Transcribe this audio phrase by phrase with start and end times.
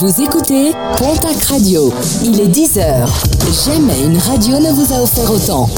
[0.00, 1.92] Vous écoutez Pontac Radio.
[2.22, 3.04] Il est 10h.
[3.66, 5.68] Jamais une radio ne vous a offert autant.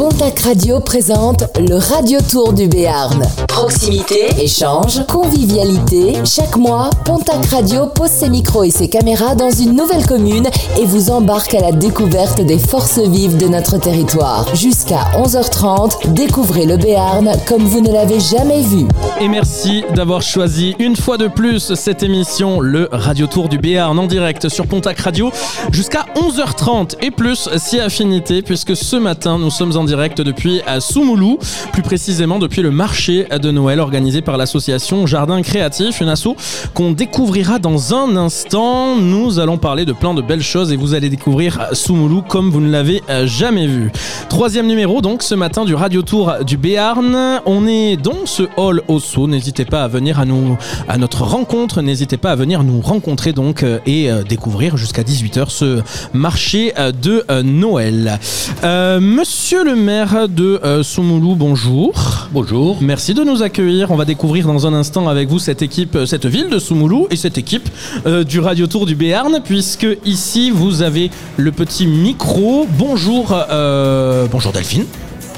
[0.00, 3.22] Pontac Radio présente le Radio Tour du Béarn.
[3.48, 6.14] Proximité, échange, convivialité.
[6.24, 10.48] Chaque mois, Pontac Radio pose ses micros et ses caméras dans une nouvelle commune
[10.80, 14.46] et vous embarque à la découverte des forces vives de notre territoire.
[14.54, 18.86] Jusqu'à 11h30, découvrez le Béarn comme vous ne l'avez jamais vu.
[19.20, 23.98] Et merci d'avoir choisi une fois de plus cette émission, le Radio Tour du Béarn
[23.98, 25.30] en direct sur Pontac Radio
[25.72, 31.40] jusqu'à 11h30 et plus si affinité puisque ce matin nous sommes en direct depuis Soumoulou,
[31.72, 36.36] plus précisément depuis le marché de Noël organisé par l'association Jardin Créatif, une asso
[36.74, 38.94] qu'on découvrira dans un instant.
[38.94, 42.60] Nous allons parler de plein de belles choses et vous allez découvrir Soumoulou comme vous
[42.60, 43.90] ne l'avez jamais vu.
[44.28, 47.40] Troisième numéro donc ce matin du Radio Tour du Béarn.
[47.44, 49.26] On est dans ce hall au Sceau.
[49.26, 51.82] N'hésitez pas à venir à nous à notre rencontre.
[51.82, 55.82] N'hésitez pas à venir nous rencontrer donc euh, et euh, découvrir jusqu'à 18h ce
[56.12, 58.20] marché euh, de Noël.
[58.64, 61.92] Euh, monsieur le maire de euh, Soumoulou, bonjour.
[62.32, 62.76] Bonjour.
[62.80, 63.90] Merci de nous accueillir.
[63.90, 67.06] On va découvrir dans un instant avec vous cette équipe, euh, cette ville de Soumoulou
[67.10, 67.68] et cette équipe
[68.06, 72.66] euh, du Radio Tour du Béarn, puisque ici vous avez le petit micro.
[72.78, 74.84] Bonjour, euh, bonjour Delphine.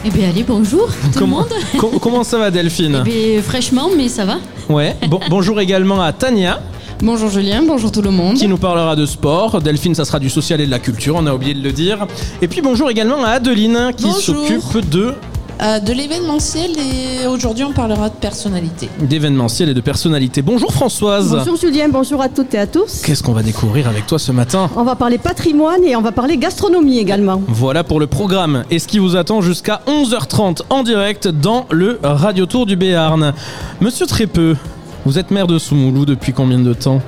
[0.05, 1.81] Eh bien allez, bonjour tout comment, le monde.
[1.93, 3.05] co- comment ça va Delphine?
[3.07, 4.39] Eh bien fraîchement, mais ça va.
[4.69, 4.97] Ouais.
[5.09, 6.61] Bon- bonjour également à Tania
[7.03, 8.37] Bonjour Julien, bonjour tout le monde.
[8.37, 9.61] qui nous parlera de sport.
[9.61, 12.07] Delphine, ça sera du social et de la culture, on a oublié de le dire.
[12.41, 15.15] Et puis bonjour également à Adeline qui s'occupe de
[15.61, 18.89] Euh, de l'événementiel et aujourd'hui on parlera de personnalité.
[19.01, 20.43] d'événementiel et de personnalité.
[20.43, 21.37] Bonjour Françoise.
[21.39, 23.03] Bonjour Julien, bonjour à toutes et à tous.
[23.05, 26.11] Qu'est-ce qu'on va découvrir avec toi ce matin On va parler patrimoine et on va
[26.11, 27.43] parler gastronomie également.
[27.49, 31.99] Voilà pour le programme et ce qui vous attend jusqu'à 11h30 en direct dans le
[32.03, 33.33] Radio Tour du Béarn.
[33.81, 34.57] Monsieur Trépeux,
[35.05, 37.01] vous êtes maire de Soumoulou depuis combien de temps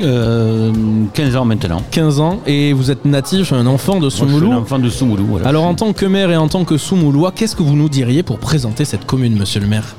[0.00, 0.72] Euh,
[1.14, 1.80] 15 ans maintenant.
[1.92, 4.52] 15 ans et vous êtes natif, un enfant de Moi, je suis Soumoulou.
[4.52, 5.24] un enfant de Soumoulou.
[5.26, 5.46] Voilà.
[5.48, 8.22] Alors en tant que maire et en tant que Soumoulois, qu'est-ce que vous nous diriez
[8.24, 9.94] pour présenter cette commune, monsieur le maire?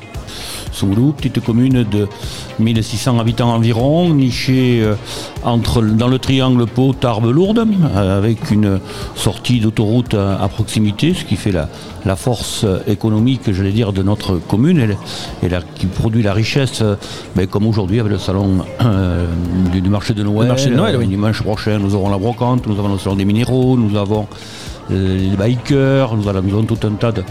[0.75, 2.07] Soumoulou, petite commune de
[2.59, 4.95] 1600 habitants environ, nichée euh,
[5.43, 7.65] entre, dans le triangle Pau, Tarbes, Lourdes,
[7.95, 8.79] euh, avec une
[9.15, 11.69] sortie d'autoroute à, à proximité, ce qui fait la,
[12.05, 14.97] la force économique, j'allais dire, de notre commune et, le-
[15.43, 16.95] et la- qui produit la richesse, euh,
[17.35, 19.25] ben, comme aujourd'hui avec le salon euh,
[19.71, 20.49] du, du marché de Noël.
[20.49, 21.07] marché de Noël, oui.
[21.07, 24.27] Dimanche prochain, nous aurons la brocante, nous avons le salon des minéraux, nous avons
[24.89, 27.23] les bikers, nous, avons tout un tas de,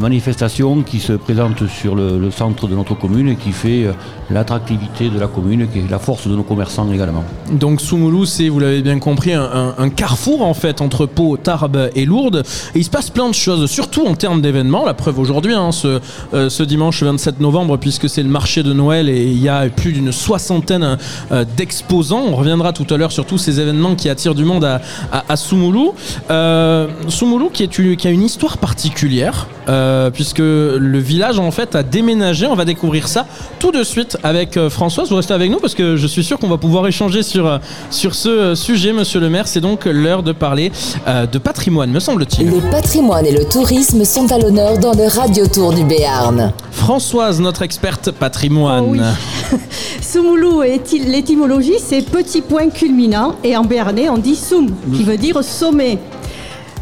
[0.00, 3.92] manifestations qui se présentent sur le, centre de notre commune et qui fait euh,
[4.30, 7.24] l'attractivité de la commune, qui est la force de nos commerçants également.
[7.50, 12.04] Donc Soumoulou, c'est, vous l'avez bien compris, un, carrefour en fait entre Pau, Tarbes et
[12.04, 12.42] Lourdes.
[12.74, 14.84] Il se passe plein de choses, surtout en termes d'événements.
[14.84, 16.00] La preuve aujourd'hui, hein, ce,
[16.34, 19.68] euh, ce dimanche 27 novembre, puisque c'est le marché de Noël et il y a
[19.68, 20.98] plus d'une soixantaine
[21.32, 22.24] euh, d'exposants.
[22.26, 24.80] On reviendra tout à l'heure sur tous ces événements qui attirent du monde à,
[25.28, 25.94] à, Soumoulou.
[26.30, 31.50] Euh, Soumoulou qui, est une- qui a une histoire particulière, euh, puisque le village en
[31.50, 32.46] fait a déménagé.
[32.46, 33.26] On va découvrir ça
[33.58, 35.08] tout de suite avec euh, Françoise.
[35.10, 37.58] Vous restez avec nous parce que je suis sûr qu'on va pouvoir échanger sur, euh,
[37.90, 39.46] sur ce euh, sujet, monsieur le maire.
[39.46, 40.72] C'est donc l'heure de parler
[41.06, 42.48] euh, de patrimoine, me semble-t-il.
[42.50, 46.52] Le patrimoine et le tourisme sont à l'honneur dans le Radio Tour du Béarn.
[46.72, 48.84] Françoise, notre experte patrimoine.
[48.86, 49.00] Oh oui.
[50.00, 55.16] Soumoulou, éti- l'étymologie, c'est petit point culminant et en béarnais, on dit soum, qui veut
[55.16, 55.98] dire sommet.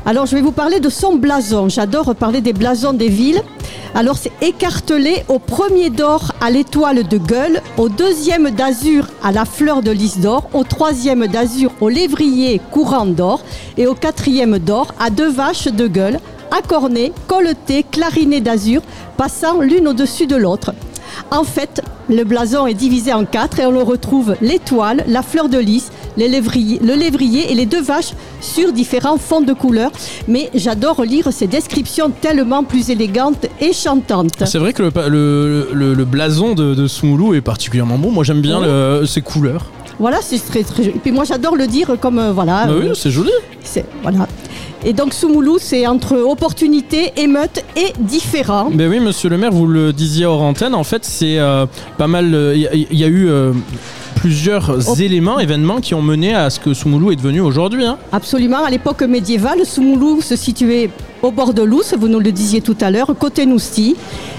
[0.07, 1.71] Alors, je vais vous parler de son blason.
[1.71, 3.41] J'adore parler des blasons des villes.
[3.95, 9.47] Alors, c'est écartelé au premier d'or à l'étoile de gueule, au deuxième d'azur à la
[9.47, 13.43] fleur de lys d'or, au troisième d'azur au lévrier courant d'or
[13.79, 18.83] et au quatrième d'or à deux vaches de gueule, accornées, colletées, clarinées d'azur,
[19.17, 20.75] passant l'une au-dessus de l'autre.
[21.31, 25.49] En fait, le blason est divisé en quatre et on le retrouve l'étoile, la fleur
[25.49, 29.91] de lys, les lévriers- le lévrier et les deux vaches sur différents fonds de couleurs.
[30.29, 34.33] Mais j'adore lire ces descriptions tellement plus élégantes et chantantes.
[34.47, 38.11] C'est vrai que le, pa- le, le- le blason de, de Soumoulou est particulièrement bon.
[38.11, 39.07] Moi, j'aime bien Oui.
[39.07, 39.67] ses couleurs.
[40.01, 40.97] Voilà, c'est très très joli.
[40.97, 42.67] Et puis moi j'adore le dire comme euh, voilà.
[42.67, 43.31] Bah euh, oui, c'est joli.
[43.63, 44.27] c'est- voilà.
[44.85, 48.71] Et donc Soumoulou, c'est entre opportunité, émeute et différent.
[48.75, 51.65] Ben oui, monsieur le maire, vous le disiez hors antenne, en fait, c'est euh,
[51.97, 52.27] pas mal.
[52.55, 53.29] Il y, a- y a eu
[54.15, 54.95] plusieurs Oh.
[54.99, 57.85] éléments, événements qui ont mené à ce que Soumoulou est devenu aujourd'hui.
[57.85, 57.99] hein.
[58.13, 58.65] Absolument.
[58.65, 60.91] À l'époque médiévale, Soumoulou se situait
[61.23, 63.97] au bord de l'Ouse, vous nous le disiez tout à l'heure, côté Nousty.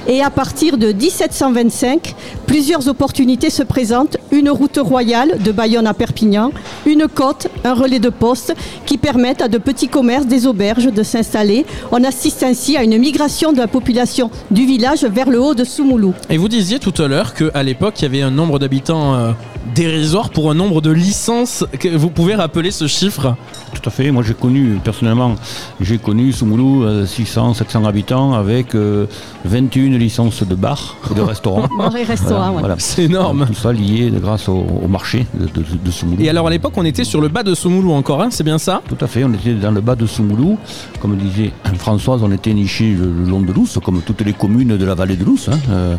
[0.07, 2.13] Et à partir de 1725,
[2.45, 4.17] plusieurs opportunités se présentent.
[4.31, 6.51] Une route royale de Bayonne à Perpignan,
[6.85, 8.53] une côte, un relais de poste
[8.85, 11.65] qui permettent à de petits commerces, des auberges de s'installer.
[11.91, 15.63] On assiste ainsi à une migration de la population du village vers le haut de
[15.63, 16.13] Soumoulou.
[16.29, 19.31] Et vous disiez tout à l'heure qu'à l'époque, il y avait un nombre d'habitants euh,
[19.73, 21.65] dérisoire pour un nombre de licences.
[21.79, 23.35] Que vous pouvez rappeler ce chiffre?
[23.73, 24.11] Tout à fait.
[24.11, 25.35] Moi, j'ai connu, personnellement,
[25.81, 29.05] j'ai connu Soumoulou, euh, 600, 700 habitants, avec euh,
[29.45, 31.67] 21 licences de bars et de restaurants.
[31.77, 32.61] Bar et restaurant, ouais.
[32.77, 33.45] C'est énorme.
[33.47, 36.21] Tout ça lié grâce au, au marché de, de, de Soumoulou.
[36.21, 38.57] Et alors à l'époque, on était sur le bas de Soumoulou encore, hein, c'est bien
[38.57, 38.81] ça?
[38.87, 40.57] Tout à fait, on était dans le bas de Soumoulou.
[41.01, 44.77] Comme disait Françoise, on était niché le, le long de l'Ousse, comme toutes les communes
[44.77, 45.95] de la vallée de l'Ousse, hein, euh,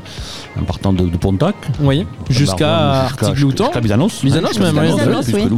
[0.60, 1.54] en partant de, de Pontac.
[1.80, 2.06] Oui.
[2.30, 3.08] Jusqu'à
[3.58, 3.64] Bah, Artigloutan.
[3.64, 4.22] Jusqu'à Misanos.
[4.24, 4.80] Misanos même.
[4.80, 5.48] Misanos, oui.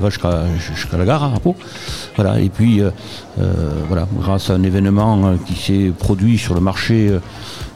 [0.00, 1.54] va jusqu'à la gare, à Pau.
[2.16, 2.90] Voilà, et puis, euh,
[3.40, 3.52] euh,
[3.88, 7.10] voilà, grâce à un événement euh, qui s'est produit sur le marché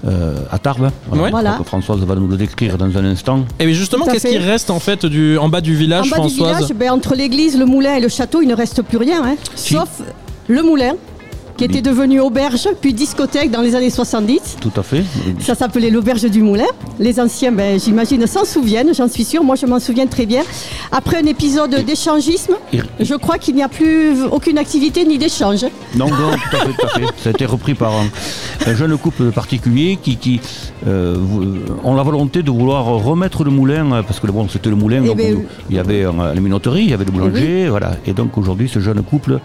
[0.06, 1.30] euh, à Tarbes, Ouais.
[1.30, 1.58] Voilà.
[1.64, 3.44] Françoise va nous le décrire dans un instant.
[3.58, 6.20] Et bien justement, qu'est-ce qui reste en fait du, en bas du En village, bas
[6.26, 9.22] du village, ben, entre l'église, le moulin et le château, il ne reste plus rien.
[9.24, 9.36] hein.
[9.54, 9.74] Si.
[9.74, 9.88] Sauf
[10.46, 10.92] le moulin,
[11.58, 14.56] qui était devenu auberge, puis discothèque dans les années 70.
[14.60, 15.02] Tout à fait.
[15.40, 16.64] Ça s'appelait l'auberge du Moulin.
[17.00, 19.42] Les anciens, ben, j'imagine, s'en souviennent, j'en suis sûre.
[19.42, 20.42] Moi, je m'en souviens très bien.
[20.92, 25.64] Après un épisode d'échangisme, Et- je crois qu'il n'y a plus aucune activité ni d'échange.
[25.96, 27.04] Non, non, tout à fait, tout à fait.
[27.24, 28.06] Ça a été repris par un,
[28.70, 30.40] un jeune couple particulier qui, qui
[30.86, 31.16] euh,
[31.82, 35.00] ont la volonté de vouloir remettre le moulin, euh, parce que bon, c'était le moulin,
[35.02, 37.96] Eh donc ben, il y avait euh, la minoterie, il y avait le boulanger, voilà.
[38.06, 39.40] Et donc aujourd'hui, ce jeune couple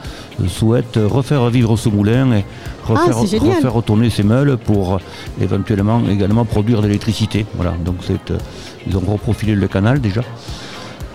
[0.47, 2.45] souhaite refaire vivre ce moulin et
[2.85, 4.97] refaire, Ah, refaire retourner ses meules pour euh,
[5.41, 7.45] éventuellement également produire de l'électricité.
[7.55, 8.37] Voilà, donc euh,
[8.87, 10.21] ils ont reprofilé le canal déjà.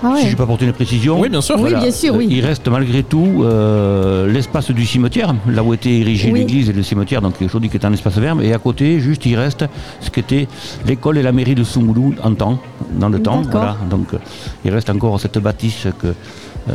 [0.03, 0.21] Ah ouais.
[0.23, 1.21] Si je peux apporter une précision.
[1.21, 1.59] Oui, bien sûr.
[1.59, 2.29] Oui, bien sûr, oui.
[2.31, 6.41] Il reste malgré tout euh, l'espace du cimetière, là où était érigée Oui.
[6.41, 8.37] l'église et le cimetière, donc aujourd'hui qui est un espace vert.
[8.41, 9.65] Et à côté, juste, il reste
[10.01, 10.47] ce qu'était
[10.87, 12.61] l'école et la mairie de Soumoulou en temps,
[12.93, 13.43] dans le temps.
[13.51, 13.77] Voilà.
[13.91, 14.19] Donc euh,
[14.65, 16.15] il reste encore cette bâtisse que
[16.69, 16.73] euh,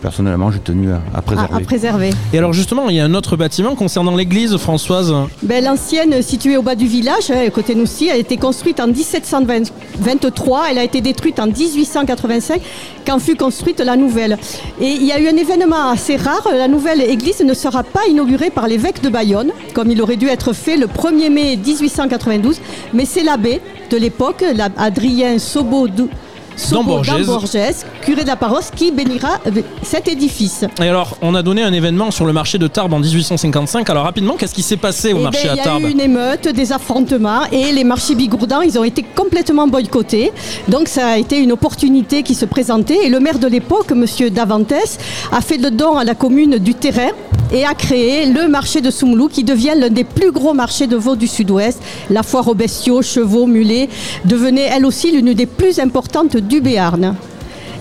[0.00, 1.54] personnellement j'ai tenu à, à À, préserver.
[1.54, 2.10] à préserver.
[2.32, 5.12] Et alors justement, il y a un autre bâtiment concernant l'église, Françoise.
[5.42, 8.86] Ben, L'ancienne, située au bas du village, hein, côté Noussy, elle a été construite en
[8.88, 10.64] 1723.
[10.70, 12.60] Elle a été détruite en 1885,
[13.06, 14.38] quand fut construite la nouvelle.
[14.80, 16.46] Et il y a eu un événement assez rare.
[16.52, 20.26] La nouvelle église ne sera pas inaugurée par l'évêque de Bayonne, comme il aurait dû
[20.28, 22.60] être fait le 1er mai 1892.
[22.94, 23.60] Mais c'est l'abbé
[23.90, 24.44] de l'époque,
[24.76, 25.86] Adrien Sobo
[26.70, 27.84] D'Amborgès.
[28.02, 29.38] curé de la paroisse, qui bénira
[29.82, 30.64] cet édifice.
[30.80, 33.88] Et alors, on a donné un événement sur le marché de Tarbes en 1855.
[33.90, 35.82] Alors rapidement, qu'est-ce qui s'est passé au Eh marché ben, à Il y a Tarbes
[35.82, 40.32] eu une émeute, des affrontements et les marchés bigourdans, ils ont été complètement boycottés.
[40.68, 44.30] Donc ça a été une opportunité qui se présentait et le maire de l'époque, Monsieur
[44.30, 44.72] Davantes,
[45.30, 47.10] a fait le don à la commune du terrain
[47.52, 50.96] et a créé le marché de Soumoulou qui devient l'un des plus gros marchés de
[50.96, 51.80] veaux du sud-ouest.
[52.08, 53.88] La foire aux bestiaux, chevaux, mulets
[54.24, 57.14] devenait elle aussi l'une des plus importantes du Béarn.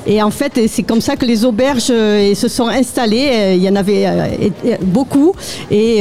[0.07, 3.29] Et en fait, c'est comme ça que les auberges euh, se sont installées.
[3.31, 5.33] Euh, Il y en avait euh, beaucoup.
[5.69, 5.99] Et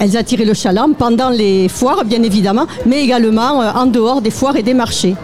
[0.00, 4.56] elles attiraient le chaland pendant les foires, bien évidemment, mais également en dehors des foires
[4.56, 5.14] et des marchés.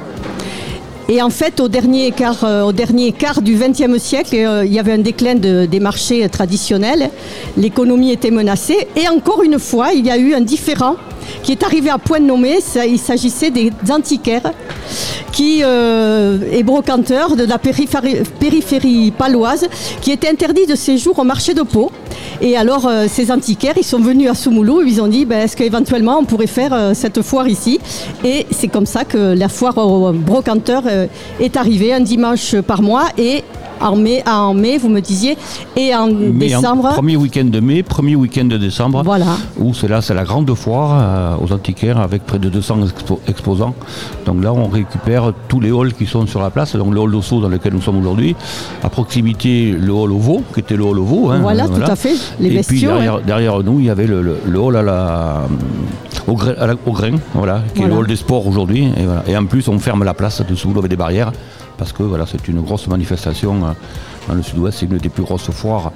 [1.08, 4.34] Et en fait, au dernier quart, au dernier quart du XXe siècle,
[4.66, 7.10] il y avait un déclin de- des marchés traditionnels.
[7.56, 8.88] L'économie était menacée.
[8.96, 10.96] Et encore une fois, il y a eu un différent
[11.42, 12.58] qui est arrivé à point nommé.
[12.88, 14.52] Il s'agissait des antiquaires
[15.32, 19.68] qui euh, est brocanteur de la périphérie, paloise,
[20.00, 21.90] qui était interdit de séjour au marché de Pau.
[22.40, 25.56] Et alors, euh, ces antiquaires, ils sont venus à Soumoulou ils ont dit, ben, est-ce
[25.56, 27.80] qu'éventuellement on pourrait faire euh, cette foire ici?
[28.24, 31.06] Et c'est comme ça que la foire aux brocanteurs euh,
[31.40, 33.42] est arrivée un dimanche par mois et
[33.80, 35.36] en mai, en mai, vous me disiez,
[35.76, 36.90] et en décembre.
[36.94, 39.02] premier week-end de mai, premier week-end de décembre.
[39.04, 39.26] Voilà.
[39.58, 40.98] Où c'est là, c'est la grande foire
[41.40, 43.74] euh, aux antiquaires avec près de 200 expo- exposants.
[44.24, 46.74] Donc là, on récupère tous les halls qui sont sur la place.
[46.76, 48.34] Donc le hall d'Osso dans lequel nous sommes aujourd'hui.
[48.82, 51.30] À proximité, le hall au veau, qui était le hall au veau.
[51.30, 52.86] hein, Voilà, tout à fait, les Et puis
[53.26, 55.42] derrière, nous, il y avait le, le- le hall à la,
[56.26, 58.84] au, grain, à la- au grain, voilà, qui est le hall des sports aujourd'hui.
[58.96, 59.22] Et, voilà.
[59.28, 61.32] Et en plus, on ferme la place dessous avec des barrières
[61.78, 63.72] parce que c'est une grosse manifestation euh,
[64.28, 64.78] dans le sud-ouest.
[64.78, 65.92] C'est une des plus grosses foires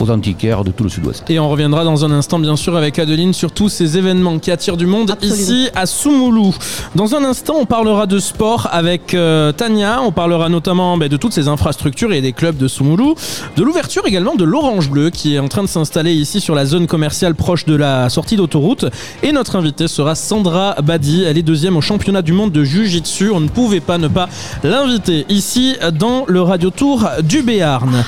[0.00, 1.24] aux antiquaires de tout le sud-ouest.
[1.28, 4.50] Et on reviendra dans un instant, bien sûr, avec Adeline sur tous ces événements qui
[4.50, 5.36] attirent du monde Absolument.
[5.36, 6.54] ici à Soumoulou.
[6.94, 10.00] Dans un instant, on parlera de sport avec euh, Tania.
[10.02, 13.14] On parlera notamment ben, de toutes ces infrastructures et des clubs de Soumoulou.
[13.56, 16.64] De l'ouverture également de l'Orange Bleu qui est en train de s'installer ici sur la
[16.64, 18.86] zone commerciale proche de la sortie d'autoroute.
[19.22, 21.24] Et notre invitée sera Sandra Badi.
[21.24, 23.30] Elle est deuxième au championnat du monde de Jiu-Jitsu.
[23.32, 24.28] On ne pouvait pas ne pas
[24.64, 28.04] l'inviter ici dans le Radio Tour du Béarn.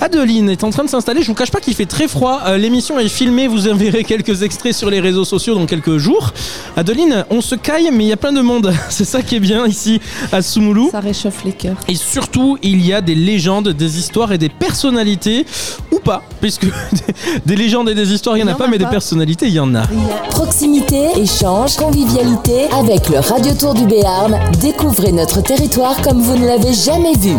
[0.00, 1.22] Adeline est en train de s'installer.
[1.22, 2.42] Je vous cache pas qu'il fait très froid.
[2.46, 3.48] Euh, L'émission est filmée.
[3.48, 6.32] Vous en verrez quelques extraits sur les réseaux sociaux dans quelques jours.
[6.76, 8.72] Adeline, on se caille, mais il y a plein de monde.
[8.88, 10.00] C'est ça qui est bien ici
[10.30, 10.90] à Soumoulou.
[10.92, 11.76] Ça réchauffe les cœurs.
[11.88, 15.44] Et surtout, il y a des légendes, des histoires et des personnalités,
[15.90, 16.66] ou pas, puisque
[17.46, 19.54] des légendes et des histoires, il n'y en a pas, a mais des personnalités, il
[19.54, 19.82] y en a.
[20.30, 22.68] Proximité, échange, convivialité.
[22.72, 27.32] Avec le Radio Tour du Béarn, découvrez notre territoire comme vous ne l'avez jamais vu.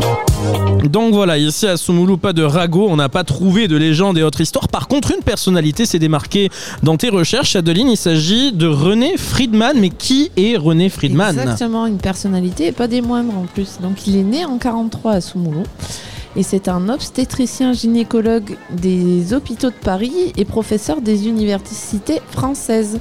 [0.83, 4.23] Donc voilà, ici à Soumoulou, pas de ragot, on n'a pas trouvé de légendes et
[4.23, 4.67] autres histoires.
[4.67, 6.49] Par contre, une personnalité s'est démarquée
[6.83, 7.89] dans tes recherches, Adeline.
[7.89, 9.79] Il s'agit de René Friedman.
[9.79, 11.37] Mais qui est René Friedman?
[11.37, 13.77] Exactement, une personnalité et pas des moindres en plus.
[13.81, 15.63] Donc il est né en 43 à Soumoulou.
[16.35, 22.99] Et c'est un obstétricien gynécologue des hôpitaux de Paris et professeur des universités françaises.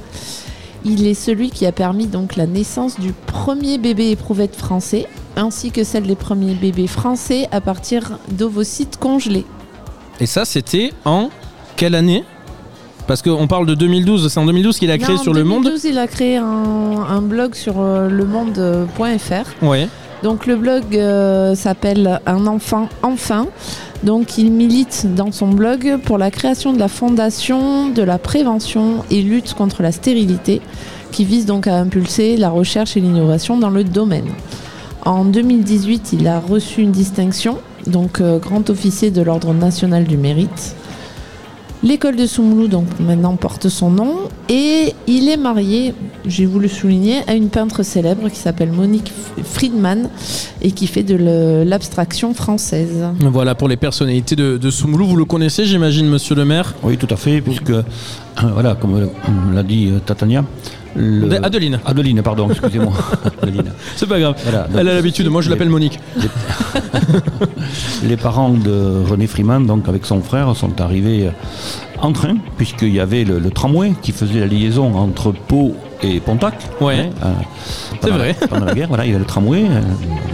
[0.85, 5.71] Il est celui qui a permis donc la naissance du premier bébé éprouvette français, ainsi
[5.71, 9.45] que celle des premiers bébés français à partir d'ovocytes congelés.
[10.19, 11.29] Et ça, c'était en
[11.75, 12.23] quelle année?
[13.07, 15.43] Parce qu'on parle de 2012, c'est en 2012 qu'il a créé Non, sur en le
[15.43, 16.45] monde 2012, il a créé un,
[17.07, 19.63] un blog sur euh, lemonde.fr.
[19.65, 19.87] Ouais.
[20.23, 23.47] Donc le blog euh, s'appelle Un enfant enfin.
[24.03, 29.03] Donc il milite dans son blog pour la création de la fondation de la prévention
[29.11, 30.61] et lutte contre la stérilité
[31.11, 34.27] qui vise donc à impulser la recherche et l'innovation dans le domaine.
[35.05, 40.17] En 2018, il a reçu une distinction, donc euh, grand officier de l'Ordre national du
[40.17, 40.75] mérite.
[41.83, 44.15] L'école de Soumoulou donc maintenant porte son nom
[44.49, 45.93] et il est marié,
[46.25, 49.11] j'ai voulu souligner, à une peintre célèbre qui s'appelle Monique
[49.43, 50.09] Friedman
[50.63, 53.03] et qui fait de l'abstraction française.
[53.19, 55.05] Voilà pour les personnalités de, de Soumoulou.
[55.05, 56.73] Vous le connaissez, j'imagine, monsieur le maire?
[56.81, 57.73] Oui, tout à fait, puisque,
[58.53, 59.05] voilà, comme euh,
[59.53, 60.43] l'a dit euh, Tatania.
[60.95, 61.79] le- De- Adeline.
[61.85, 62.93] Adeline, pardon, excusez-moi.
[63.95, 64.35] C'est pas grave.
[64.43, 65.99] Voilà, donc, Elle a l'habitude, moi je l'appelle Monique.
[68.03, 71.29] Les parents de René Freeman, donc avec son frère, sont arrivés
[72.01, 76.19] en train, puisqu'il y avait le, le tramway qui faisait la liaison entre Pau et
[76.19, 76.55] Pontac.
[76.81, 77.09] Ouais.
[77.23, 77.31] euh,
[77.91, 78.35] C'est pendant- vrai.
[78.49, 79.63] Pendant la guerre, voilà, il y avait le tramway.
[79.69, 79.81] euh,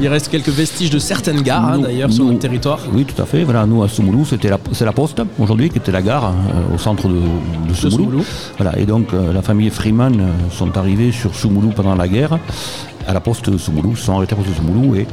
[0.01, 2.79] Il reste quelques vestiges de certaines gares, hein, d'ailleurs, sur notre territoire.
[2.93, 3.43] Oui, tout à fait.
[3.43, 6.75] Voilà, nous à Soumoulou, c'était la, c'est la Poste aujourd'hui qui était la gare euh,
[6.75, 7.15] au centre de,
[7.67, 7.97] de Soumoulou.
[8.05, 8.25] Soumoulou.
[8.57, 12.37] Voilà, et donc la famille Freeman sont arrivés sur Soumoulou pendant la guerre.
[13.07, 15.07] À la poste de Soumoulou, sont arrêtés à la poste de Soumoulou et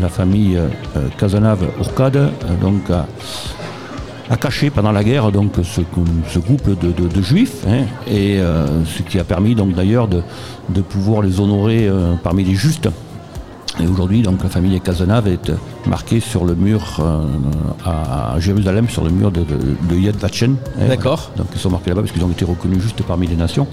[0.00, 0.58] la famille
[1.18, 2.28] Cazenave-Ourcade euh,
[2.60, 2.82] donc
[4.30, 5.80] a, caché pendant la guerre donc ce,
[6.28, 10.08] ce couple de, de- de juifs hein, et euh, ce qui a permis donc d'ailleurs
[10.08, 10.22] de,
[10.68, 12.88] de pouvoir les honorer euh, parmi les justes.
[13.80, 15.52] Et aujourd'hui, donc, la famille Cazenave est
[15.88, 17.24] marquée sur le mur euh,
[17.86, 19.56] à Jérusalem, sur le mur de, de,
[19.88, 20.56] de Yad Vashem.
[20.78, 21.30] hein, D'accord.
[21.36, 23.68] Donc, ils sont marqués là-bas parce qu'ils ont été reconnus juste parmi les nations.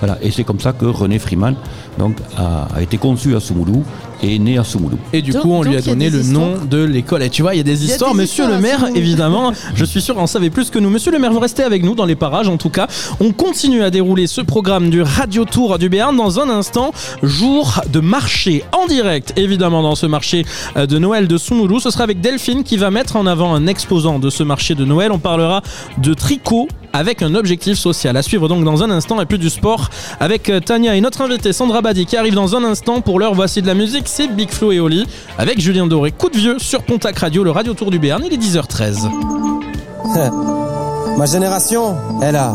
[0.00, 0.18] Voilà.
[0.22, 1.54] Et c'est comme ça que René Freeman
[1.98, 3.82] donc, a, a été conçu à Soumoulou
[4.22, 4.98] est né à Soumoulou.
[5.12, 7.22] Et du Donc- coup, on lui a donné le nom de l'école.
[7.22, 8.12] Et tu vois, il y a des a histoires.
[8.12, 10.90] des Monsieur histoires le maire, évidemment, je suis sûr en savait plus que nous.
[10.90, 12.86] Monsieur le maire, vous restez avec nous dans les parages, en tout cas.
[13.20, 16.92] On continue à dérouler ce programme du Radio Tour du Béarn dans un instant.
[17.22, 20.44] Jour de marché en direct, évidemment, dans ce marché
[20.76, 21.80] euh, de Noël de Soumoulou.
[21.80, 24.84] Ce sera avec Delphine qui va mettre en avant un exposant de ce marché de
[24.84, 25.12] Noël.
[25.12, 25.62] On parlera
[25.98, 28.16] de tricot avec un objectif social.
[28.16, 29.90] À suivre donc dans un instant et plus du sport
[30.20, 33.00] avec euh, Tania et notre invitée Sandra Badi qui arrive dans un instant.
[33.00, 35.06] Pour l'heure, voici de la musique, c'est Big Flo et Oli
[35.38, 36.12] avec Julien Doré.
[36.12, 38.22] Coup de vieux sur Pontac Radio, le Radio Tour du Béarn.
[38.24, 39.08] Il est 10h13.
[41.18, 42.54] Ma génération, elle a,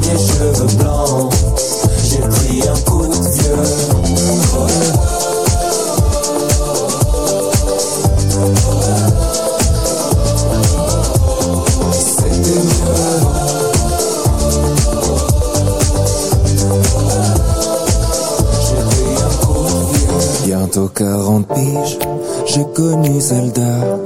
[0.00, 1.32] Premier cheveux blancs,
[2.04, 3.97] j'ai pris un coup de vieux.
[20.78, 21.98] Bientôt 40 piges,
[22.46, 23.98] j'ai connu Zelda.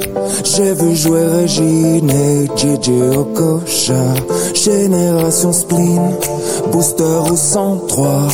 [0.42, 4.14] J'ai vu jouer Regine et JJ Okocha.
[4.54, 6.14] Génération spleen,
[6.72, 8.28] booster ou 103.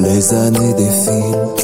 [0.00, 1.63] Les années défilent,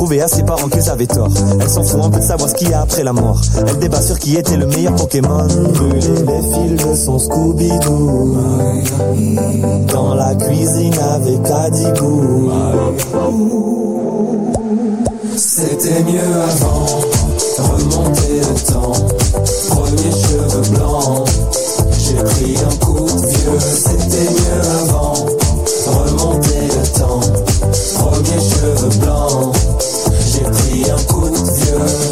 [0.00, 1.28] prouver à ses parents qu'ils avaient tort.
[1.60, 3.38] Elle s'en fout un peu de savoir ce qu'il y a après la mort.
[3.58, 5.46] Elle débat sur qui était le meilleur Pokémon.
[5.74, 8.34] Brûler les fils de son Scooby-Doo.
[9.92, 12.50] Dans la cuisine avec Adibou.
[15.36, 16.86] C'était mieux avant,
[17.58, 18.92] remonter le temps.
[19.68, 21.28] Premier cheveux blancs,
[21.98, 23.60] j'ai pris un coup de vieux.
[23.60, 25.12] C'était mieux avant,
[25.92, 27.20] remonter le temps.
[27.98, 29.19] Premier cheveux blancs,
[30.84, 32.09] j'ai pris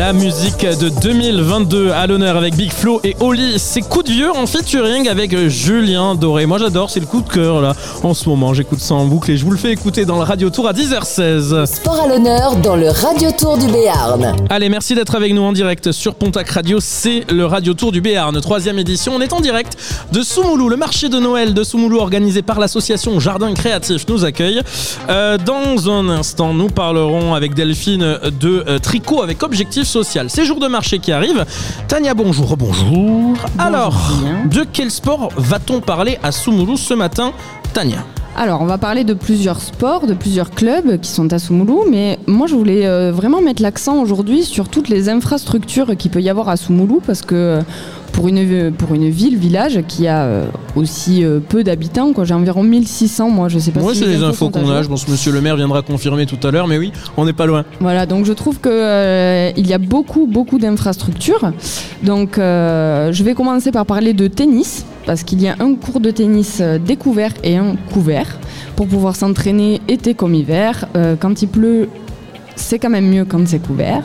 [0.00, 3.58] La musique de 2022 à l'honneur avec Big Flo et Oli.
[3.58, 6.46] C'est coup de vieux en featuring avec Julien Doré.
[6.46, 7.74] Moi j'adore, c'est le coup de cœur là.
[8.02, 10.22] En ce moment, j'écoute ça en boucle et je vous le fais écouter dans le
[10.22, 11.66] Radio Tour à 10h16.
[11.66, 14.36] Sport à l'honneur dans le Radio Tour du Béarn.
[14.48, 16.78] Allez, merci d'être avec nous en direct sur Pontac Radio.
[16.80, 19.12] C'est le Radio Tour du Béarn, troisième édition.
[19.14, 19.76] On est en direct
[20.12, 20.70] de Soumoulou.
[20.70, 24.62] Le marché de Noël de Soumoulou organisé par l'association Jardin Créatif nous accueille.
[25.10, 30.30] Euh, dans un instant, nous parlerons avec Delphine de euh, tricot avec objectif social.
[30.30, 31.44] C'est jour de marché qui arrive.
[31.88, 32.56] Tania, bonjour.
[32.56, 33.36] Bonjour.
[33.58, 33.96] Alors,
[34.46, 37.32] de quel sport va-t-on parler à Soumoulou ce matin,
[37.74, 38.04] Tania?
[38.36, 42.18] Alors, on va parler de plusieurs sports, de plusieurs clubs qui sont à Soumoulou, mais
[42.26, 46.30] moi je voulais euh, vraiment mettre l'accent aujourd'hui sur toutes les infrastructures qu'il peut y
[46.30, 47.58] avoir à Soumoulou parce que
[48.12, 52.62] pour une, pour une ville, village qui a euh, aussi euh, peu d'habitants, j'ai environ
[52.62, 54.82] 1600, moi je sais pas si c'est les infos qu'on a.
[54.82, 57.32] Je pense que monsieur le maire viendra confirmer tout à l'heure, mais oui, on n'est
[57.32, 57.64] pas loin.
[57.80, 61.52] Voilà, donc je trouve que euh, il y a beaucoup, beaucoup d'infrastructures.
[62.02, 66.00] Donc, euh, je vais commencer par parler de tennis, parce qu'il y a un cours
[66.00, 68.38] de tennis découvert et un couvert
[68.76, 70.86] pour pouvoir s'entraîner été comme hiver.
[70.96, 71.88] Euh, quand il pleut,
[72.56, 74.04] c'est quand même mieux quand c'est couvert.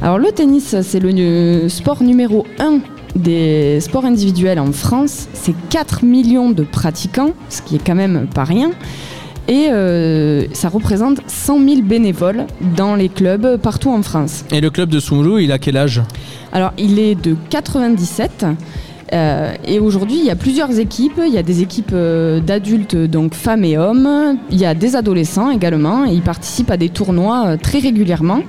[0.00, 2.78] Alors, le tennis, c'est le sport numéro 1
[3.16, 5.28] des sports individuels en France.
[5.32, 8.70] C'est 4 millions de pratiquants, ce qui est quand même pas rien.
[9.48, 12.44] Et euh, ça représente 100 000 bénévoles
[12.76, 14.44] dans les clubs partout en France.
[14.52, 16.02] Et le club de Soumoulou, il a quel âge?
[16.52, 18.44] Alors, il est de 97.
[19.14, 21.20] euh, et aujourd'hui, il y a plusieurs équipes.
[21.26, 24.36] Il y a des équipes euh, d'adultes, donc femmes et hommes.
[24.50, 26.04] Il y a des adolescents également.
[26.04, 28.42] Et ils participent à des tournois très régulièrement.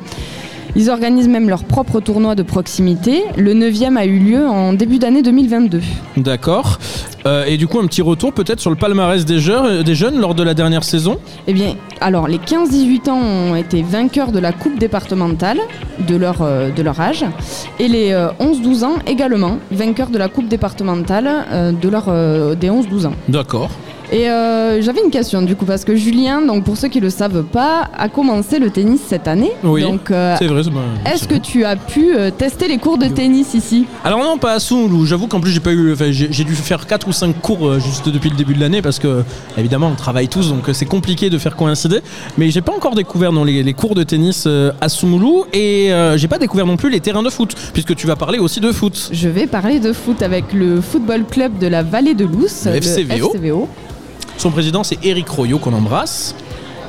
[0.79, 3.23] Ils organisent même leur propre tournoi de proximité.
[3.35, 5.81] Le 9e a eu lieu en début d'année 2022.
[6.15, 6.79] D'accord.
[7.25, 10.21] Euh, et du coup, un petit retour peut-être sur le palmarès des jeunes, des jeunes
[10.21, 11.17] lors de la dernière saison?
[11.47, 15.59] Eh bien, alors les 15-18 ans ont été vainqueurs de la Coupe départementale
[16.07, 17.25] de leur, euh, de leur âge
[17.77, 22.55] et les euh, 11-12 ans également vainqueurs de la Coupe départementale euh, de leur, euh,
[22.55, 23.15] des 11-12 ans.
[23.27, 23.69] D'accord.
[24.11, 27.09] Et euh, j'avais une question du coup parce que Julien, donc pour ceux qui le
[27.11, 29.51] savent pas, a commencé le tennis cette année.
[29.63, 30.61] Oui, Donc euh, c'est vrai.
[31.05, 33.85] est-ce que tu as pu euh, tester les cours de tennis ici?
[34.03, 35.05] Alors non, pas à Soumoulou.
[35.05, 37.67] J'avoue qu'en plus j'ai pas eu, enfin, j'ai j'ai dû faire 4 ou 5 cours
[37.67, 39.23] euh, juste depuis le début de l'année parce que
[39.57, 41.99] évidemment on travaille tous, donc c'est compliqué de faire coïncider.
[42.37, 44.47] Mais j'ai pas encore découvert non, les, les cours de tennis
[44.81, 48.07] à Soumoulou et euh, j'ai pas découvert non plus les terrains de foot puisque tu
[48.07, 49.09] vas parler aussi de foot.
[49.11, 53.29] Je vais parler de foot avec le football club de la Vallée de Le FCVO.
[53.33, 53.69] FCVO.
[54.39, 56.33] Son président c'est Eric Royot qu'on embrasse.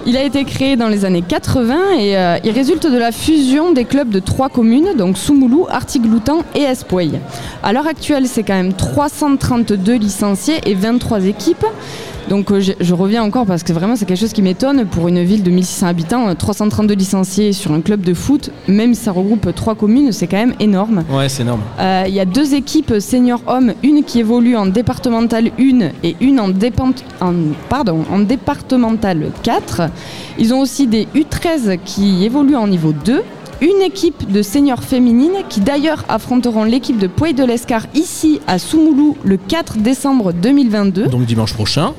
[0.07, 3.73] Il a été créé dans les années 80 et euh, il résulte de la fusion
[3.73, 7.11] des clubs de trois communes, donc Soumoulou, Artigloutan et Espoey.
[7.65, 11.67] À l'heure actuelle, c'est quand même 332 licenciés et 23 équipes.
[12.31, 15.09] Donc euh, je, je reviens encore parce que vraiment c'est quelque chose qui m'étonne pour
[15.09, 19.03] une ville de 1600 habitants, euh, 332 licenciés sur un club de foot, même si
[19.03, 21.03] ça regroupe trois communes, c'est quand même énorme.
[21.11, 21.61] Ouais, c'est énorme.
[21.81, 26.17] Euh, Il y a deux équipes senior hommes, une qui évolue en départemental 1 et
[26.21, 27.33] une en, dépent- en,
[27.69, 29.83] pardon, en départemental 4.
[30.39, 33.23] Ils ont aussi des U13 qui évoluent en niveau 2.
[33.63, 38.59] Une équipe de seniors féminines qui d'ailleurs affronteront l'équipe de Puy de l'Escar ici à
[38.59, 41.09] Soumoulou le 4 décembre 2022.
[41.09, 41.93] Donc dimanche prochain.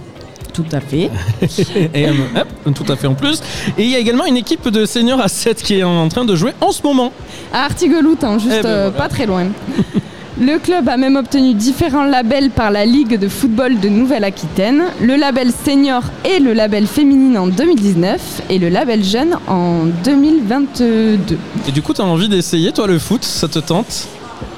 [0.54, 1.10] Tout à fait.
[1.94, 3.42] Et, euh, hop, tout à fait en plus.
[3.78, 6.26] Et il y a également une équipe de seniors à 7 qui est en train
[6.26, 7.12] de jouer en ce moment.
[7.54, 9.04] À Artigueloutan, juste Eh ben euh, voilà.
[9.08, 9.46] pas très loin.
[10.40, 15.16] Le club a même obtenu différents labels par la Ligue de football de Nouvelle-Aquitaine, le
[15.16, 21.20] label senior et le label féminine en 2019 et le label jeune en 2022.
[21.68, 23.24] Et du coup, t'as envie d'essayer, toi, le foot?
[23.24, 24.08] Ça te tente?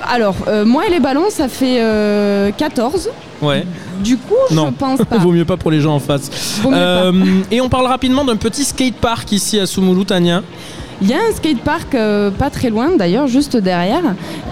[0.08, 3.10] Alors, euh, moi et les ballons, ça fait euh, 14.
[3.44, 3.66] Ouais.
[4.04, 5.18] Du coup, Non, je pense pas.
[5.20, 6.30] vaut mieux pas pour les gens en face.
[6.66, 7.12] Euh,
[7.52, 10.42] et on parle rapidement d'un petit skatepark ici à Soumoulou, Tania.
[11.02, 14.04] Il y a un skatepark euh, pas très loin d'ailleurs, juste derrière,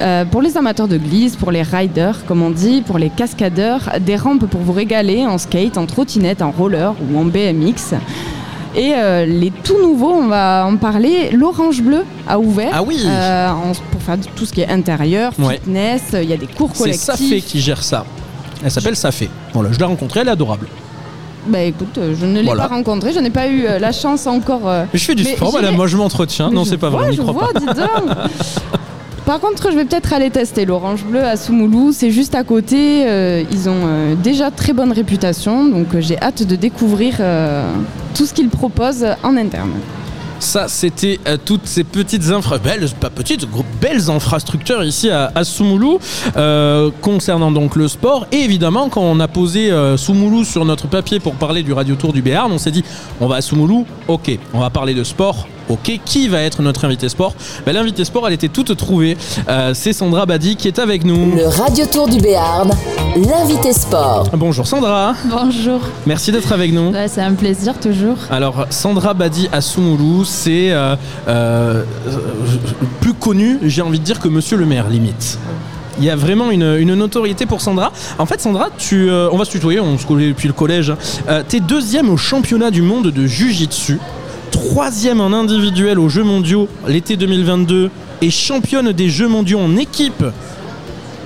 [0.01, 3.81] euh, pour les amateurs de glisse, pour les riders comme on dit, pour les cascadeurs,
[4.01, 7.93] des rampes pour vous régaler en skate, en trottinette, en roller ou en BMX.
[8.75, 12.97] Et euh, les tout nouveaux, on va en parler, l'Orange Bleu a ouvert Ah oui.
[13.05, 16.69] euh, en- pour faire tout ce qui est intérieur, fitness, il y a des cours
[16.73, 17.05] C'est collectifs.
[17.05, 18.05] Safé qui gère ça.
[18.63, 19.29] Elle s'appelle Safé.
[19.53, 20.67] Voilà, je l'ai rencontrée, elle est adorable.
[21.47, 22.67] Bah écoute, euh, je ne l'ai Voilà.
[22.67, 24.67] pas rencontré, je n'ai pas eu euh, la chance encore.
[24.69, 25.71] euh, Mais je fais du Mais sport, j'y vais.
[25.71, 26.49] moi je m'entretiens.
[26.49, 27.59] Mais Non, je c'est pas vois, vrai, on n'y je crois vois, pas.
[27.59, 27.65] dis
[28.05, 28.15] donc.
[29.25, 31.91] Par contre, je vais peut-être aller tester l'orange bleu à Soumoulou.
[31.93, 33.03] C'est juste à côté.
[33.07, 37.71] euh, ils ont euh, déjà très bonne réputation, donc euh, j'ai hâte de découvrir euh,
[38.15, 39.71] tout ce qu'ils proposent en interne.
[40.41, 42.23] Ça, c'était euh, toutes ces petites.
[42.63, 43.47] Belles, pas petites,
[43.79, 45.99] belles infrastructures ici à, à Soumoulou
[46.35, 48.25] euh, concernant donc le sport.
[48.31, 51.95] Et évidemment, quand on a posé euh, Soumoulou sur notre papier pour parler du Radio
[51.95, 52.83] Tour du Béarn, on s'est dit,
[53.21, 55.47] on va à Soumoulou, ok, on va parler de sport.
[55.71, 57.33] Ok, qui va être notre invité sport?
[57.65, 59.15] Ben, L'invité sport, elle était toute trouvée.
[59.47, 61.33] Euh, C'est Sandra Badi qui est avec nous.
[61.33, 62.69] Le Radio Tour du Béarn,
[63.15, 64.27] l'invité sport.
[64.33, 65.79] Bonjour Sandra, Bonjour.
[66.05, 66.89] merci d'être avec nous.
[66.91, 68.17] Ouais, c'est un plaisir toujours.
[68.29, 70.97] Alors, Sandra Badi à Soumoulou, c'est euh,
[71.29, 71.83] euh,
[72.99, 75.39] plus connu, j'ai envie de dire, que Monsieur le maire, limite.
[75.99, 77.91] Il y a vraiment une, une notoriété pour Sandra.
[78.17, 80.93] En fait, Sandra, tu, euh, on va se tutoyer, on se connaît depuis le collège.
[81.29, 83.99] Euh, T'es deuxième au championnat du monde de Jiu-Jitsu,
[84.51, 87.89] troisième en individuel aux Jeux mondiaux l'été 2022
[88.21, 90.23] et championne des Jeux mondiaux en équipe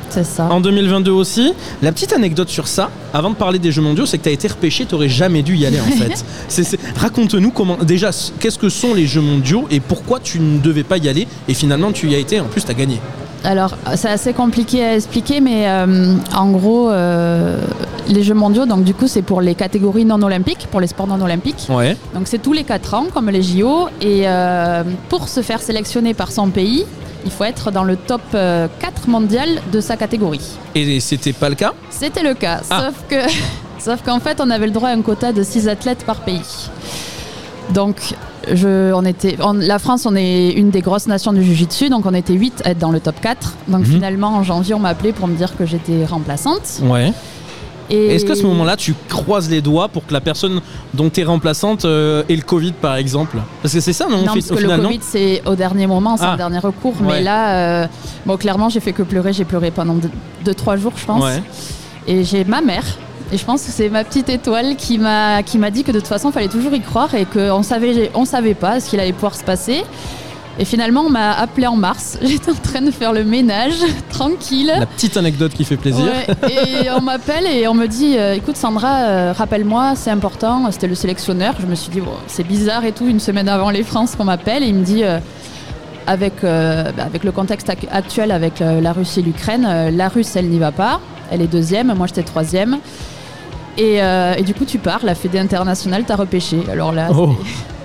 [0.10, 0.48] C'est ça.
[0.50, 1.54] en 2022 aussi.
[1.82, 4.34] La petite anecdote sur ça, avant de parler des Jeux mondiaux, c'est que tu as
[4.34, 6.80] été repêché, tu jamais dû y aller en fait.
[6.96, 10.98] Raconte-nous comment, déjà, qu'est-ce que sont les Jeux mondiaux et pourquoi tu ne devais pas
[10.98, 13.00] y aller et finalement tu y as été et en plus tu as gagné.
[13.43, 17.60] Alors, c'est assez compliqué à expliquer, mais euh, en gros, euh,
[18.08, 21.06] les Jeux mondiaux, donc du coup, c'est pour les catégories non olympiques, pour les sports
[21.08, 21.67] non olympiques.
[21.69, 21.95] Ouais.
[22.15, 23.88] Donc, c'est tous les 4 ans, comme les JO.
[24.02, 26.86] Et euh, pour se faire sélectionner par son pays,
[27.24, 30.41] il faut être dans le top euh, 4 mondial de sa catégorie.
[30.74, 31.74] Et c'était pas le cas?
[31.91, 32.86] C'était le cas, Ah.
[32.88, 33.32] sauf que,
[33.80, 36.41] sauf qu'en fait, on avait le droit à un quota de 6 athlètes par pays.
[37.73, 38.13] Donc,
[38.51, 42.06] je, on était, on- la France, on est une des grosses nations du Jiu-Jitsu, donc
[42.06, 43.54] on était 8 à être dans le top 4.
[43.67, 43.86] Donc Mhm.
[43.86, 46.82] finalement, en janvier, on m'a appelé pour me dire que j'étais remplaçante.
[46.84, 47.12] Ouais.
[47.89, 50.60] Et Est-ce qu'à ce moment-là, tu croises les doigts pour que la personne
[50.95, 53.38] dont tu es remplaçante euh, ait le Covid par exemple?
[53.62, 55.86] Parce que c'est ça, non, Non, parce au que final, le Covid, c'est au dernier
[55.86, 56.34] moment, c'est Ah.
[56.34, 56.93] un dernier recours.
[57.01, 57.08] Ouais.
[57.17, 57.88] Mais là, euh,
[58.25, 59.34] bon, clairement, j'ai fait que pleurer.
[59.34, 59.97] J'ai pleuré pendant
[60.43, 61.23] 2-3 jours, je pense.
[61.23, 61.43] Ouais.
[62.08, 62.84] Et j'ai ma mère.
[63.32, 66.00] Et je pense que c'est ma petite étoile qui m'a qui m'a dit que de
[66.00, 69.00] toute façon, il fallait toujours y croire et qu'on savait on savait pas ce qu'il
[69.00, 69.84] allait pouvoir se passer.
[70.58, 72.18] Et finalement, on m'a appelé en mars.
[72.22, 73.74] J'étais en train de faire le ménage,
[74.10, 74.72] tranquille.
[74.78, 76.06] La petite anecdote qui fait plaisir.
[76.06, 76.52] Ouais,
[76.84, 80.72] et on m'appelle et on me dit euh, écoute Sandra, euh, rappelle-moi, c'est important.
[80.72, 81.56] C'était le sélectionneur.
[81.60, 83.06] Je me suis dit bon, c'est bizarre et tout.
[83.08, 85.20] Une semaine avant les France qu'on m'appelle et il me dit euh,
[86.08, 90.48] avec bah, avec le contexte ac- actuel avec la Russie et l'Ukraine, la Russe elle
[90.50, 91.02] n'y va pas.
[91.32, 92.78] Elle est deuxième, moi j'étais troisième.
[93.78, 96.58] Et, euh, et du coup tu pars, la Fédé internationale t'a repêché.
[96.72, 97.36] Alors là, Oh.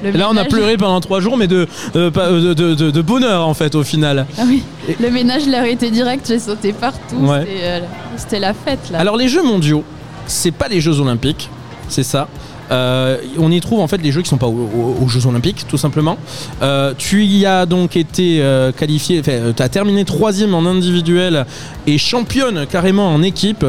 [0.04, 3.46] le Là, on a pleuré pendant trois jours, mais de, euh, pas- de, de- bonheur
[3.46, 4.26] en fait au final.
[4.38, 4.62] Ah oui,
[5.00, 6.26] le ménage l'a été direct.
[6.28, 7.16] J'ai sauté partout.
[7.16, 7.40] Ouais.
[7.40, 7.80] C'était, euh,
[8.16, 8.98] C'était la fête là.
[9.00, 9.82] Alors les Jeux mondiaux,
[10.26, 11.50] c'est pas les Jeux olympiques,
[11.88, 12.28] c'est ça.
[12.70, 15.76] Euh, on y trouve en fait les jeux qui sont pas aux, Jeux olympiques, tout
[15.78, 16.16] simplement.
[16.62, 19.30] Euh, tu y as donc été euh, qualifié, tu
[19.62, 21.46] as terminé troisième en individuel
[21.86, 23.64] et championne carrément en équipe.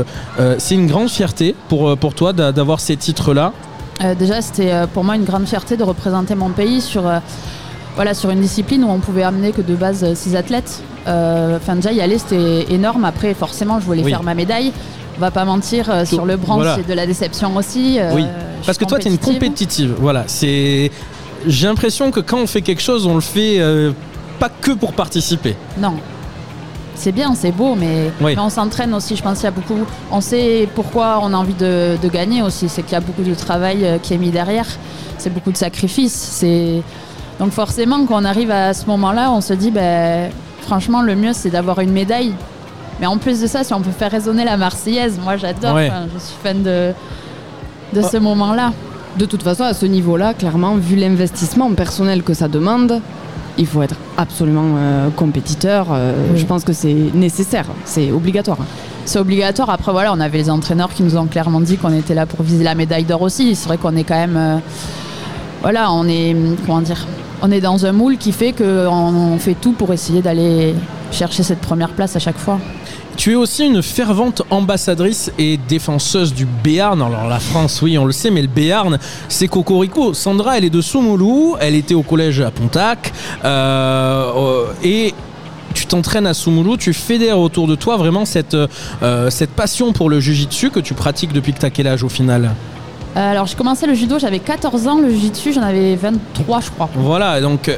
[0.60, 3.54] C'est une grande fierté pour, pour toi d'a- d'avoir ces titres-là.
[4.04, 7.20] Euh, déjà, c'était euh, pour moi une grande fierté de représenter mon pays sur, euh,
[7.96, 10.82] voilà, sur une discipline où on pouvait amener que de base six athlètes.
[11.08, 13.06] Enfin, déjà, y aller, c'était énorme.
[13.06, 14.12] Après, forcément, je voulais Oui.
[14.12, 14.72] faire ma médaille.
[15.17, 16.76] On va pas mentir, euh, sur le bronze, voilà.
[16.78, 18.00] c'est de la déception aussi.
[18.00, 18.26] euh, Oui,
[18.65, 19.95] Parce que toi, tu es une compétitive.
[20.00, 20.91] Voilà, c'est.
[21.47, 23.91] J'ai l'impression que quand on fait quelque chose, on le fait euh,
[24.39, 25.56] pas que pour participer.
[25.80, 25.93] Non.
[26.95, 28.34] C'est bien, c'est beau, mais, Oui.
[28.36, 29.15] mais on s'entraîne aussi.
[29.15, 29.80] Je pense qu'il y a beaucoup.
[30.12, 32.69] On sait pourquoi on a envie de, de gagner aussi.
[32.69, 34.67] C'est qu'il y a beaucoup de travail qui est mis derrière.
[35.17, 36.13] C'est beaucoup de sacrifices.
[36.13, 36.84] C'est
[37.39, 40.30] donc forcément quand on arrive à ce moment-là, on se dit, ben,
[40.62, 42.34] franchement, le mieux c'est d'avoir une médaille.
[43.02, 45.74] Mais en plus de ça, si on peut faire résonner la Marseillaise, moi j'adore.
[45.76, 45.90] Ouais.
[45.92, 46.92] Enfin, je suis fan de
[47.94, 48.08] de Ah.
[48.10, 48.72] ce moment-là.
[49.18, 53.02] De toute façon, à ce niveau-là, clairement, vu l'investissement personnel que ça demande,
[53.58, 55.88] il faut être absolument euh, compétiteur.
[55.92, 56.40] Euh, Oui.
[56.40, 58.60] Je pense que c'est nécessaire, c'est obligatoire.
[59.04, 59.70] C'est obligatoire.
[59.72, 62.44] Après, voilà, on avait les entraîneurs qui nous ont clairement dit qu'on était là pour
[62.44, 63.56] viser la médaille d'or aussi.
[63.56, 64.38] C'est vrai qu'on est quand même.
[64.38, 64.58] euh,
[65.62, 66.34] voilà, on est.
[66.66, 67.06] Comment dire
[67.42, 68.64] On est dans un moule qui fait qu'on
[69.34, 70.74] on fait tout pour essayer d'aller
[71.12, 72.60] chercher cette première place à chaque fois.
[73.17, 77.02] Tu es aussi une fervente ambassadrice et défenseuse du Béarn.
[77.02, 78.97] Alors la France, oui, on le sait, mais le Béarn,
[79.28, 80.13] c'est Cocorico.
[80.13, 85.13] Sandra, elle est de Soumoulou, elle était au collège à Pontac, euh, euh, et
[85.74, 90.10] tu t'entraînes à Soumoulou, tu fédères autour de toi vraiment cette, euh, cette passion pour
[90.10, 92.52] le jujitsu que tu pratiques depuis que tu as quel âge au final?
[93.15, 95.00] Alors, j'ai commencé le judo, j'avais 14 ans.
[95.00, 96.89] Le jiu-jitsu, j'en avais 23, je crois.
[96.95, 97.69] Voilà, donc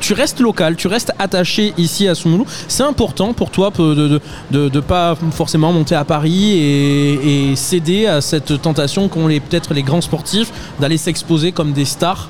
[0.00, 2.46] tu restes local, tu restes attaché ici à Soumoulou.
[2.68, 4.20] C'est important pour toi de ne de,
[4.50, 9.40] de, de pas forcément monter à Paris et, et céder à cette tentation qu'ont les-
[9.40, 12.28] peut-être les grands sportifs d'aller s'exposer comme des stars?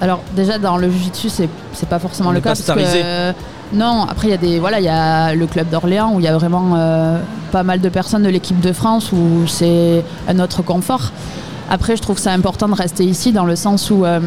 [0.00, 2.64] Alors déjà dans le jiu-jitsu c'est c'est pas forcément On le cas pas parce que
[2.64, 3.02] starisé.
[3.04, 3.32] euh,
[3.74, 6.24] non après il y a des voilà il y a le club d'Orléans où il
[6.24, 7.18] y a vraiment euh,
[7.52, 11.12] pas mal de personnes de l'équipe de France où c'est un autre confort.
[11.68, 14.20] Après je trouve c'est important de rester ici dans le sens où euh,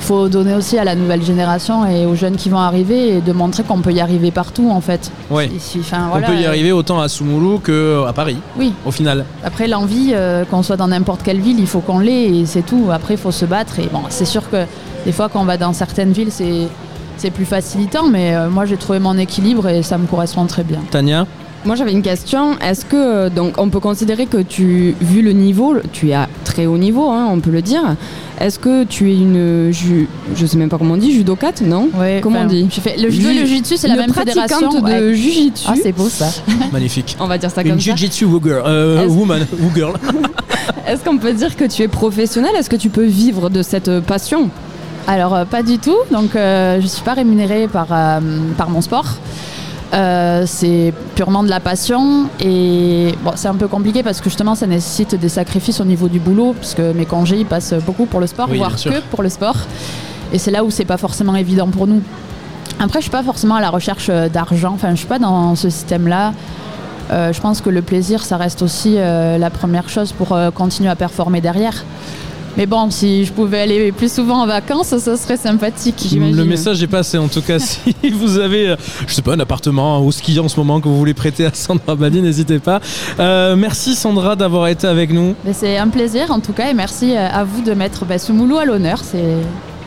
[0.00, 3.32] faut donner aussi à la nouvelle génération et aux jeunes qui vont arriver et de
[3.32, 5.10] montrer qu'on peut y arriver partout en fait.
[5.30, 8.72] Enfin, voilà, On peut y euh, arriver autant à Soumoulou qu'à Paris, Oui.
[8.84, 9.24] au final.
[9.44, 12.62] Après, l'envie, euh, qu'on soit dans n'importe quelle ville, il faut qu'on l'ait et c'est
[12.64, 12.88] tout.
[12.92, 13.78] Après, il faut se battre.
[13.80, 14.64] Et bon, c'est sûr que
[15.04, 16.68] des fois, quand on va dans certaines villes, c'est,
[17.16, 18.08] c'est plus facilitant.
[18.08, 20.80] Mais euh, moi, j'ai trouvé mon équilibre et ça me correspond très bien.
[20.90, 21.26] Tania?
[21.64, 22.56] Moi j'avais une question.
[22.60, 26.28] Est-ce que euh, donc on peut considérer que tu, vu le niveau, tu es à
[26.44, 27.82] très haut niveau, hein, on peut le dire.
[28.40, 31.88] Est-ce que tu es une, ju- je sais même pas comment on dit, judokate, non
[31.98, 34.12] Ouais, Comment on dit j'ai fait- Le judo et le jiu-jitsu, c'est la une même
[34.12, 34.68] fédération.
[34.70, 35.14] de ouais.
[35.14, 35.64] jujitsu.
[35.68, 36.26] Ah, c'est beau ça.
[36.72, 37.16] Magnifique.
[37.18, 37.84] on va dire ça Une comme ça.
[37.96, 39.94] jiu-jitsu woo-girl, euh, woman, woo-girl.
[40.86, 43.88] Est-ce qu'on peut dire que tu es professionnelle Est-ce que tu peux vivre de cette
[43.88, 44.50] euh, passion?
[45.08, 45.96] Alors, euh, pas du tout.
[46.12, 48.20] Donc, euh, je suis pas rémunérée par, euh,
[48.56, 49.06] par mon sport.
[49.94, 54.56] Euh, c'est purement de la passion et bon, c'est un peu compliqué parce que justement
[54.56, 58.06] ça nécessite des sacrifices au niveau du boulot parce que mes congés ils passent beaucoup
[58.06, 59.56] pour le sport, Oui, voire que pour le sport
[60.32, 62.02] et c'est là où c'est pas forcément évident pour nous.
[62.80, 65.54] Après je suis pas forcément à la recherche euh, d'argent, enfin je suis pas dans
[65.54, 66.32] ce système là.
[67.10, 70.90] je pense que le plaisir ça reste aussi euh, la première chose pour euh, continuer
[70.90, 71.84] à performer derrière.
[72.56, 76.36] Mais bon, si je pouvais aller plus souvent en vacances, ça serait sympathique, j'imagine.
[76.36, 77.58] Le message est passé en tout cas.
[77.66, 80.88] Si vous avez, euh, je sais pas, un appartement au ski en ce moment que
[80.88, 82.80] vous voulez prêter à Sandra Badi, n'hésitez pas.
[83.18, 85.34] Euh, merci Sandra d'avoir été avec nous.
[85.44, 88.18] Mais C'est un plaisir en tout cas et merci euh, à vous de mettre bah,
[88.18, 89.00] Soumoulou à l'honneur.
[89.02, 89.36] C'est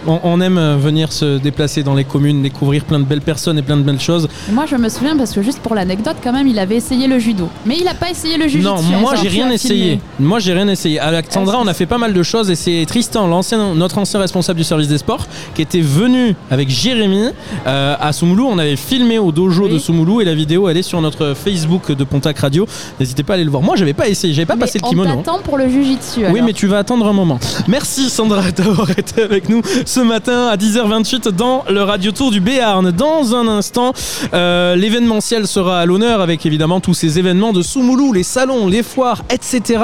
[0.08, 3.58] On, on aime euh, venir se déplacer dans les communes, découvrir plein de belles personnes
[3.58, 4.28] et plein de belles choses.
[4.52, 7.20] Moi je me souviens parce que juste pour l'anecdote quand même il avait essayé le
[7.20, 7.50] judo.
[7.66, 8.64] Mais il n'a pas essayé le jiu-jitsu.
[8.64, 10.00] Non, moi j'ai rien essayé.
[10.20, 11.00] Moi j'ai rien essayé.
[11.00, 14.20] Avec Sandra, on a fait pas mal de choses et c'est Tristan, l'ancien, notre ancien
[14.20, 17.30] responsable du service des sports, qui était venu avec Jérémy
[17.68, 18.48] euh, à Soumoulou.
[18.50, 19.74] On avait filmé au dojo Oui.
[19.74, 22.66] de Soumoulou et la vidéo elle est sur notre Facebook de Pontac Radio.
[23.00, 23.62] N'hésitez pas à aller le voir.
[23.64, 25.10] Moi j'avais pas essayé, j'avais pas Mais passé le on kimono.
[25.10, 25.16] hein.
[25.18, 26.22] t'attend pour le jiu-jitsu.
[26.32, 27.40] Oui, mais tu vas attendre un moment.
[27.68, 32.40] Merci Sandra d'avoir été avec nous ce matin à 10h28 dans le Radio Tour du
[32.40, 32.92] Béarn.
[32.92, 33.92] Dans un instant,
[34.36, 38.84] euh, l'événementiel sera à l'honneur avec évidemment tous ces événements de Soumoulou, les salons, les
[38.84, 39.82] foires, etc.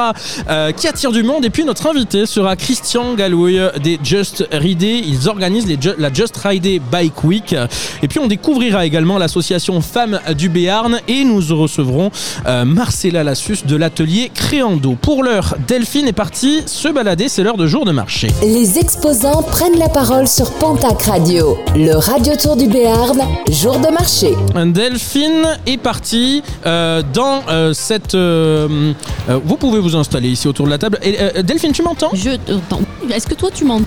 [0.48, 1.44] euh, qui attirent du monde.
[1.44, 5.02] Et puis notre invité sera Christian Galouille des Just Ridé.
[5.04, 5.66] Ils organisent
[5.98, 7.56] la Just Ride Bike Week.
[8.04, 12.12] Et puis on découvrira également l'association Femmes du Béarn et nous recevrons
[12.46, 14.96] euh, Marcella Lassus de l'atelier Créando.
[15.02, 18.28] Pour l'heure, Delphine est partie se balader, c'est l'heure de jour de marché.
[18.44, 23.18] Les exposants prennent la parole sur Pontac Radio, le radio tour du Béarn,
[23.50, 24.36] jour de marché.
[24.54, 28.14] Delphine est partie euh, dans euh, cette...
[28.14, 28.92] euh,
[29.30, 31.00] euh, vous pouvez vous installer ici autour de la table.
[31.02, 32.10] Et, euh, Delphine, tu m'entends?
[32.14, 32.82] Je t'entends.
[33.10, 33.86] Est-ce que toi tu m'entends?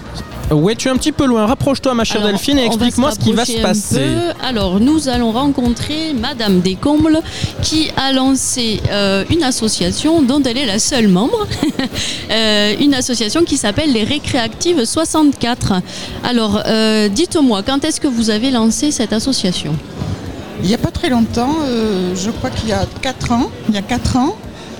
[0.50, 1.46] Ouais, tu es un petit peu loin.
[1.46, 4.06] Rapproche-toi, ma chère Alors, Delphine, et explique-moi ce qui va se passer.
[4.42, 7.20] Alors, nous allons rencontrer Madame Descombles
[7.62, 11.46] qui a lancé euh, une association dont elle est la seule membre.
[12.30, 15.74] Euh, une association qui s'appelle les Récréatives 64.
[16.22, 19.74] Alors, euh, dites-moi, quand est-ce que vous avez lancé cette association?
[20.62, 23.74] Il n'y a pas très longtemps, euh, je crois qu'il y a 4 ans, il
[23.76, 24.36] y a 4 ans,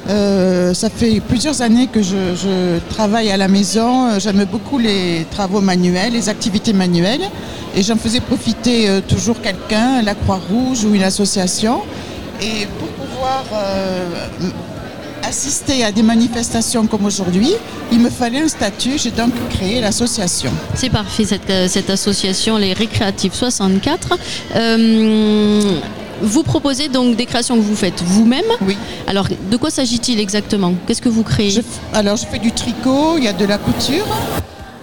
[0.08, 4.18] euh, ça fait plusieurs années que je, travaille à la maison.
[4.18, 7.28] J'aime beaucoup les travaux manuels, les activités manuelles.
[7.76, 11.82] Et j'en faisais profiter euh, toujours quelqu'un, la Croix-Rouge ou une association.
[12.40, 14.08] Et pour pouvoir euh,
[15.22, 17.52] assister à des manifestations comme aujourd'hui,
[17.92, 18.96] il me fallait un statut.
[18.96, 20.50] J'ai donc créé l'association.
[20.74, 24.18] C'est parfait, cette, cette association, les Récréatives 64.
[26.20, 28.44] Vous proposez donc des créations que vous faites vous-même.
[28.62, 28.76] Oui.
[29.06, 30.74] Alors, de quoi s'agit-il exactement?
[30.86, 31.50] Qu'est-ce que vous créez?
[31.50, 31.60] Je
[31.92, 34.06] alors, je fais du tricot, il y a de la couture.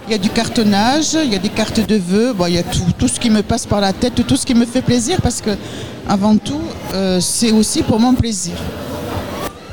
[0.08, 2.58] Il y a du cartonnage, il y a des cartes de vœux, bon, il y
[2.58, 4.80] a tout, tout ce qui me passe par la tête, tout ce qui me fait
[4.82, 5.50] plaisir parce que
[6.08, 6.60] avant tout,
[6.94, 8.54] euh, c'est aussi pour mon plaisir.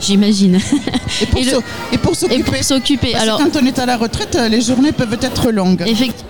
[0.02, 0.60] J'imagine.
[1.21, 2.36] Et pour s'o- s'occuper.
[2.36, 3.12] Et pour s'occuper.
[3.12, 5.84] Parce que Alors, quand on est à la retraite, les journées peuvent être longues.
[5.86, 6.30] effectivement.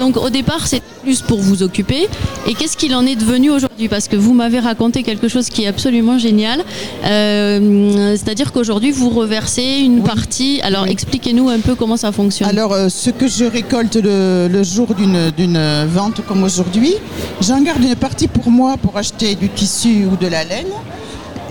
[0.00, 2.08] Donc au départ, c'est plus pour vous occuper.
[2.46, 3.88] Et qu'est-ce qu'il en est devenu aujourd'hui?
[3.88, 6.62] Parce que vous m'avez raconté quelque chose qui est absolument génial.
[7.04, 10.60] Euh, C'est-à-dire qu'aujourd'hui, vous reversez une partie.
[10.62, 12.48] Alors expliquez-nous un peu comment ça fonctionne.
[12.48, 16.94] Alors, euh, ce que je récolte le, le jour d'une d'une vente comme aujourd'hui,
[17.40, 20.72] j'en garde une partie pour moi pour acheter du tissu ou de la laine.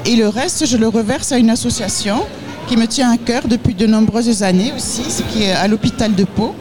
[0.05, 2.17] Et le reste, je le reverse à une association
[2.67, 6.15] qui me tient à cœur depuis de nombreuses années aussi, ce qui est à l'hôpital
[6.15, 6.55] de Pau.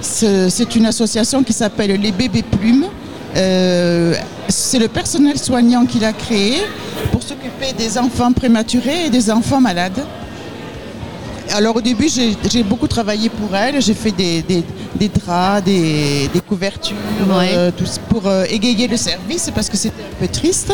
[0.00, 2.86] C'est une association qui s'appelle Les Bébés Plumes.
[3.36, 4.14] Euh,
[4.48, 6.62] c'est le personnel soignant qui l'a créée
[7.12, 10.04] pour s'occuper des enfants prématurés et des enfants malades.
[11.54, 13.80] Alors au début, j'ai beaucoup travaillé pour elle.
[13.80, 16.96] J'ai fait des, des- des draps, des, des couvertures,
[17.28, 17.50] Ouais.
[17.54, 20.72] euh, tout pour euh, égayer le service parce que c'était un peu triste.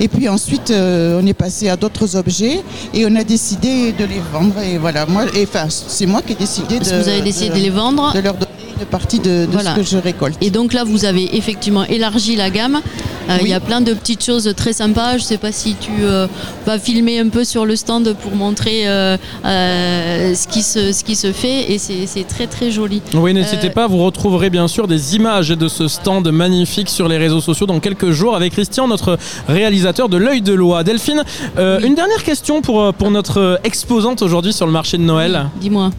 [0.00, 4.04] Et puis ensuite, euh, on est passé à d'autres objets et on a décidé de
[4.04, 4.54] les vendre.
[4.62, 7.54] Et voilà, moi, enfin, c'est moi qui ai décidé de, que vous avez décidé de
[7.56, 8.12] les vendre.
[8.14, 9.74] de leur donner une partie de, de Voilà.
[9.74, 10.36] ce que je récolte.
[10.40, 12.80] Et donc là, vous avez effectivement élargi la gamme.
[13.28, 13.50] Euh, Il Oui.
[13.50, 15.12] y a plein de petites choses très sympas.
[15.12, 16.26] Je ne sais pas si tu euh,
[16.66, 21.02] vas filmer un peu sur le stand pour montrer euh, euh, ce, qui se, ce
[21.04, 21.72] qui se fait.
[21.72, 23.00] Et c'est c'est très très joli.
[23.14, 27.08] Oui, n'hésitez Euh, pas, vous retrouverez bien sûr des images de ce stand magnifique sur
[27.08, 30.84] les réseaux sociaux dans quelques jours avec Christian, notre réalisateur de l'œil de loi.
[30.84, 31.22] Delphine,
[31.58, 35.46] euh, une dernière question pour, pour notre exposante aujourd'hui sur le marché de Noël.
[35.60, 35.90] Dis-moi.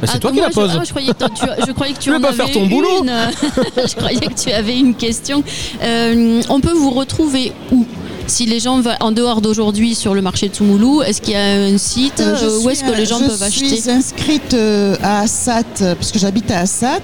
[0.00, 0.72] Bah, c'est Ah, toi qui la poses.
[0.72, 2.36] Je, ah, je croyais que tu, je croyais que tu Tu veux en pas avais
[2.36, 3.10] faire ton boulot une.
[3.88, 5.42] je croyais que tu avais une question.
[5.82, 7.84] Euh, on peut vous retrouver où?
[8.28, 11.36] Si les gens veulent, en dehors d'aujourd'hui sur le marché de Soumoulou, est-ce qu'il y
[11.36, 13.76] a un site Euh, je euh, où est-ce que les gens je peuvent acheter?
[13.76, 14.56] suis inscrite
[15.00, 17.02] à Assat, euh, parce que j'habite à Assat.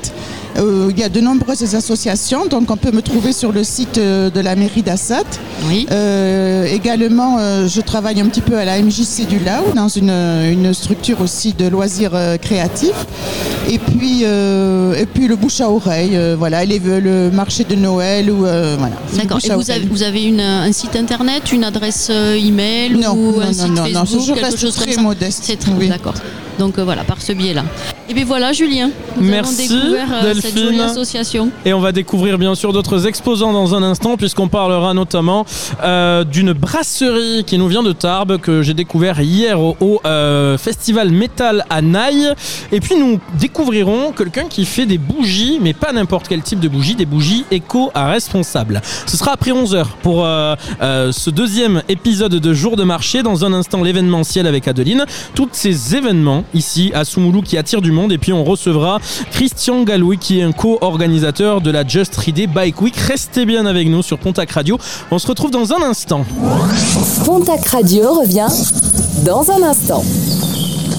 [0.58, 3.98] Euh, il y a de nombreuses associations, donc on peut me trouver sur le site
[3.98, 5.24] euh, de la mairie d'Assat.
[5.68, 5.86] Oui.
[5.90, 10.10] Euh, également, euh, je travaille un petit peu à la MJC du Lao, dans une,
[10.10, 13.06] une structure aussi de loisirs créatifs.
[13.68, 18.30] Et puis, et puis le bouche à oreille, voilà, les, le marché de Noël.
[18.30, 19.38] ou voilà, D'accord.
[19.44, 23.40] Et vous avez, vous avez une, un site internet, une adresse email Non, ou non,
[23.40, 25.88] un non, site non, non, Facebook, je quelque reste chose très modeste, C'est très oui.
[25.88, 26.14] d'accord.
[26.58, 27.64] Donc euh, voilà, par ce biais-là.
[28.08, 28.90] Et bien voilà, Julien.
[29.16, 30.64] Nous Merci, avons découvert euh, cette Delphine.
[30.64, 31.50] jolie association.
[31.64, 35.46] Et on va découvrir bien sûr d'autres exposants dans un instant puisqu'on parlera notamment
[35.82, 40.00] euh, d'une brasserie qui nous vient de Tarbes que j'ai découvert hier au, au,
[40.58, 42.32] festival métal à Naï.
[42.70, 46.68] Et puis nous découvrirons quelqu'un qui fait des bougies, mais pas n'importe quel type de
[46.68, 48.80] bougies, des bougies éco à responsable.
[49.06, 53.22] Ce sera après 11h pour ce deuxième épisode de Jour de marché.
[53.22, 55.04] Dans un instant l'événementiel avec Adeline.
[55.34, 58.12] Tous ces événements ici à Soumoulou qui attirent du monde.
[58.12, 58.98] Et puis on recevra
[59.30, 62.96] Christian Galouy qui est un co-organisateur de la Just Ride Bike Week.
[62.96, 64.78] Restez bien avec nous sur Pontac Radio.
[65.10, 66.24] On se retrouve dans un instant.
[67.24, 68.48] Pontac Radio revient
[69.24, 70.02] dans un instant.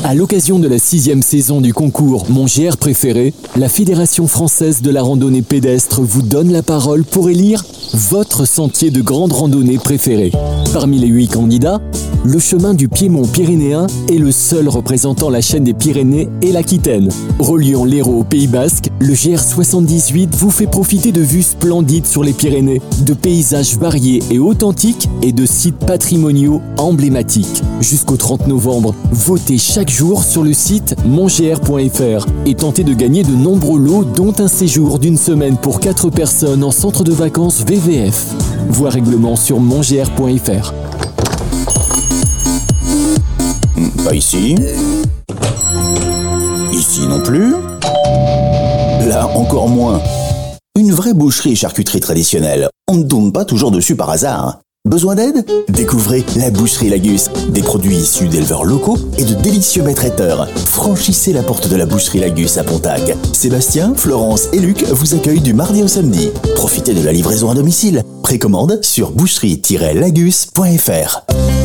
[0.06, 4.92] À l'occasion de la sixième saison du concours Mon GR préféré, la Fédération française de
[4.92, 7.64] la randonnée pédestre vous donne la parole pour élire
[7.94, 10.32] votre sentier de grande randonnée préféré.
[10.74, 11.80] Parmi les huit candidats,
[12.26, 17.10] le chemin du Piémont pyrénéen est le seul représentant la chaîne des Pyrénées et l'Aquitaine.
[17.40, 22.34] Reliant l'Hérault au Pays Basque, le GR78 vous fait profiter de vues splendides sur les
[22.34, 27.62] Pyrénées, de paysages variés et authentiques et de sites patrimoniaux emblématiques.
[27.82, 33.80] Jusqu'au 30 novembre, votez chaque sur le site mongr.fr et tentez de gagner de nombreux
[33.80, 38.34] lots dont un séjour d'une semaine pour 4 personnes en centre de vacances VVF.
[38.70, 40.74] Voir règlement sur mongr.fr.
[44.04, 44.56] Pas ici.
[46.72, 47.52] Ici non plus.
[49.08, 50.02] Là encore moins.
[50.76, 52.68] Une vraie boucherie charcuterie traditionnelle.
[52.90, 54.60] On ne tombe pas toujours dessus par hasard.
[54.86, 55.46] Besoin d'aide?
[55.70, 57.30] Découvrez la boucherie Lagus.
[57.48, 60.50] Des produits issus d'éleveurs locaux et de délicieux maîtres traiteurs.
[60.66, 63.16] Franchissez la porte de la boucherie Lagus à Pontac.
[63.32, 66.32] Sébastien, Florence et Luc vous accueillent du mardi au samedi.
[66.56, 68.04] Profitez de la livraison à domicile.
[68.24, 71.63] Précommande sur boucherie-lagus.fr.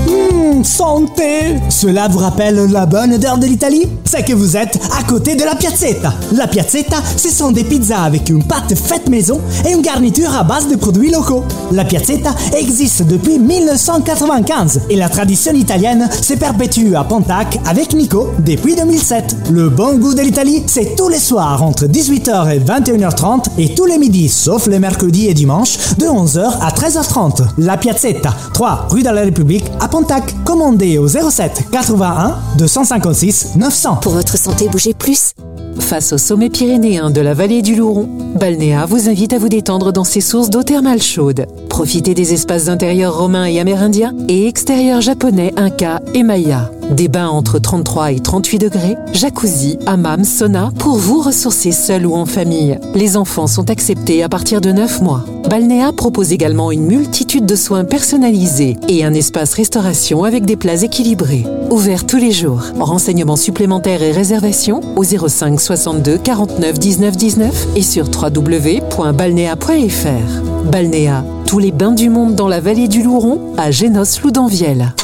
[0.64, 3.88] Santé Cela vous rappelle la bonne odeur de l'Italie?
[4.04, 6.14] C'est que vous êtes à côté de la piazzetta.
[6.32, 10.44] La piazzetta, ce sont des pizzas avec une pâte faite maison et une garniture à
[10.44, 11.44] base de produits locaux.
[11.72, 18.30] La piazzetta existe depuis 1995 et la tradition italienne se perpétue à Pontac avec Nico
[18.38, 19.36] depuis 2007.
[19.50, 23.86] Le bon goût de l'Italie, c'est tous les soirs entre 18h et 21h30 et tous
[23.86, 27.42] les midis, sauf les mercredis et dimanches, de 11h à 13h30.
[27.58, 30.34] La Piazzetta, 3 rue de la République à Pontac.
[30.48, 33.96] Commandez au 07 81 256 900.
[33.96, 35.34] Pour votre santé, bougez plus.
[35.78, 38.08] Face au sommet pyrénéen de la vallée du Louron,
[38.40, 41.44] Balnéa vous invite à vous détendre dans ses sources d'eau thermale chaude.
[41.68, 46.70] Profitez des espaces intérieurs romains et amérindiens et extérieurs japonais, inca et maya.
[46.90, 52.14] Des bains entre 33 et 38 degrés, jacuzzi, hammam, sauna pour vous ressourcer seul ou
[52.14, 52.78] en famille.
[52.94, 55.24] Les enfants sont acceptés à partir de 9 mois.
[55.50, 60.82] Balnéa propose également une multitude de soins personnalisés et un espace restauration avec des plats
[60.82, 61.44] équilibrés.
[61.70, 62.62] Ouvert tous les jours.
[62.78, 70.70] Renseignements supplémentaires et réservations au 05 62 49 19 19 et sur www.balnéa.fr.
[70.70, 74.94] Balnéa, tous les bains du monde dans la vallée du Louron à Génos-Loudanvielle.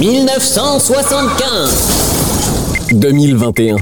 [0.00, 1.74] 1975
[2.92, 3.76] 2021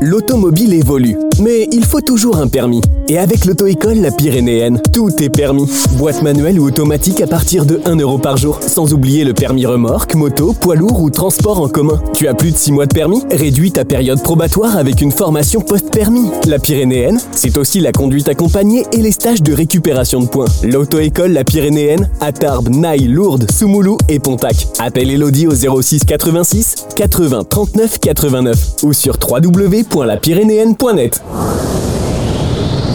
[0.00, 2.80] L'automobile évolue, mais il faut toujours un permis.
[3.08, 5.68] Et avec l'auto-école La Pyrénéenne, tout est permis.
[5.98, 8.60] Boîte manuelle ou automatique à partir de 1 euro par jour.
[8.62, 12.00] Sans oublier le permis remorque, moto, poids lourd ou transport en commun.
[12.14, 13.22] Tu as plus de 6 mois de permis?
[13.30, 16.30] Réduis ta période probatoire avec une formation post-permis.
[16.46, 20.48] La Pyrénéenne, c'est aussi la conduite accompagnée et les stages de récupération de points.
[20.62, 24.66] L'auto-école La Pyrénéenne à Tarbes, Naï, Lourdes, Soumoulou et Pontac.
[24.78, 31.22] Appelle Elodie au 06 86 80 39 89 ou sur www www.lapyrénéenne.net.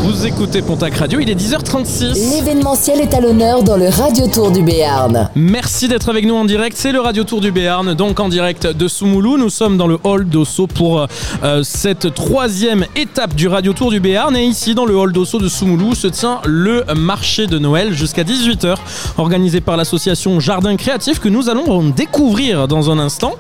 [0.10, 2.36] Vous écoutez Pontac Radio, il est 10h36.
[2.36, 5.30] L'événementiel est à l'honneur dans le Radio Tour du Béarn.
[5.36, 6.76] Merci d'être avec nous en direct.
[6.76, 9.38] C'est le Radio Tour du Béarn, donc en direct de Soumoulou.
[9.38, 11.06] Nous sommes dans le hall d'Osso pour
[11.44, 14.36] euh, cette troisième étape du Radio Tour du Béarn.
[14.36, 18.24] Et ici, dans le hall d'Osso de Soumoulou, se tient le marché de Noël jusqu'à
[18.24, 18.78] 18h,
[19.20, 23.36] organisé par l'association Jardin Créatif que nous allons découvrir dans un instant.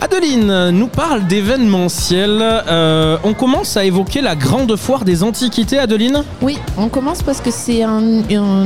[0.00, 2.38] Adeline nous parle d'événementiel.
[2.40, 7.40] Euh, on commence à évoquer la grande foire des antiquités, Adeline oui, on commence parce
[7.40, 8.02] que c'est un,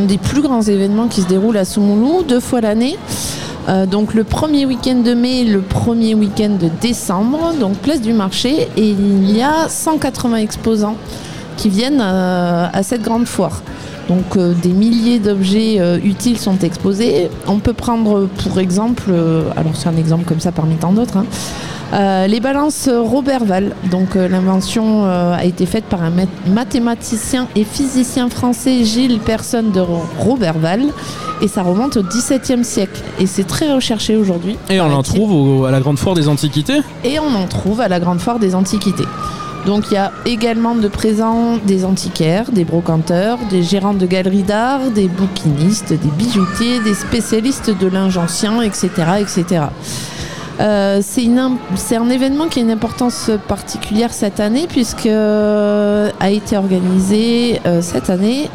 [0.07, 2.97] des plus grands événements qui se déroule à Soumoulou, deux fois l'année.
[3.69, 8.13] Euh, donc le premier week-end de mai, le premier week-end de décembre, donc place du
[8.13, 10.97] marché, et il y a 180 exposants
[11.57, 13.63] qui viennent euh, à cette grande foire.
[14.09, 17.31] Donc euh, des milliers d'objets utiles sont exposés.
[17.47, 19.13] On peut prendre pour exemple,
[19.57, 21.27] alors c'est un exemple comme ça parmi tant d'autres, hein,
[21.93, 23.75] euh, les balances Robert Val.
[23.91, 26.13] Donc euh, l'invention euh, a été faite par un
[26.47, 29.81] mathématicien et physicien français Gilles Personne de
[30.19, 30.83] Robert Val
[31.41, 34.57] et ça remonte au XVIIe siècle et c'est très recherché aujourd'hui.
[34.69, 36.81] Et on en trouve à la Grande Foire des Antiquités?
[37.05, 39.07] Et on en trouve à la Grande Foire des Antiquités.
[39.67, 44.43] Donc il y a également de présents des antiquaires, des brocanteurs, des gérants de galeries
[44.43, 48.89] d'art, des bouquinistes, des bijoutiers, des spécialistes de linge ancien, etc.
[49.21, 49.65] etc.
[50.61, 56.57] Euh, c'est un événement qui a une importance particulière cette année puisque euh, a été
[56.57, 58.51] organisé euh, cette année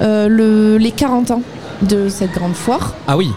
[0.00, 1.42] les 40 ans
[1.82, 2.94] de cette grande foire.
[3.06, 3.30] Ah oui.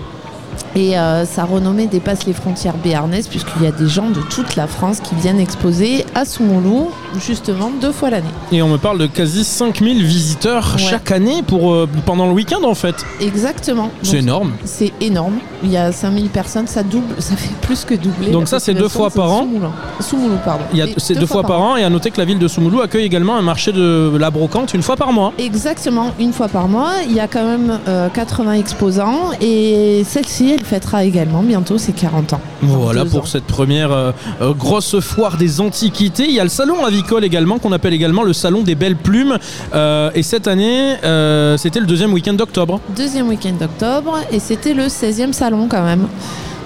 [0.75, 4.55] Et euh, sa renommée dépasse les frontières béarnaises puisqu'il y a des gens de toute
[4.55, 8.28] la France qui viennent exposer à Soumoulou justement deux fois l'année.
[8.51, 12.63] Et on me parle de quasi 5000 visiteurs chaque année pour, euh, pendant le week-end
[12.63, 13.05] en fait.
[13.20, 13.91] Exactement.
[14.03, 14.53] C'est énorme.
[14.65, 15.36] C'est énorme.
[15.63, 18.32] Il y a 5000 personnes, ça double, ça fait plus que doubler.
[18.32, 19.47] Donc ça c'est deux fois par an.
[19.99, 20.63] Soumoulou, pardon.
[20.97, 21.76] C'est deux, fois, par an.
[21.76, 24.74] et à noter que la ville de Soumoulou accueille également un marché de la brocante
[24.74, 25.34] une fois par mois.
[25.38, 26.91] Exactement, une fois par mois.
[27.07, 27.80] Il y a quand même
[28.13, 32.41] 80 euh, exposants et celle-ci elle fêtera également bientôt ses 40 ans.
[32.61, 34.11] Voilà pour cette première euh,
[34.53, 36.26] grosse foire des antiquités.
[36.28, 36.86] Il y a le salon
[37.23, 39.37] également qu'on appelle également le salon des belles plumes.
[39.73, 40.95] Euh, et cette année,
[41.57, 42.79] c'était le deuxième week-end d'octobre.
[42.95, 46.07] Deuxième week-end d'octobre et c'était le 16e salon quand même.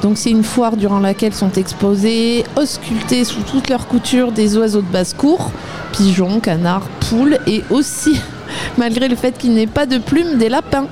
[0.01, 4.81] Donc c'est une foire durant laquelle sont exposés, auscultés sous toutes leurs coutures des oiseaux
[4.81, 5.51] de basse-cour,
[5.91, 8.19] pigeons, canards, poules et aussi,
[8.77, 10.87] malgré le fait qu'il n'ait pas de plumes, des lapins.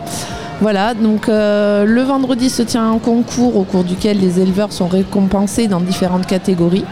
[0.62, 4.88] Voilà, donc euh, le vendredi se tient un concours au cours duquel les éleveurs sont
[4.88, 6.86] récompensés dans différentes catégories.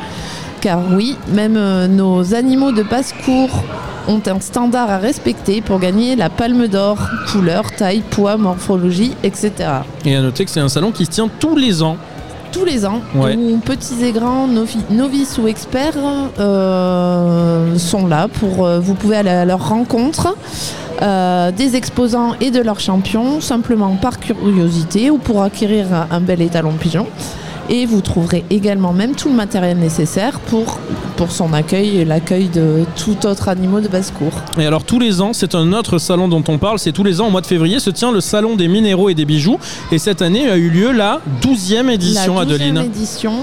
[0.61, 3.63] Car oui, même euh, nos animaux de basse-cour
[4.07, 6.97] ont un standard à respecter pour gagner la palme d'or,
[7.31, 9.51] couleur, taille, poids, morphologie, etc.
[10.05, 11.97] Et à noter que c'est un salon qui se tient tous les ans
[12.53, 14.47] tous les ans, où petits et grands,
[14.89, 15.97] novices ou experts
[16.39, 18.65] euh, sont là pour.
[18.79, 20.33] vous pouvez aller à leur rencontre.
[21.01, 26.41] Euh, des exposants et de leurs champions, simplement par curiosité ou pour acquérir un bel
[26.41, 27.05] étalon pigeon.
[27.69, 30.79] Et vous trouverez également même tout le matériel nécessaire pour,
[31.17, 34.31] pour son accueil et l'accueil de tout autre animal de basse-cour.
[34.57, 37.19] Et alors tous les ans, c'est un autre salon dont on parle, c'est tous les
[37.19, 39.59] ans au mois de février se tient le salon des minéraux et des bijoux.
[39.91, 43.33] Et cette année a eu lieu la 12e édition, la 12e édition.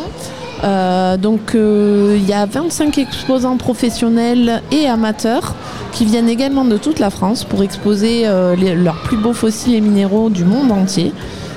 [0.62, 5.54] Euh, donc euh, il y a 25 exposants professionnels et amateurs
[5.92, 9.80] qui viennent également de toute la France pour exposer euh, leurs plus beaux fossiles et
[9.80, 11.12] minéraux du monde entier.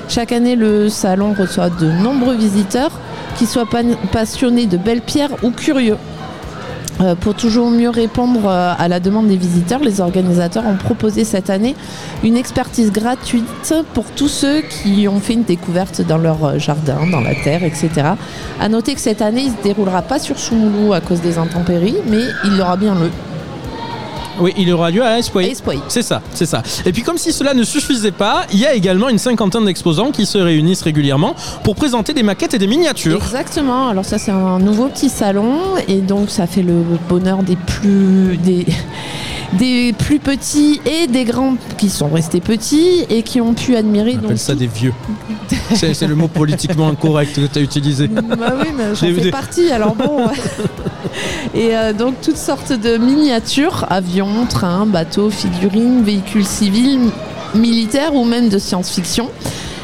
[0.10, 2.92] Chaque année, le salon reçoit de nombreux visiteurs,
[3.38, 3.68] qui soient
[4.12, 5.98] passionnés de belles pierres ou curieux.
[7.00, 11.26] Euh, pour toujours mieux répondre euh, à la demande des visiteurs, les organisateurs ont proposé
[11.26, 11.76] cette année
[12.24, 17.06] une expertise gratuite pour tous ceux qui ont fait une découverte dans leur euh, jardin,
[17.12, 17.90] dans la terre, etc.
[18.60, 21.38] À noter que cette année, il ne se déroulera pas sur Soumoulou à cause des
[21.38, 23.12] intempéries, mais il aura bien lieu.
[24.40, 25.46] Oui, il aura lieu à Espoir.
[25.88, 26.62] C'est ça, c'est ça.
[26.86, 30.12] Et puis comme si cela ne suffisait pas, il y a également une cinquantaine d'exposants
[30.12, 33.24] qui se réunissent régulièrement pour présenter des maquettes et des miniatures.
[33.24, 33.90] Exactement.
[33.90, 38.38] Alors ça, c'est un nouveau petit salon et donc ça fait le bonheur des plus
[38.38, 38.66] des
[39.54, 44.12] des plus petits et des grands qui sont restés petits et qui ont pu admirer.
[44.12, 44.94] On donc, appelle ça des vieux.
[45.74, 48.08] c'est le mot politiquement incorrect que tu as utilisé.
[48.08, 50.28] Bah oui, mais j'en fais partie, alors bon.
[51.56, 57.12] Et euh, donc toutes sortes de miniatures, avions, trains, bateaux, figurines, véhicules civils, mi-
[57.56, 59.30] militaires ou même de science-fiction.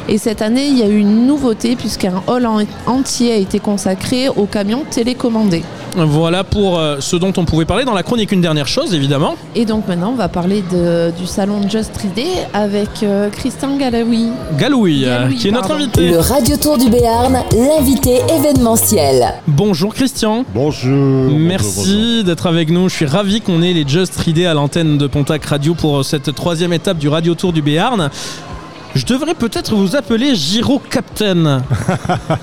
[0.08, 3.58] Et cette année, il y a eu une nouveauté puisqu'un hall en- entier a été
[3.58, 5.62] consacré aux camions télécommandés.
[5.96, 8.32] Voilà pour euh, ce dont on pouvait parler dans la chronique.
[8.32, 9.36] Une dernière chose, évidemment.
[9.54, 14.28] Et donc maintenant, on va parler de- du salon Just 3D avec euh, Christian Galaoui.
[14.58, 15.84] Galouille, euh, qui est notre pardon.
[15.84, 16.08] invité.
[16.10, 19.34] Le Radio Tour du Béarn, l'invité événementiel.
[19.46, 20.44] Bonjour Christian.
[20.54, 21.30] Bonjour.
[21.38, 22.88] Merci d'être avec nous.
[22.88, 26.34] Je suis ravi qu'on ait les Just 3D à l'antenne de Pontac Radio pour cette
[26.34, 28.10] troisième étape du Radio Tour du Béarn.
[28.94, 31.62] Je devrais peut-être vous appeler Giro Captain.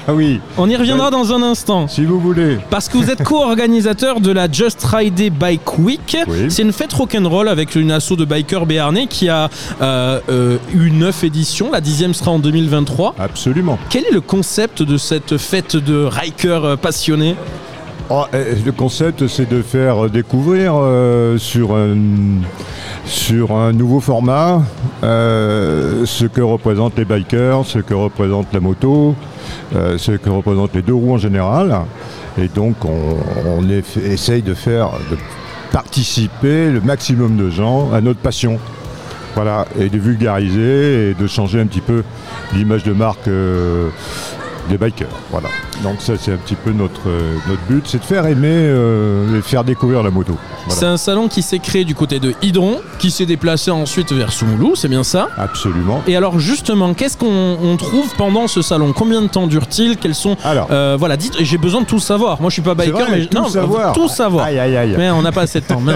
[0.07, 0.39] Ah oui.
[0.57, 1.87] On y reviendra dans un instant.
[1.87, 2.57] Si vous voulez.
[2.69, 6.17] Parce que vous êtes co-organisateur de la Just Ride Bike Week.
[6.49, 9.49] C'est une fête rock'n'roll avec une asso de bikers béarnais qui a
[9.81, 11.71] euh, euh, eu neuf éditions.
[11.71, 13.15] La dixième sera en 2023.
[13.19, 13.77] Absolument.
[13.89, 17.35] Quel est le concept de cette fête de rikers euh, passionnés?
[18.13, 21.95] Oh, eh, le concept, c'est de faire découvrir euh, sur, un,
[23.05, 24.61] sur un nouveau format
[25.03, 29.15] euh, ce que représentent les bikers, ce que représente la moto,
[29.75, 31.81] euh, ce que représentent les deux roues en général.
[32.37, 34.91] Et donc, on, essaye de faire
[35.71, 38.59] participer le maximum de gens à notre passion.
[39.35, 42.03] Voilà, et de vulgariser et de changer un petit peu
[42.53, 43.89] l'image de marque euh,
[44.69, 45.07] des bikers.
[45.31, 45.49] Voilà.
[45.83, 49.39] Donc ça c'est un petit peu notre, euh, notre but, c'est de faire aimer euh,
[49.39, 50.37] et faire découvrir la moto.
[50.65, 50.79] Voilà.
[50.79, 54.31] C'est un salon qui s'est créé du côté de Hydron, qui s'est déplacé ensuite vers
[54.31, 55.29] Soumoulou, c'est bien ça?
[55.37, 56.01] Absolument.
[56.07, 58.93] Et alors justement, qu'est-ce qu'on on trouve pendant ce salon?
[58.93, 59.97] Combien de temps dure-t-il?
[59.97, 61.35] Quels sont euh, Voilà, dites.
[61.39, 62.39] J'ai besoin de tout savoir.
[62.41, 63.93] Moi, je suis pas biker, vrai, mais tout non, savoir.
[63.93, 64.45] tout savoir.
[64.45, 64.95] Aïe, aïe, aïe.
[64.97, 65.81] Mais on n'a pas assez de temps.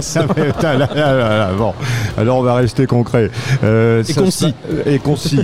[0.61, 1.74] Là, là, là, là, bon,
[2.18, 3.30] alors on va rester concret.
[3.63, 4.53] Euh, Et ça concis.
[4.86, 5.41] Et concis.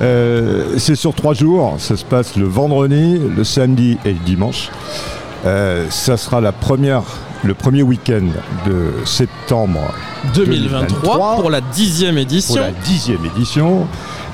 [0.00, 1.76] C'est sur trois jours.
[1.78, 4.70] Ça se passe le vendredi, le samedi et le dimanche.
[5.46, 7.02] Euh, ça sera la première,
[7.44, 8.24] le premier week-end
[8.66, 9.80] de septembre
[10.34, 12.54] 2023 pour la dixième édition.
[12.54, 13.86] Pour la dixième édition.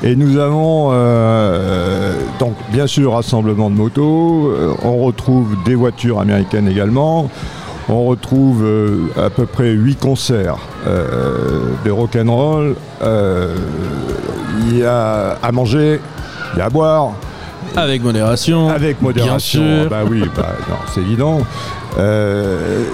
[0.02, 4.48] Et nous avons euh, donc bien sûr rassemblement de motos.
[4.50, 7.28] euh, on retrouve des voitures américaines également.
[7.88, 12.76] On retrouve euh, à peu près huit concerts euh, de rock'n'roll.
[13.02, 13.56] Euh,
[14.68, 16.00] Il y a à manger,
[16.54, 17.12] il y a à boire.
[17.76, 18.68] Avec modération.
[18.68, 19.62] Avec modération.
[19.62, 19.90] Bien sûr.
[19.90, 20.54] Bah oui, bah,
[20.92, 21.40] c'est évident.
[21.98, 22.84] Euh,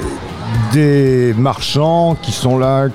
[0.73, 2.89] des marchands qui sont là.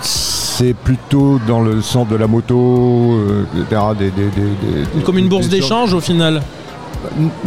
[0.00, 3.80] C'est plutôt dans le centre de la moto, euh, etc.
[3.98, 6.42] Des, des- des- des- Comme une bourse d'échange au final.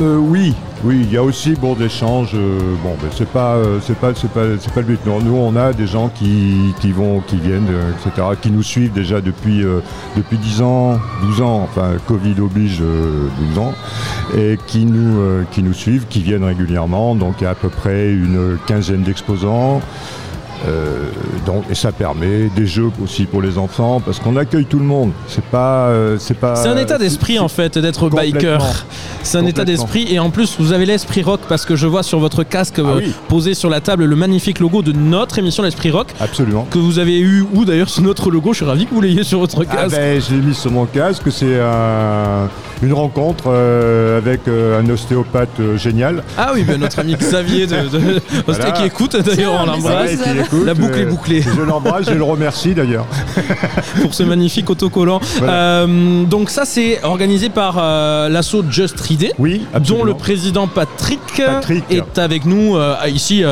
[0.02, 0.54] Euh, oui,
[0.84, 2.32] oui, il y a aussi bourse d'échange.
[2.36, 5.00] euh, bon, mais c'est pas, euh, c'est pas, c'est pas, c'est pas le but.
[5.06, 8.94] Non, nous, on a des gens qui, vont, qui viennent, euh, etc., qui nous suivent
[8.94, 9.80] déjà depuis euh,
[10.16, 11.62] depuis 10 ans, 12 ans.
[11.64, 13.74] Enfin, Covid oblige euh, 12 ans,
[14.38, 17.16] et qui nous, euh, qui nous suivent, qui viennent régulièrement.
[17.16, 19.82] Donc, il y a à peu près une quinzaine d'exposants.
[20.68, 21.10] Euh,
[21.46, 24.86] donc, et ça permet des jeux aussi pour les enfants parce qu'on accueille tout le
[24.86, 25.12] monde.
[25.28, 26.56] C'est pas, euh, c'est pas.
[26.56, 28.86] C'est un état d'esprit en fait d'être biker.
[29.24, 32.02] C'est un état d'esprit et en plus vous avez l'esprit rock parce que je vois
[32.04, 33.14] sur votre casque euh, Ah oui.
[33.28, 36.08] posé sur la table le magnifique logo de notre émission l'esprit rock.
[36.20, 36.66] Absolument.
[36.72, 38.54] Que vous avez eu ou d'ailleurs sur notre logo.
[38.54, 39.96] Je suis ravi que vous l'ayez sur votre Ah casque.
[39.96, 41.24] ben, je l'ai mis sur mon casque.
[41.32, 42.50] C'est un-
[42.84, 46.24] une rencontre euh, avec euh, un ostéopathe euh, génial.
[46.38, 48.72] Ah oui, ben, notre ami Xavier de, de- Voilà.
[48.72, 50.12] qui écoute d'ailleurs on l'embrasse.
[50.48, 51.42] Écoute, La boucle est euh, bouclée.
[51.42, 53.06] Je l'embrasse, je le remercie d'ailleurs.
[54.02, 55.20] pour ce magnifique autocollant.
[55.42, 59.32] Euh, donc ça c'est organisé par euh, l'assaut Just 3D,
[59.88, 61.20] dont le président Patrick,
[61.90, 62.78] est avec nous
[63.08, 63.44] ici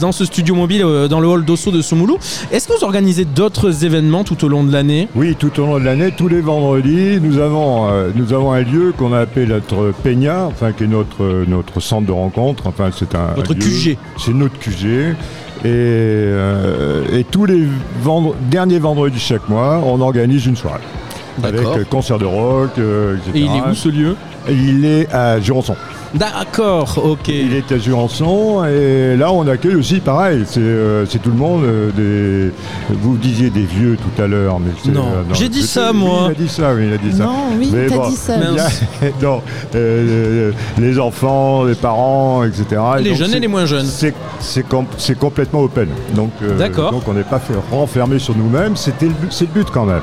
[0.00, 2.18] dans ce studio mobile dans le hall d'Osso de Soumoulou.
[2.50, 5.08] Est-ce que vous organisez d'autres événements tout au long de l'année?
[5.14, 8.62] Oui, tout au long de l'année, tous les vendredis, nous avons, euh, nous avons un
[8.62, 12.66] lieu qu'on a appelé notre Peña, enfin qui est notre, notre centre de rencontre.
[12.66, 13.98] Enfin, c'est un Votre un QG.
[14.16, 15.14] C'est notre QG.
[15.64, 17.66] Et, euh, et tous les
[18.02, 20.80] vendre- derniers vendredis chaque mois, on organise une soirée.
[21.42, 23.30] Avec euh, concert de rock, euh, etc.
[23.34, 24.16] Et il est où, ce lieu?
[24.48, 25.74] Il est à Jurançon.
[26.14, 27.28] D'accord, ok.
[27.28, 31.64] Il est à Jurançon et là on accueille aussi pareil, c'est euh, tout le monde.
[31.64, 32.94] euh, des...
[32.96, 35.98] Vous disiez des vieux tout à l'heure, mais c'est- Non, euh, j'ai dit ça, oui,
[35.98, 36.22] moi.
[36.28, 37.24] il a dit ça, oui, il a dit ça.
[37.24, 38.34] Non, oui, Mais t'as dit ça.
[38.36, 39.42] il y a- non,
[39.74, 42.64] euh, les enfants, les parents, etc.
[43.00, 43.84] Les donc jeunes et les moins jeunes.
[43.86, 45.88] C'est c'est com- c'est complètement open.
[46.14, 46.90] Donc, euh, D'accord.
[46.92, 48.76] donc on n'est pas fait renfermé sur nous-mêmes.
[48.76, 50.00] C'est le but quand même.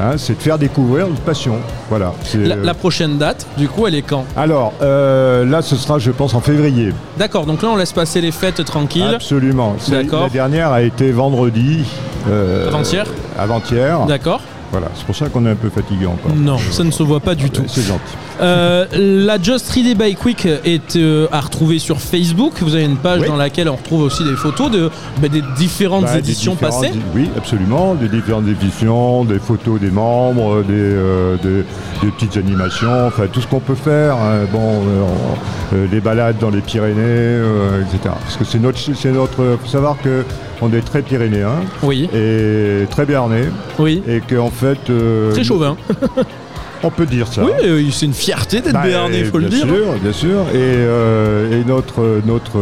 [0.00, 1.58] Hein, c'est de faire découvrir notre passion.
[1.88, 2.12] Voilà.
[2.34, 4.24] La, euh, la prochaine date, du coup, elle est quand?
[4.36, 6.92] Alors, euh, là, ce sera, je pense, en février.
[7.16, 9.12] D'accord, donc là, on laisse passer les fêtes tranquilles.
[9.14, 9.76] Absolument.
[9.78, 10.24] C'est- D'accord.
[10.24, 11.84] La dernière a été vendredi.
[12.28, 13.06] euh, Avant-hier?
[13.38, 14.00] Avant-hier.
[14.06, 14.40] D'accord.
[14.74, 16.34] Voilà, c'est pour ça qu'on est un peu fatigué encore.
[16.34, 17.62] Non, ça ne se voit pas du tout.
[17.68, 18.00] C'est gentil.
[18.40, 22.54] Euh, la Just 3D Bike Week est euh, à retrouver sur Facebook.
[22.60, 23.28] Vous avez une page Oui.
[23.28, 24.90] dans laquelle on retrouve aussi des photos de,
[25.22, 26.94] bah, des différentes Bah, des éditions différentes- passées.
[27.14, 27.94] Oui, absolument.
[27.94, 31.62] Des différentes éditions, des photos des membres, des, euh, des,
[32.04, 34.16] des petites animations, enfin tout ce qu'on peut faire.
[34.16, 34.40] hein.
[34.52, 37.38] Bon, on- les balades dans les Pyrénées,
[37.82, 38.14] etc.
[38.24, 39.56] Parce que c'est notre, c'est notre.
[39.62, 40.24] Faut savoir que
[40.64, 41.52] on est très pyrénéen.
[41.82, 42.08] Oui.
[42.14, 43.44] Et très béarnais.
[43.78, 44.02] Oui.
[44.08, 44.78] Et qu'en fait.
[44.90, 45.76] euh, Très chauvin.
[46.82, 47.42] On peut dire ça.
[47.44, 49.74] Oui, c'est une fierté d'être Bah, béarnais, il faut le bien dire.
[49.74, 50.40] sûr, bien sûr.
[50.52, 52.58] Et, euh, et notre, notre,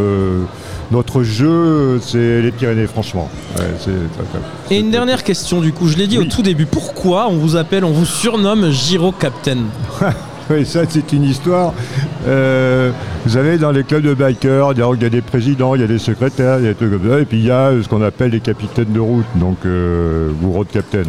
[0.92, 3.28] notre jeu, c'est les Pyrénées, franchement.
[3.58, 3.64] Ouais,
[4.70, 6.66] Et une dernière question, du coup, je l'ai dit au tout début.
[6.66, 9.58] Pourquoi on vous appelle, on vous surnomme Giro Captain?
[10.50, 11.72] Oui, ça c'est une histoire.
[12.26, 12.90] Euh,
[13.24, 15.86] vous savez, dans les clubs de bikers, il y a, des présidents, il y a
[15.86, 17.82] des secrétaires, il y a des trucs comme ça, et puis il y a euh,
[17.82, 21.02] ce qu'on appelle les capitaines de route, donc euh, ou road captain.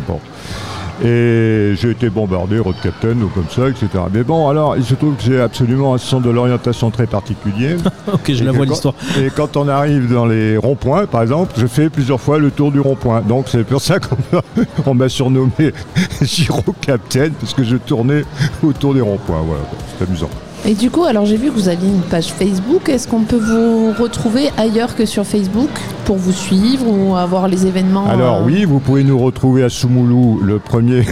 [1.04, 3.88] Et j'ai été bombardé, road captain ou comme ça, etc.
[4.14, 7.76] Mais bon, alors il se trouve que j'ai absolument un centre de l'orientation très particulier.
[8.14, 8.94] Ok, je Et la vois l'histoire.
[9.20, 12.72] Et quand on arrive dans les ronds-points, par exemple, je fais plusieurs fois le tour
[12.72, 13.22] du rond-point.
[13.22, 14.42] Donc c'est pour ça qu'on m'a-
[14.86, 15.74] on m'a surnommé
[16.22, 18.24] Giro Captain, parce que je tournais
[18.62, 19.42] autour des ronds-points.
[19.46, 19.62] Voilà,
[19.98, 20.30] c'est amusant.
[20.66, 22.88] Et du coup, alors j'ai vu que vous aviez une page Facebook.
[22.88, 25.70] Est-ce qu'on peut vous retrouver ailleurs que sur Facebook
[26.06, 29.70] pour vous suivre ou avoir les événements Alors euh, oui, vous pouvez nous retrouver à
[29.70, 31.04] Soumoulou le premier,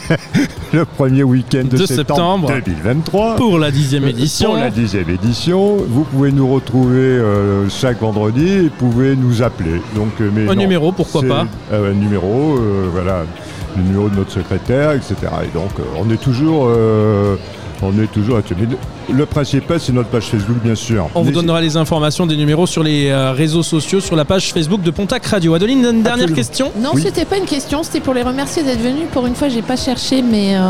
[0.72, 2.48] le premier week-end de, De septembre.
[2.64, 3.36] 2023.
[3.36, 4.52] Pour la dixième édition.
[4.52, 5.76] Pour la dixième édition.
[5.86, 9.82] Vous pouvez nous retrouver euh, chaque vendredi et vous pouvez nous appeler.
[9.96, 13.24] Donc, euh, mais Un non, numéro, pourquoi pas euh, Un numéro, euh, voilà,
[13.76, 15.14] le numéro de notre secrétaire, etc.
[15.44, 16.70] Et donc, euh, on est toujours...
[17.82, 18.68] on est toujours à tenir.
[19.12, 21.08] Le principal, c'est notre page Facebook, bien sûr.
[21.14, 24.52] On vous donnera les informations des numéros sur les euh, réseaux sociaux, sur la page
[24.52, 25.54] Facebook de Pontac Radio.
[25.54, 26.36] Adeline, une dernière Absolument.
[26.36, 26.72] question?
[26.78, 29.06] Non, c'était pas une question, c'était pour les remercier d'être venus.
[29.12, 30.60] Pour une fois, j'ai pas cherché mes, euh,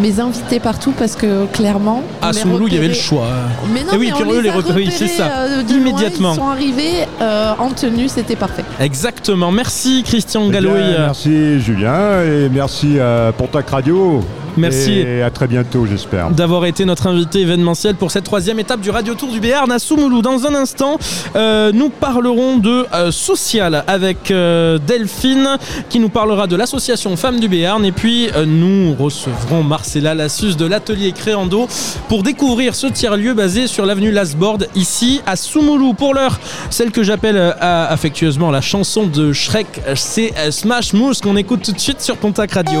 [0.00, 2.02] mes invités partout parce que clairement.
[2.22, 3.28] À Soumoulou, il y avait le choix.
[3.72, 5.26] Mais non, Et oui, mais on eux, les les repérés, c'est ça.
[5.26, 6.32] euh, loin, Immédiatement.
[6.32, 8.64] ils sont arrivés euh, en tenue, c'était parfait.
[8.80, 9.50] Exactement.
[9.52, 10.94] Merci Christian Eh Gallouille.
[10.98, 14.22] merci Julien et merci à Pontac Radio.
[14.56, 14.92] Merci.
[14.92, 16.30] Et à très bientôt, j'espère.
[16.30, 19.78] d'avoir été notre invité événementiel pour cette troisième étape du Radio Tour du Béarn à
[19.78, 20.22] Soumoulou.
[20.22, 20.98] Dans un instant,
[21.34, 27.40] euh, nous parlerons de euh, social avec euh, Delphine qui nous parlera de l'association Femmes
[27.40, 31.68] du Béarn et puis nous recevrons Marcella Lassus de l'atelier Créando
[32.08, 35.94] pour découvrir ce tiers-lieu basé sur l'avenue Lasbord ici à Soumoulou.
[35.94, 36.38] Pour l'heure,
[36.70, 41.80] celle que j'appelle affectueusement la chanson de Shrek, c'est Smash Mousse qu'on écoute tout de
[41.80, 42.80] suite sur Pontac Radio.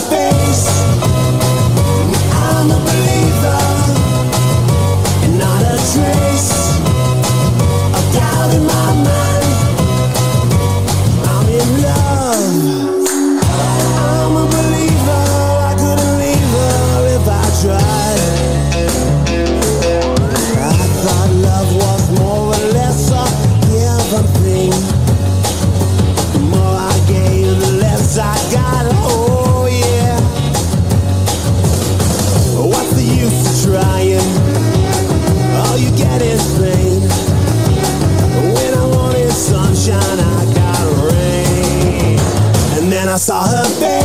[43.21, 44.00] 萨赫。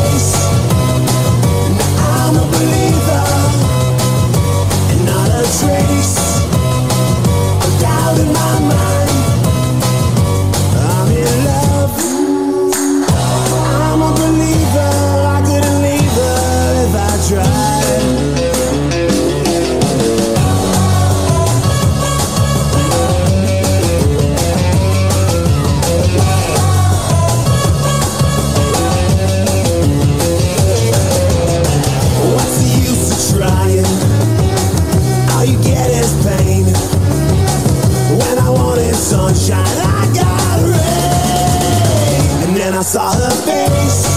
[39.47, 42.49] shine like a rain.
[42.49, 44.16] And then I saw her face.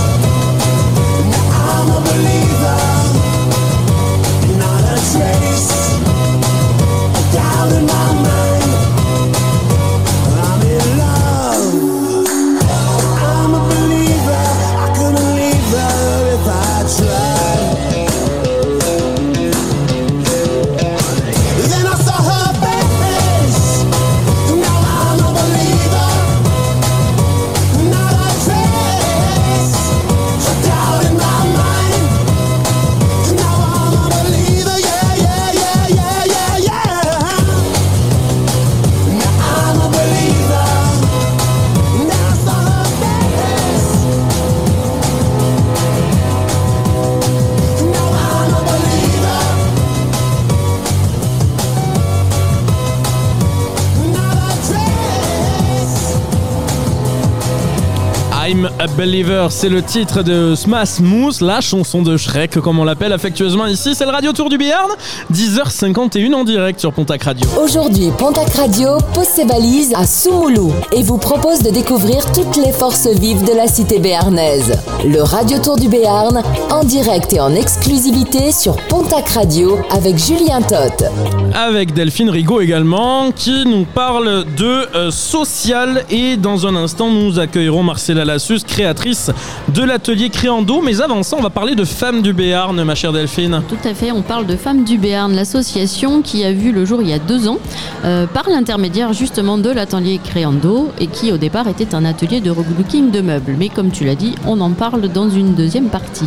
[59.00, 63.66] Believer, c'est le titre de Smash Mousse, la chanson de Shrek, comme on l'appelle affectueusement
[63.66, 63.96] ici.
[63.96, 64.90] C'est le Radio Tour du Béarn,
[65.32, 67.50] 10h51 en direct sur Pontac Radio.
[67.58, 72.74] Aujourd'hui, Pontac Radio pose ses valises à Soumoulou et vous propose de découvrir toutes les
[72.74, 74.74] forces vives de la cité béarnaise.
[75.06, 80.62] Le Radio Tour du Béarn, en direct et en exclusivité sur Pontac Radio avec Julien
[80.62, 81.06] Toth.
[81.54, 86.04] Avec Delphine Rigaud également, qui nous parle de euh, social.
[86.10, 90.82] Et dans un instant, nous accueillerons Marcella Lassus, créatrice de l'atelier Créando.
[90.82, 93.62] Mais avant ça, on va parler de Femmes du Béarn, ma chère Delphine.
[93.68, 97.02] Tout à fait, on parle de Femmes du Béarn, l'association qui a vu le jour
[97.02, 97.60] il y a deux ans
[98.04, 102.50] euh, par l'intermédiaire justement de l'atelier Créando et qui au départ était un atelier de
[102.50, 103.56] relooking de meubles.
[103.60, 106.26] Mais comme tu l'as dit, on en parle dans une deuxième partie.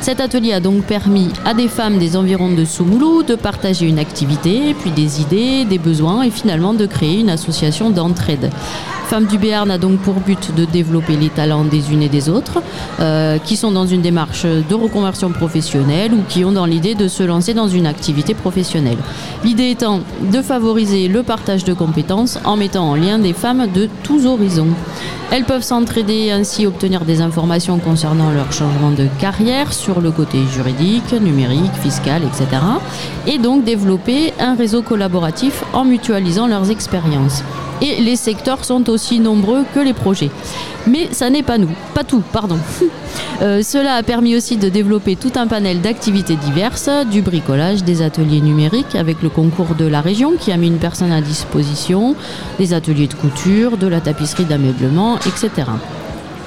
[0.00, 3.98] Cet atelier a donc permis à des femmes des environs de Soumoulou de partager une
[3.98, 8.50] activité, puis des idées, des besoins et finalement de créer une association d'entraide.
[9.12, 12.28] Femmes du Béarn a donc pour but de développer les talents des unes et des
[12.28, 12.62] autres,
[13.00, 17.08] euh, qui sont dans une démarche de reconversion professionnelle ou qui ont dans l'idée de
[17.08, 18.98] se lancer dans une activité professionnelle.
[19.44, 20.00] L'idée étant
[20.30, 24.68] de favoriser le partage de compétences en mettant en lien des femmes de tous horizons.
[25.30, 30.44] Elles peuvent s'entraider ainsi obtenir des informations concernant leur changement de carrière sur le côté
[30.52, 32.60] juridique, numérique, fiscal, etc.
[33.26, 37.42] Et donc développer un réseau collaboratif en mutualisant leurs expériences.
[37.82, 40.30] Et les secteurs sont aussi nombreux que les projets.
[40.86, 42.58] Mais ça n'est pas nous, pas tout, pardon.
[43.40, 48.00] Euh, cela a permis aussi de développer tout un panel d'activités diverses, du bricolage, des
[48.00, 52.14] ateliers numériques avec le concours de la région qui a mis une personne à disposition,
[52.58, 55.66] des ateliers de couture, de la tapisserie d'ameublement, etc.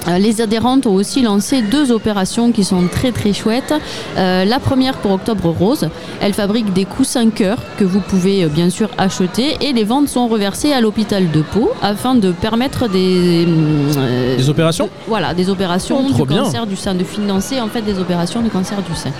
[0.07, 3.73] Euh, Les adhérentes ont aussi lancé deux opérations qui sont très très chouettes.
[4.17, 5.87] Euh, la première pour Octobre Rose,
[6.21, 10.07] elle fabrique des coussins cœur que vous pouvez euh, bien sûr acheter et les ventes
[10.09, 14.89] sont reversées à l'hôpital de Pau afin de permettre des euh, Des opérations?
[15.07, 16.43] Voilà, des opérations Oh, du bien.
[16.43, 19.11] cancer du sein, de financer en fait des opérations du cancer du sein.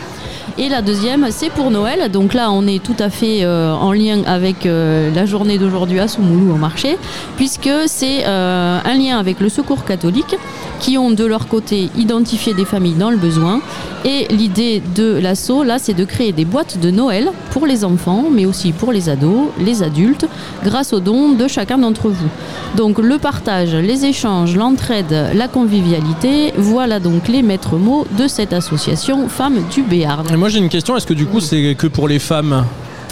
[0.58, 2.10] Et la deuxième, c'est pour Noël.
[2.10, 6.00] Donc là, on est tout à fait euh, en lien avec euh, la journée d'aujourd'hui
[6.00, 6.98] à Soumoulou au marché,
[7.36, 10.36] puisque c'est euh, un lien avec le Secours catholique,
[10.80, 13.60] qui ont de leur côté identifié des familles dans le besoin.
[14.06, 18.26] Et l'idée de l'assaut, là, c'est de créer des boîtes de Noël pour les enfants,
[18.32, 20.28] mais aussi pour les ados, les adultes,
[20.64, 22.30] grâce aux dons de chacun d'entre vous.
[22.78, 28.54] Donc le partage, les échanges, l'entraide, la convivialité, voilà donc les maîtres mots de cette
[28.54, 30.35] association Femmes du Béarn.
[30.38, 32.66] Moi j'ai une question, est-ce que du coup c'est que pour les femmes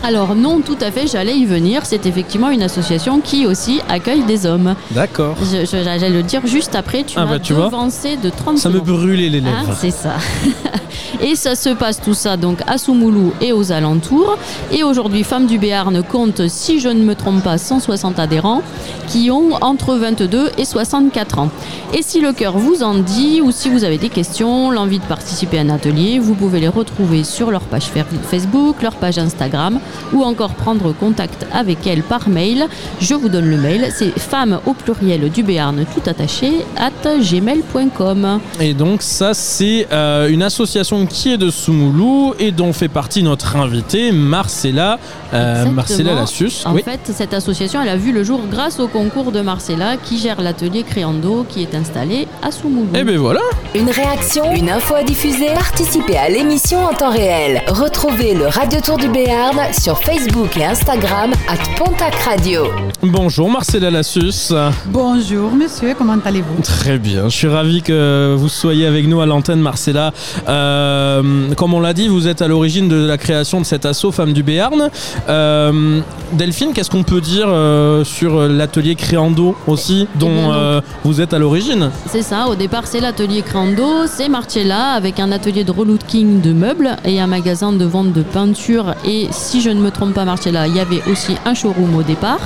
[0.06, 1.86] Alors non, tout à fait, j'allais y venir.
[1.86, 4.76] C'est effectivement une association qui aussi accueille des hommes.
[4.92, 5.38] D'accord.
[5.64, 7.66] J'allais le dire juste après, tu Ah m'as bah, tu vois.
[7.66, 9.70] devancé de 30 Ça me brûlait les lèvres.
[9.72, 10.16] Ah, c'est ça.
[11.22, 14.38] Et ça se passe tout ça donc à Soumoulou et aux alentours.
[14.72, 18.62] Et aujourd'hui, Femmes du Béarn compte, si je ne me trompe pas, 160 adhérents
[19.08, 21.50] qui ont entre 22 et 64 ans.
[21.94, 25.06] Et si le cœur vous en dit ou si vous avez des questions, l'envie de
[25.06, 27.86] participer à un atelier, vous pouvez les retrouver sur leur page
[28.30, 29.80] Facebook, leur page Instagram
[30.14, 32.66] ou encore prendre contact avec elles par mail.
[33.00, 38.40] Je vous donne le mail, c'est femmes au pluriel du Béarn tout attaché at gmail.com.
[38.60, 43.24] Et donc ça c'est euh, une association qui est de Soumoulou et dont fait partie
[43.24, 45.00] notre invitée Marcella,
[45.34, 46.14] euh, Marcella.
[46.16, 46.64] Lassus.
[46.66, 46.84] En Oui.
[46.84, 50.42] fait, cette association, elle a vu le jour grâce au concours de Marcella qui gère
[50.42, 52.90] l'atelier Créando qui est installé à Soumoulou.
[52.96, 53.40] Eh ben voilà.
[53.76, 57.62] Une réaction, une info à diffuser, participez à l'émission en temps réel.
[57.68, 62.68] Retrouvez le Radio Tour du Béarn sur Facebook et Instagram at Pontac Radio.
[63.02, 64.54] Bonjour Marcella Lassus.
[64.86, 66.62] Bonjour monsieur, comment allez-vous?
[66.62, 70.14] Très bien, je suis ravi que vous soyez avec nous à l'antenne Marcella.
[70.48, 74.14] Euh, comme on l'a dit, vous êtes à l'origine de la création de cet assaut
[74.14, 74.90] Femmes du Béarn.
[75.28, 76.00] Euh,
[76.32, 81.20] Delphine, qu'est-ce qu'on peut dire euh, sur l'atelier Créando aussi, dont Eh bien, euh, vous
[81.20, 81.92] êtes à l'origine?
[82.08, 86.54] C'est ça, au départ c'est l'atelier Crando, c'est Marcella avec un atelier de relooking de
[86.54, 90.26] meubles et un magasin de vente de peinture et si je ne me trompe pas
[90.26, 92.40] Marcella, il y avait aussi un showroom au départ.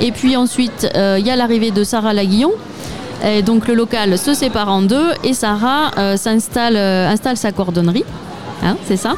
[0.00, 2.52] Et puis ensuite euh, il y a l'arrivée de Sarah Laguillon.
[3.24, 7.50] Et donc le local se sépare en deux et Sarah euh, s'installe euh, installe sa
[7.50, 8.04] cordonnerie.
[8.62, 9.14] Hein, c'est ça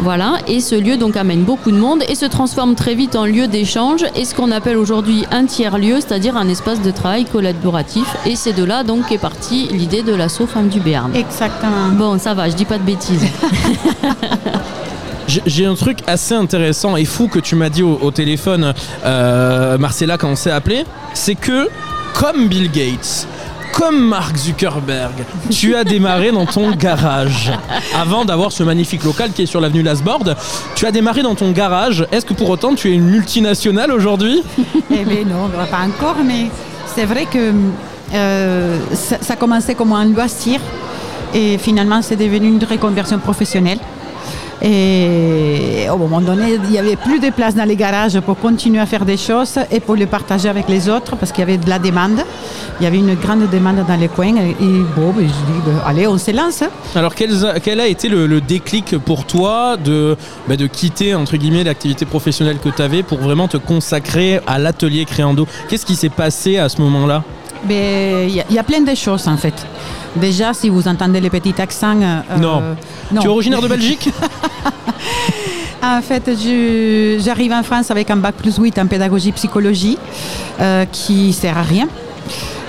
[0.00, 3.24] Voilà, et ce lieu donc amène beaucoup de monde et se transforme très vite en
[3.24, 8.04] lieu d'échange et ce qu'on appelle aujourd'hui un tiers-lieu, c'est-à-dire un espace de travail collaboratif.
[8.26, 11.14] Et c'est de là donc qu'est partie l'idée de l'assaut Femmes du Béarn.
[11.14, 11.88] Exactement.
[11.92, 13.26] Bon, ça va, je dis pas de bêtises.
[15.46, 18.74] J'ai- un truc assez intéressant et fou que tu m'as dit au, au téléphone,
[19.04, 21.68] euh, Marcella, quand on s'est appelé, c'est que,
[22.14, 23.28] comme Bill Gates,
[23.72, 25.12] comme Mark Zuckerberg,
[25.50, 27.52] tu as démarré dans ton garage.
[27.96, 30.24] Avant d'avoir ce magnifique local qui est sur l'avenue Lasbord,
[30.74, 32.04] tu as démarré dans ton garage.
[32.10, 34.42] Est-ce que pour autant tu es une multinationale aujourd'hui?
[34.90, 36.46] Eh bien non, pas encore, mais
[36.96, 37.52] c'est vrai que
[38.14, 40.58] euh, ça, ça commençait comme un loisir
[41.32, 43.78] et finalement c'est devenu une reconversion professionnelle.
[44.62, 48.80] Et au moment donné, il n'y avait plus de place dans les garages pour continuer
[48.80, 51.56] à faire des choses et pour les partager avec les autres parce qu'il y avait
[51.56, 52.20] de la demande.
[52.78, 54.54] Il y avait une grande demande dans les coins et,
[54.96, 56.62] bon, ben, je dis, ben, allez, on se lance.
[56.94, 60.16] Alors quel, a été le, déclic pour toi de,
[60.48, 64.58] bah, de quitter entre guillemets l'activité professionnelle que tu avais pour vraiment te consacrer à
[64.58, 65.46] l'atelier Créando?
[65.68, 67.22] Qu'est-ce qui s'est passé à ce moment-là?
[67.22, 69.54] Ben, Il y, a- il y a plein de choses en fait.
[70.16, 72.00] Déjà, si vous entendez les petits accents.
[72.02, 72.20] euh,
[73.12, 73.20] Non.
[73.20, 74.08] Tu es originaire de Belgique?
[75.82, 76.28] En fait,
[77.24, 79.96] j'arrive en France avec un bac plus 8 en pédagogie psychologie
[80.60, 81.88] euh, qui sert à rien.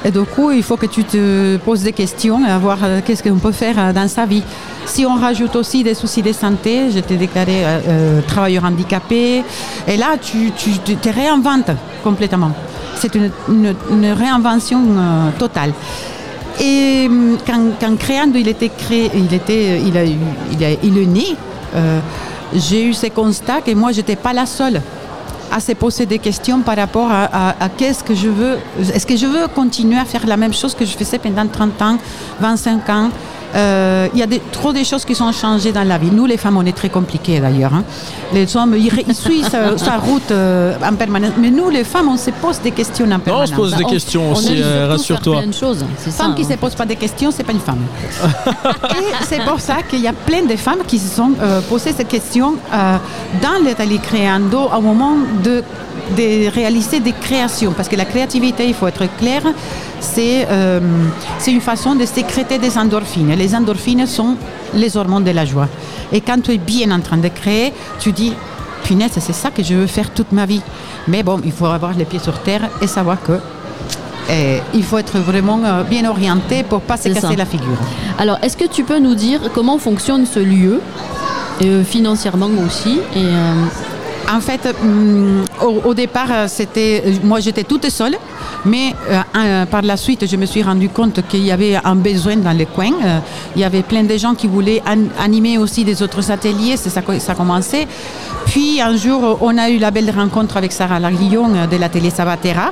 [0.06, 3.22] Et du coup, il faut que tu te poses des questions et voir euh, qu'est-ce
[3.22, 4.44] qu'on peut faire euh, dans sa vie.
[4.86, 9.44] Si on rajoute aussi des soucis de santé, je t'ai déclaré euh, euh, travailleur handicapé,
[9.88, 11.72] et là, tu, tu tu te réinventes
[12.04, 12.52] complètement.
[13.02, 13.32] C'est une,
[14.14, 15.74] réinvention euh, totale.
[16.60, 20.18] Et hum, quand, quand Créando, il était créé, il était, il a eu,
[20.52, 21.36] il, a- il est né,
[21.76, 22.00] euh,
[22.54, 24.80] j'ai eu ces constats que moi, j'étais pas la seule
[25.52, 28.58] à se poser des questions par rapport à, qu'est-ce que je veux.
[28.94, 31.82] Est-ce que je veux continuer à faire la même chose que je faisais pendant 30
[31.82, 31.98] ans,
[32.40, 35.98] 25 ans Euh, Il y a des- trop de choses qui sont changées dans la
[35.98, 36.10] vie.
[36.12, 37.74] Nous, les femmes, on est très compliquées d'ailleurs.
[37.74, 37.84] hein.
[38.34, 41.32] Les hommes, ils, ré- ils suivent sa, sa route euh, en permanence.
[41.40, 43.50] Mais nous, les femmes, on se pose des questions en permanence.
[43.50, 45.42] se pose des questions on aussi, euh, rassure-toi.
[45.54, 45.86] choses.
[46.12, 47.80] Femme qui ne se pose pas des questions, c'est pas une femme.
[49.00, 51.94] Et c'est pour ça qu'il y a plein de femmes qui se sont euh, posées
[51.94, 52.98] ces questions euh,
[53.42, 55.64] dans l'atelier Créando au moment de,
[56.18, 57.72] de réaliser des créations.
[57.74, 59.42] Parce que la créativité, il faut être clair,
[60.00, 60.80] c'est euh,
[61.38, 63.32] c'est une façon de sécréter des endorphines.
[63.42, 64.36] Les endorphines sont
[64.76, 65.68] les hormones de la joie.
[66.12, 68.34] Et quand tu es bien en train de créer, tu dis,
[68.84, 70.62] punaise, c'est ça que je veux faire toute ma vie.
[71.08, 73.40] Mais bon, il faut avoir les pieds sur terre et savoir que
[74.30, 77.36] eh, il faut être vraiment euh, bien orienté pour pas se casser ça.
[77.36, 77.80] la figure.
[78.20, 80.80] Alors, est-ce que tu peux nous dire comment fonctionne ce lieu,
[81.64, 83.66] euh, financièrement aussi et, euh,
[84.34, 88.16] En fait, hum, au, au départ, euh, c'était, euh, moi j'étais toute seule,
[88.66, 92.38] mais euh, par la suite, je me suis rendu compte qu'il y avait un besoin
[92.38, 92.94] dans les coins.
[93.56, 96.90] Il y avait plein de gens qui voulaient an- animer aussi des autres ateliers, c'est
[96.90, 97.88] ça ça a commencé.
[98.46, 102.72] Puis un jour, on a eu la belle rencontre avec Sarah Larguillon de l'atelier Sabatera.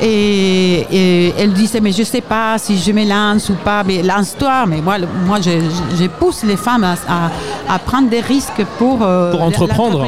[0.00, 3.82] Et, et elle disait, mais je ne sais pas si je me lance ou pas,
[3.84, 4.64] mais lance-toi.
[4.66, 4.96] Mais moi,
[5.26, 7.30] moi je, je- je pousse les femmes à, à-
[7.74, 9.98] à prendre des risques pour, euh, Pour entreprendre.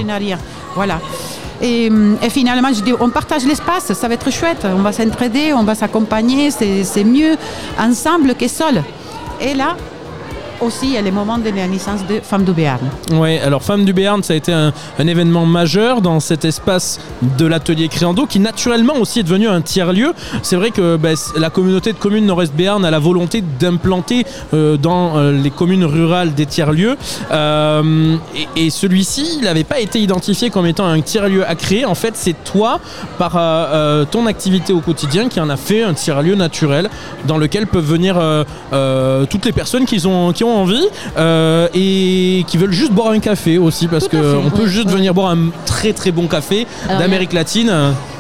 [0.75, 1.01] Voilà.
[1.61, 4.65] Et, hum, et finalement, je dis, on partage l'espace, ça va être chouette.
[4.65, 7.37] On va s'entraider, on va s'accompagner, c'est mieux
[7.79, 8.83] ensemble que seul.
[9.41, 9.77] Et là,
[10.61, 12.81] aussi, a les moments de la naissance de Femmes du Béarn.
[13.13, 17.01] Ouais, alors Femmes du Béarn, ça a été un, événement majeur dans cet espace
[17.39, 20.13] de l'atelier Créando qui naturellement aussi est devenu un tiers-lieu.
[20.43, 24.77] C'est vrai que c- la communauté de communes Nord-Est Béarn a la volonté d'implanter euh,
[24.77, 26.97] dans euh, les communes rurales des tiers-lieux.
[27.33, 28.17] Euh,
[28.57, 31.85] et celui-ci, il n'avait pas été identifié comme étant un tiers-lieu à créer.
[31.85, 32.81] En fait, c'est toi,
[33.19, 33.33] par
[34.11, 36.89] ton activité au quotidien, qui en a fait un tiers-lieu naturel
[37.27, 38.21] dans lequel peuvent venir
[39.31, 40.87] toutes les personnes qui ont envie
[41.17, 44.95] euh, et qui veulent juste boire un café aussi parce qu'on peut ouais, juste ouais.
[44.95, 47.73] venir boire un très très bon café d'Amérique latine.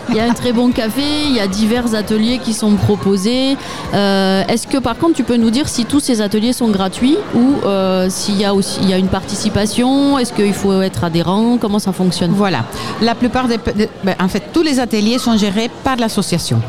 [0.09, 3.57] Il y a un très bon café, il y a divers ateliers qui sont proposés.
[3.95, 7.17] Euh, Est-ce que par contre tu peux nous dire si tous ces ateliers sont gratuits
[7.35, 10.19] ou euh, s'il y a aussi il y a une participation?
[10.19, 11.59] Est-ce qu'il faut être adhérent?
[11.61, 12.33] Comment ça fonctionne?
[12.35, 12.65] Voilà.
[13.01, 13.59] La plupart des.
[13.59, 16.61] de- ben, en fait, tous les ateliers sont gérés par l'association.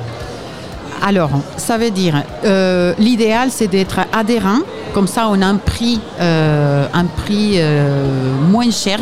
[1.04, 4.60] Alors, ça veut dire, euh, l'idéal, c'est d'être adhérent.
[4.94, 9.00] Comme ça, on a un prix, euh, un prix euh, moins cher.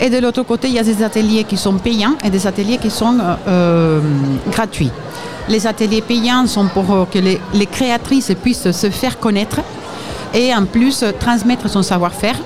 [0.00, 2.76] Et de l'autre côté, il y a des ateliers qui sont payants et des ateliers
[2.76, 3.16] qui sont
[4.52, 4.92] gratuits.
[5.48, 9.60] Les ateliers payants sont pour que les, créatrices puissent se faire connaître
[10.34, 12.36] et en plus transmettre son savoir-faire.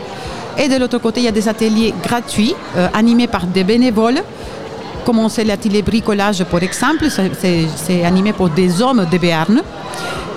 [0.56, 2.54] Et de l'autre côté, il y a des ateliers gratuits
[2.94, 4.22] animés par des bénévoles
[5.04, 9.60] comme c'est l'atelier bricolage par exemple, c'est- animé pour des hommes de Béarn.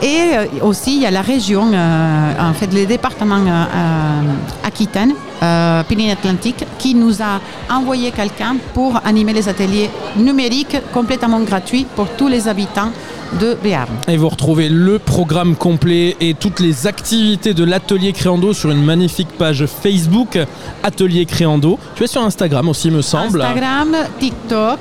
[0.02, 5.14] Et euh, aussi, il y a la région, euh, en fait, le département euh, Aquitaine,
[5.42, 7.40] euh, Pyrénées-Atlantiques, qui nous a
[7.74, 12.92] envoyé quelqu'un pour animer les ateliers numériques complètement gratuits pour tous les habitants
[13.40, 13.88] de Béarn.
[14.08, 18.84] Et vous retrouvez le programme complet et toutes les activités de l'atelier Créando sur une
[18.84, 20.38] magnifique page Facebook
[20.84, 21.78] Atelier Créando.
[21.96, 23.42] Tu es sur Instagram aussi, me semble.
[23.42, 24.80] Instagram, TikTok,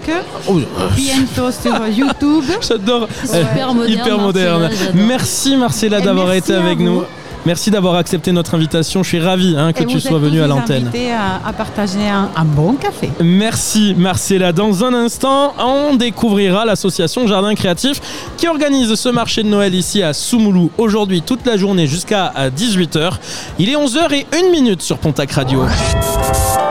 [0.48, 0.61] Oh,
[0.96, 2.44] bientôt sur YouTube.
[2.61, 3.09] J'adore.
[3.24, 4.62] Super Euh, moderne, Hyper moderne.
[4.62, 4.90] Marcella.
[4.94, 6.84] Merci Marcella d'avoir été avec vous.
[6.84, 7.02] nous.
[7.47, 9.03] Merci d'avoir accepté notre invitation.
[9.03, 10.90] Je suis ravi hein, que Et tu sois venu à l'antenne.
[11.14, 13.11] À, à partager un, un bon café.
[13.22, 14.53] Merci Marcella.
[14.53, 18.01] Dans un instant, on découvrira l'association Jardin Créatif
[18.36, 23.12] qui organise ce marché de Noël ici à Soumoulou aujourd'hui toute la journée jusqu'à 18h.
[23.59, 25.64] Il est 11h et 1 minute sur Pontac Radio.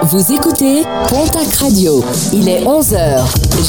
[0.05, 2.03] Vous écoutez Pontac Radio.
[2.33, 3.23] Il est 11h.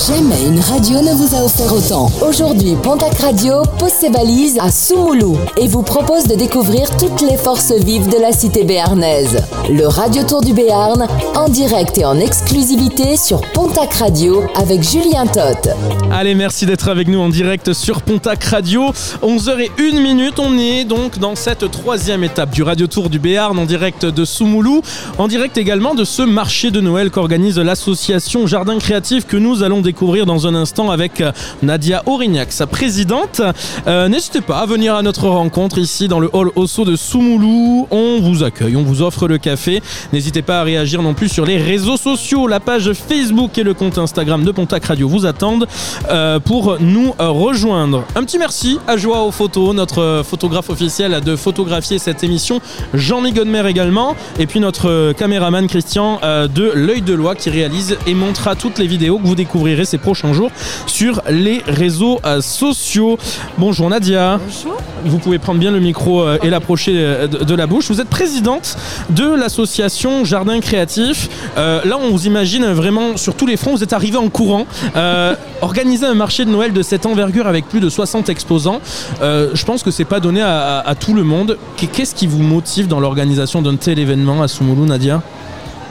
[0.08, 2.10] Jamais une radio ne vous a offert autant.
[2.26, 7.36] Aujourd'hui, Pontac Radio pose ses valises à Soumoulou et vous propose de découvrir toutes les
[7.36, 9.44] forces vives de la cité béarnaise.
[9.70, 11.06] Le Radio Tour du Béarn,
[11.36, 15.68] en direct et en exclusivité sur Pontac Radio avec Julien Toth.
[16.10, 18.90] Allez, merci d'être avec nous en direct sur Pontac Radio.
[19.22, 23.66] 11h01 minute, on est donc dans cette troisième étape du Radio Tour du Béarn en
[23.66, 24.82] direct de Soumoulou,
[25.18, 29.80] en direct également de ce marché de Noël qu'organise l'association Jardin Créatif que nous allons
[29.80, 33.40] découvrir dans un instant avec euh, Nadia Aurignac, sa présidente.
[33.86, 37.86] Euh, N'hésitez pas à venir à notre rencontre ici dans le hall Osso de Soumoulou.
[37.90, 39.82] On vous accueille, on vous offre le café.
[40.12, 42.46] N'hésitez pas à réagir non plus sur les réseaux sociaux.
[42.46, 45.66] La page Facebook et le compte Instagram de Pontac Radio vous attendent
[46.10, 48.04] euh, pour nous rejoindre.
[48.16, 52.60] Un petit merci à Joao Photo, notre photographe officiel de photographier cette émission.
[52.94, 53.32] Jean-Mi
[53.66, 54.16] également.
[54.38, 58.78] Et puis notre caméraman Christian euh, de L'œil de loi qui réalise et montrera toutes
[58.78, 60.50] les vidéos que vous découvrirez ces prochains jours
[60.86, 63.18] sur les réseaux euh, sociaux.
[63.58, 64.38] Bonjour Nadia.
[64.44, 64.76] Bonjour.
[65.06, 67.88] Vous pouvez prendre bien le micro euh, et l'approcher de, de la bouche.
[67.90, 68.76] Vous êtes présidente
[69.10, 71.28] de l'association Jardin Créatif.
[71.58, 73.72] Euh, là, on vous imagine vraiment sur tous les fronts.
[73.74, 74.66] Vous êtes arrivé en courant.
[74.96, 78.80] Euh, organiser un marché de Noël de cette envergure avec plus de 60 exposants,
[79.22, 81.56] euh, je pense que c'est pas donné à, à- à tout le monde.
[81.76, 85.22] Qu'est- Qu'est-ce qui vous motive dans l'organisation d'un tel événement à Soumoulou, Nadia?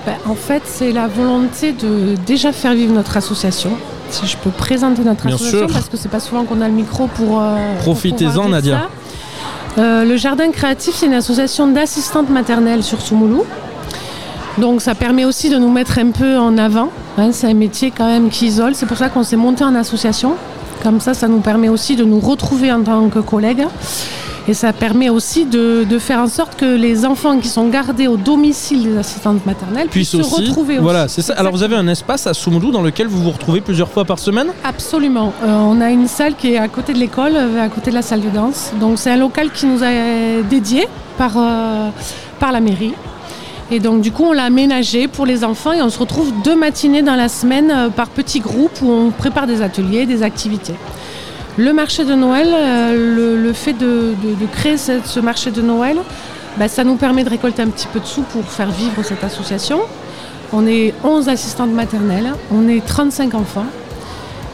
[0.06, 3.72] Ben, en fait, c'est la volonté de déjà faire vivre notre association.
[4.10, 5.74] Si je peux présenter notre Bien association, sûr.
[5.76, 7.39] parce que c'est pas souvent qu'on a le micro pour.
[7.41, 8.82] euh, Profitez-en, Nadia.
[9.76, 9.82] ça.
[9.82, 13.43] Euh, le Jardin Créatif, c'est une association d'assistantes maternelles sur Soumoulou.
[14.60, 16.89] Donc ça permet aussi de nous mettre un peu en avant.
[17.18, 17.30] hein.
[17.32, 18.76] c'est un métier quand même qui isole.
[18.76, 20.36] C'est pour ça qu'on s'est monté en association.
[20.84, 23.66] Comme ça, ça nous permet aussi de nous retrouver en tant que collègues.
[24.48, 28.08] Et ça permet aussi de, de faire en sorte que les enfants qui sont gardés
[28.08, 31.16] au domicile des assistantes maternelles puissent, Puisse se retrouver Voilà, aussi.
[31.16, 31.34] c'est ça.
[31.36, 34.20] Alors vous avez un espace à Soumoulou dans lequel vous vous retrouvez plusieurs fois par
[34.20, 34.48] semaine?
[34.66, 35.32] Absolument.
[35.44, 37.96] Euh, on a une salle qui est à côté de l'école, euh, à côté de
[37.96, 38.72] la salle de danse.
[38.82, 40.88] Donc c'est un local qui nous est dédié
[41.18, 41.88] par, euh,
[42.39, 42.94] par la mairie.
[43.72, 46.56] Et donc du coup on l'a aménagé pour les enfants et on se retrouve deux
[46.58, 50.74] matinées dans la semaine par petits groupes où on prépare des ateliers, des activités.
[51.58, 55.51] Le marché de Noël, euh, le, le fait de, de- de créer ce, ce marché
[55.51, 55.97] de Noël,
[56.58, 59.24] bah, ça nous permet de récolter un petit peu de sous pour faire vivre cette
[59.24, 59.80] association.
[60.51, 63.66] On est 11 assistantes maternelles, on est 35 enfants.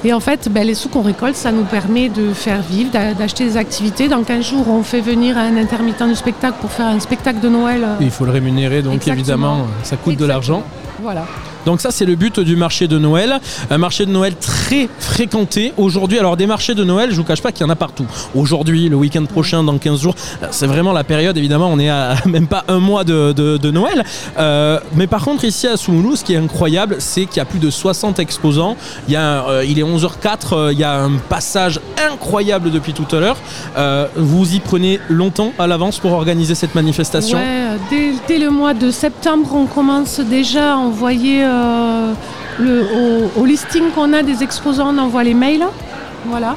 [0.05, 3.13] Et en fait, ben, les sous qu'on récolte, ça nous permet de faire vivre, d'a-
[3.13, 4.07] d'acheter des activités.
[4.07, 7.49] Dans 15 jours, on fait venir un intermittent du spectacle pour faire un spectacle de
[7.49, 7.85] Noël.
[8.01, 9.19] Il faut le rémunérer, donc Exactement.
[9.21, 10.63] évidemment, ça coûte de l'argent.
[11.01, 11.25] Voilà.
[11.65, 13.39] Donc ça c'est le but du marché de Noël,
[13.69, 16.19] un marché de Noël très fréquenté aujourd'hui.
[16.19, 18.05] Alors des marchés de Noël, je vous cache pas qu'il y en a partout.
[18.35, 21.37] Aujourd'hui, le week-end prochain, dans 15 jours, euh, c'est vraiment la période.
[21.37, 24.03] Évidemment, on est à même pas un mois de, Noël.
[24.37, 27.45] Euh, mais par contre ici à Soumoulou, ce qui est incroyable, c'est qu'il y a
[27.45, 28.77] plus de 60 exposants.
[29.07, 31.79] Il euh, est 11h04, euh, il y a un passage
[32.11, 33.37] incroyable depuis tout à l'heure.
[34.15, 37.37] Vous y prenez longtemps à l'avance pour organiser cette manifestation?
[37.89, 41.43] Dès, le mois de septembre, on commence déjà à envoyer
[42.59, 45.65] le, au, au listing qu'on a des exposants, on envoie les mails.
[46.25, 46.55] Voilà.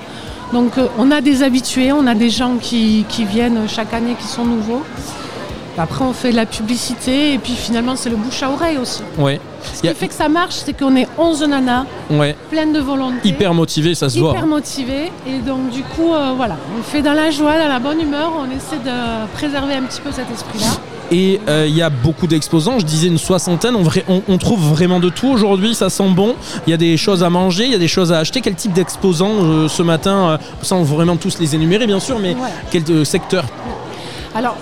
[0.53, 4.15] Donc euh, on a des habitués, on a des gens qui, qui viennent chaque année
[4.21, 4.83] qui sont nouveaux.
[5.79, 9.03] Après on fait de la publicité et puis finalement c'est le bouche à oreille aussi.
[9.19, 9.41] Ouais.
[9.73, 12.37] Ce qui fait que ça marche, c'est qu'on est 11 nanas, ouais.
[12.51, 13.27] pleines de volonté.
[13.27, 14.33] Hyper motivé, ça se voit.
[14.33, 17.79] hyper motivés et donc du coup euh, voilà, on fait dans la joie, dans la
[17.79, 20.67] bonne humeur, on essaie de préserver un petit peu cet esprit-là.
[21.15, 24.39] Et euh, il y a beaucoup d'exposants, je disais une soixantaine, on, vra- on- on
[24.39, 26.35] trouve vraiment de tout aujourd'hui, ça sent bon,
[26.67, 28.41] il y a des choses à manger, il y a des choses à acheter.
[28.41, 32.31] Quel type d'exposants euh, ce matin, euh, sans vraiment tous les énumérer bien sûr, mais
[32.31, 32.49] Ouais.
[32.71, 33.45] quel secteur
[34.35, 34.57] Alors,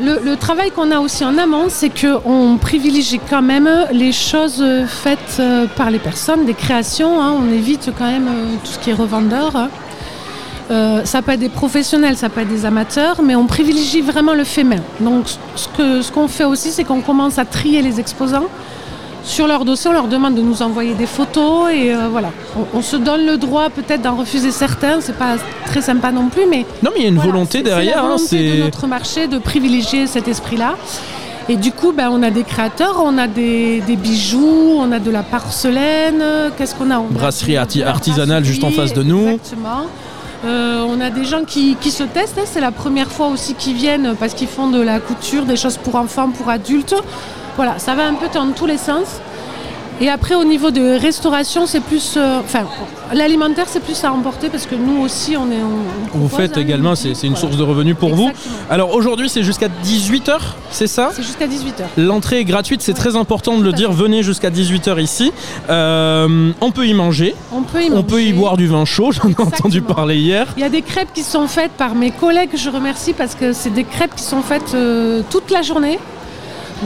[0.00, 4.62] le, le travail qu'on a aussi en amont, c'est qu'on privilégie quand même les choses
[4.86, 5.42] faites
[5.76, 7.20] par les personnes, des créations.
[7.20, 7.34] hein.
[7.36, 8.28] on évite quand même
[8.64, 9.56] tout ce qui est revendeur.
[9.56, 9.68] hein.
[10.70, 14.34] Euh, ça peut être des professionnels, ça peut être des amateurs, mais on privilégie vraiment
[14.34, 14.80] le fait main.
[15.00, 15.24] Donc,
[15.56, 18.44] ce qu'on fait aussi, c'est qu'on commence à trier les exposants.
[19.24, 22.30] Sur leur dossier, on leur demande de nous envoyer des photos et euh, voilà.
[22.56, 26.28] On, on se donne le droit peut-être d'en refuser certains, c'est pas très sympa non
[26.28, 28.14] plus, mais Non mais il y a une voilà, volonté c'est- derrière, C'est la hein,
[28.14, 28.20] de
[28.56, 30.76] c'est notre marché de privilégier cet esprit-là.
[31.50, 34.98] Et du coup, ben, on a des créateurs, on a des, des bijoux, on a
[34.98, 36.22] de la porcelaine.
[36.56, 36.98] Qu'est-ce qu'on a?
[36.98, 39.28] On brasserie arti- artisanale juste en face de nous.
[39.28, 39.86] Exactement.
[40.44, 42.44] Euh, on a des gens qui, qui se testent, hein.
[42.44, 45.78] c'est la première fois aussi qu'ils viennent parce qu'ils font de la couture, des choses
[45.78, 46.94] pour enfants, pour adultes.
[47.56, 49.20] Voilà, ça va un peu dans tous les sens.
[50.00, 52.14] Et après, au niveau de restauration, c'est plus.
[52.16, 52.64] euh, Enfin,
[53.12, 55.60] l'alimentaire, c'est plus à emporter parce que nous aussi, on est.
[55.62, 58.30] on- on Vous faites hein, également, c'est une source de revenus pour vous.
[58.70, 60.38] Alors aujourd'hui, c'est jusqu'à 18h,
[60.70, 61.10] c'est ça?
[61.12, 61.84] C'est jusqu'à 18h.
[61.96, 63.90] L'entrée est gratuite, c'est très important de le dire.
[63.92, 65.32] Venez jusqu'à 18h ici.
[65.68, 67.34] Euh, on peut y manger.
[67.52, 70.46] On peut y On peut y boire du vin chaud, j'en ai entendu parler hier.
[70.56, 73.52] Il y a des crêpes qui sont faites par mes collègues, je remercie parce que
[73.52, 75.98] c'est des crêpes qui sont faites euh, toute la journée.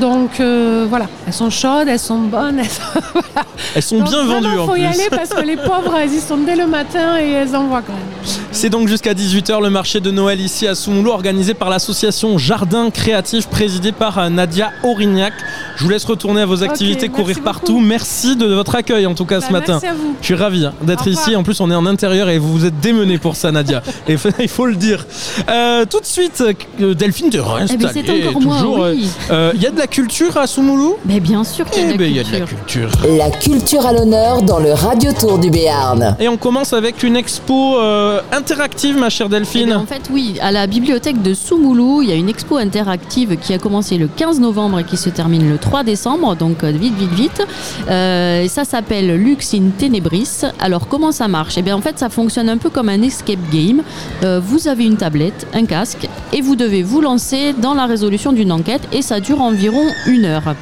[0.00, 2.58] Donc euh, voilà, elles sont chaudes, elles sont bonnes.
[2.60, 2.82] Elles sont,
[3.12, 3.46] voilà.
[3.76, 4.86] Elles sont Donc, bien vendues en faut y plus.
[4.86, 7.82] aller parce que les pauvres, elles y sont dès le matin et elles en voient
[7.82, 8.41] quand même.
[8.54, 12.90] C'est donc jusqu'à 18h le marché de Noël ici à Soumoulou, organisé par l'association Jardin
[12.90, 15.32] Créatif, présidée par euh, Nadia Aurignac.
[15.76, 17.80] Je vous laisse retourner à vos activités, merci courir partout.
[17.80, 19.78] Merci de votre accueil en tout cas ce Bah, matin.
[19.82, 20.14] merci à vous.
[20.20, 21.34] Je suis ravi hein, d'être ici.
[21.34, 23.82] En plus, on est en intérieur et vous vous êtes démené pour ça, Nadia.
[24.08, 25.06] et il faut le dire.
[25.50, 26.44] Euh, tout de suite,
[26.80, 27.38] euh, Delphine de
[27.70, 28.78] Eh ben, c'est encore moi, toujours.
[28.92, 29.08] oui.
[29.30, 30.96] euh, Il y a de la culture à Soumoulou?
[31.06, 32.46] Mais bien sûr qu'il y a de Eh la ben, il y a de la
[32.46, 32.90] culture.
[32.90, 33.16] culture.
[33.18, 36.16] La culture à l'honneur dans le Radio Tour du Béarn.
[36.20, 39.68] Et on commence avec une expo euh, interactive, ma chère Delphine.
[39.70, 43.36] Eh en fait, oui, à la bibliothèque de Soumoulou, il y a une expo interactive
[43.36, 46.72] qui a commencé le 15 novembre et qui se termine le 3 décembre, donc euh,
[46.72, 47.46] vite, vite, vite.
[47.88, 50.40] Euh, ça s'appelle Lux in Tenebris.
[50.58, 51.54] Alors, comment ça marche?
[51.56, 53.82] Eh bien, en fait, ça fonctionne un peu comme un escape game.
[54.24, 58.32] Euh, vous avez une tablette, un casque, et vous devez vous lancer dans la résolution
[58.32, 60.56] d'une enquête, et ça dure environ une heure.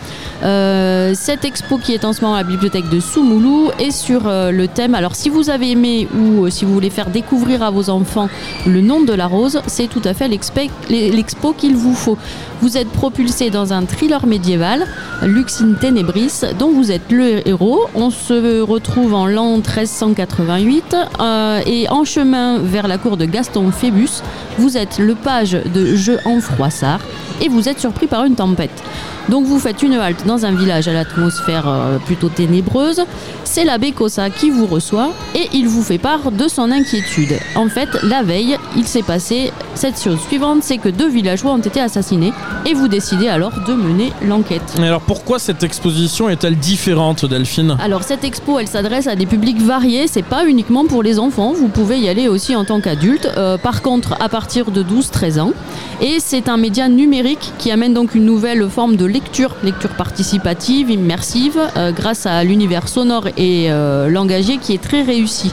[1.14, 4.66] Cette expo qui est en ce moment à la bibliothèque de Soumoulou est sur le
[4.66, 4.94] thème.
[4.94, 8.28] Alors, si vous avez aimé ou si vous voulez faire découvrir à vos enfants
[8.66, 12.18] le nom de la rose, c'est tout à fait l'expo qu'il vous faut.
[12.62, 14.86] Vous êtes propulsé dans un thriller médiéval,
[15.22, 17.86] Lux in Tenebris, dont vous êtes le héros.
[17.94, 23.70] On se retrouve en l'an 1388 euh, et en chemin vers la cour de Gaston
[23.70, 24.22] Phébus,
[24.58, 27.00] vous êtes le page de Jeu en Froissart
[27.40, 28.82] et vous êtes surpris par une tempête.
[29.28, 33.02] Donc vous faites une halte dans un village à l'atmosphère euh, plutôt ténébreuse.
[33.44, 37.38] C'est l'abbé Cossa qui vous reçoit et il vous fait part de son inquiétude.
[37.54, 41.58] En fait, la veille, il s'est passé cette chose suivante, c'est que deux villageois ont
[41.58, 42.32] été assassinés
[42.66, 44.74] et vous décidez alors de mener l'enquête.
[44.78, 47.76] Et alors pourquoi cette exposition est-elle différente, Delphine?
[47.82, 51.52] Alors cette expo, elle s'adresse à des publics variés, c'est pas uniquement pour les enfants,
[51.52, 55.40] vous pouvez y aller aussi en tant qu'adulte, Euh, par contre à partir de 12-13
[55.40, 55.52] ans.
[56.00, 60.90] Et c'est un média numérique qui amène donc une nouvelle forme de lecture, lecture participative,
[60.90, 65.52] immersive, euh, grâce à l'univers sonore et euh, langagier qui est très réussi.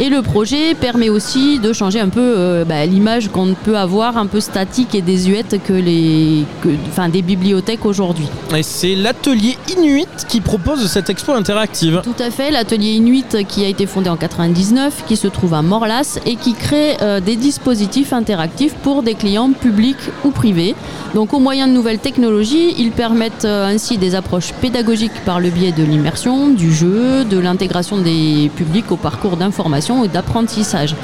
[0.00, 4.16] Et le projet permet aussi de changer un peu euh, bah, l'image qu'on peut avoir
[4.16, 8.28] un peu statique et désuète que les, que- enfin, des bibliothèques aujourd'hui.
[8.56, 12.00] Et c'est l'atelier Inuit qui propose cette expo interactive.
[12.04, 15.62] Tout à fait, l'atelier Inuit qui a été fondé en 99, qui se trouve à
[15.62, 20.76] Morlas et qui crée euh, des dispositifs interactifs pour des clients publics ou privés.
[21.14, 25.50] Donc au moyen de nouvelles technologies, ils permettent euh, ainsi des approches pédagogiques par le
[25.50, 30.94] biais de l'immersion, du jeu, de l'intégration des publics au parcours d'information et d'apprentissage.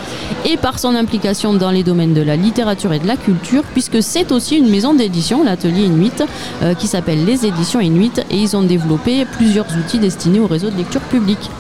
[0.45, 4.03] Et par son implication dans les domaines de la littérature et de la culture, puisque
[4.03, 6.23] c'est aussi une maison d'édition, l'atelier Inuit,
[6.63, 10.71] euh, qui s'appelle les éditions Inuit, et ils ont développé plusieurs outils destinés au réseau
[10.71, 11.51] de lecture publique.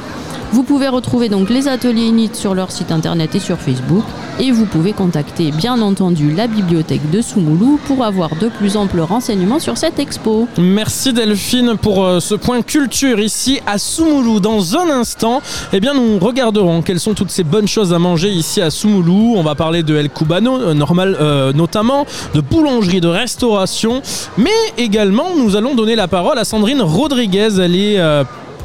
[0.55, 4.05] Vous pouvez retrouver donc les ateliers Inuit sur leur site internet et sur Facebook.
[4.39, 9.01] Et vous pouvez contacter bien entendu la bibliothèque de Soumoulou pour avoir de plus amples
[9.01, 10.47] renseignements sur cette expo.
[10.56, 14.39] Merci Delphine pour euh, ce point culture ici à Soumoulou.
[14.39, 18.28] Dans un instant, eh bien, nous regarderons quelles sont toutes ces bonnes choses à manger
[18.28, 19.35] ici à Soumoulou.
[19.36, 24.02] On va parler de El Cubano, euh, normal, euh, notamment, de boulangerie, de restauration.
[24.39, 27.59] Mais également, nous allons donner la parole à Sandrine Rodriguez.
[27.59, 27.98] Elle est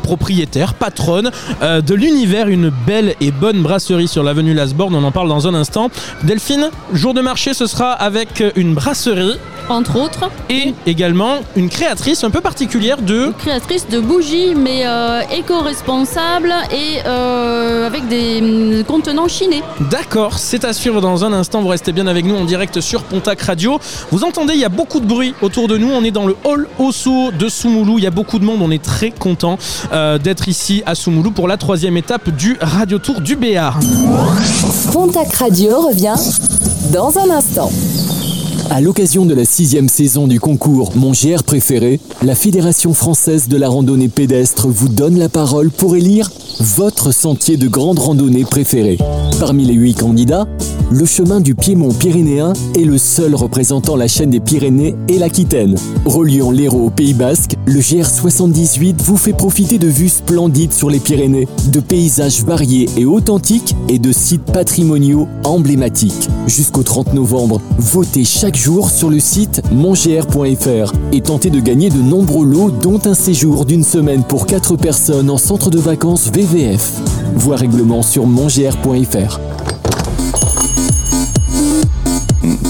[0.09, 1.29] propriétaire, patronne
[1.61, 4.95] euh, de l'univers, une belle et bonne brasserie sur l'avenue Lasborne.
[4.95, 5.91] On en parle dans un instant.
[6.23, 9.37] Delphine, jour de marché, ce sera avec une brasserie.
[9.69, 10.29] Entre autres.
[10.49, 13.31] Et également une créatrice un peu particulière de...
[13.37, 19.63] Créatrice de bougies, mais euh, éco-responsable et euh, avec des hum, contenants chinés.
[19.91, 21.61] D'accord, c'est à suivre dans un instant.
[21.61, 23.79] Vous restez bien avec nous en direct sur Pontac Radio.
[24.11, 25.89] Vous entendez, il y a beaucoup de bruit autour de nous.
[25.91, 27.99] On est dans le hall Osso de Soumoulou.
[27.99, 28.59] Il y a beaucoup de monde.
[28.61, 29.57] On est très content
[29.93, 33.83] euh, d'être ici à Soumoulou pour la troisième étape du Radio Tour du Béarn.
[34.91, 36.15] Pontac Radio revient
[36.91, 37.69] dans un instant.
[38.71, 43.57] À l'occasion de la sixième saison du concours Mon GR préféré, la Fédération française de
[43.57, 46.29] la randonnée pédestre vous donne la parole pour élire
[46.59, 48.99] votre sentier de grande randonnée préféré.
[49.39, 50.47] Parmi les huit candidats,
[50.91, 55.75] le chemin du Piémont pyrénéen est le seul représentant la chaîne des Pyrénées et l'Aquitaine.
[56.05, 60.99] Reliant l'Hérault au Pays Basque, le GR78 vous fait profiter de vues splendides sur les
[60.99, 66.29] Pyrénées, de paysages variés et authentiques et de sites patrimoniaux emblématiques.
[66.47, 72.01] Jusqu'au 30 novembre, votez chaque jour sur le site mongr.fr et tentez de gagner de
[72.01, 76.93] nombreux lots dont un séjour d'une semaine pour 4 personnes en centre de vacances VVF.
[77.35, 79.39] Voir règlement sur mongr.fr.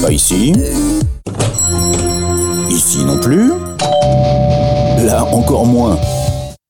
[0.02, 0.52] Pas ici.
[2.70, 3.50] Ici non plus.
[5.04, 5.98] Là encore moins.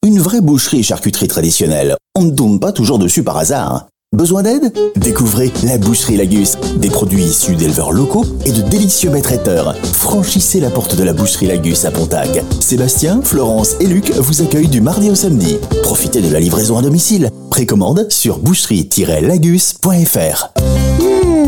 [0.04, 1.94] Une vraie boucherie et charcuterie traditionnelle.
[2.16, 3.86] On ne tombe pas toujours dessus par hasard.
[4.16, 4.72] Besoin d'aide?
[4.96, 9.76] Découvrez la boucherie Lagus, des produits issus d'éleveurs locaux et de délicieux maîtres traiteurs.
[9.92, 12.42] Franchissez la porte de la boucherie Lagus à Pontac.
[12.58, 15.58] Sébastien, Florence et Luc vous accueillent du mardi au samedi.
[15.84, 17.30] Profitez de la livraison à domicile.
[17.50, 20.48] Précommande sur boucherie-lagus.fr.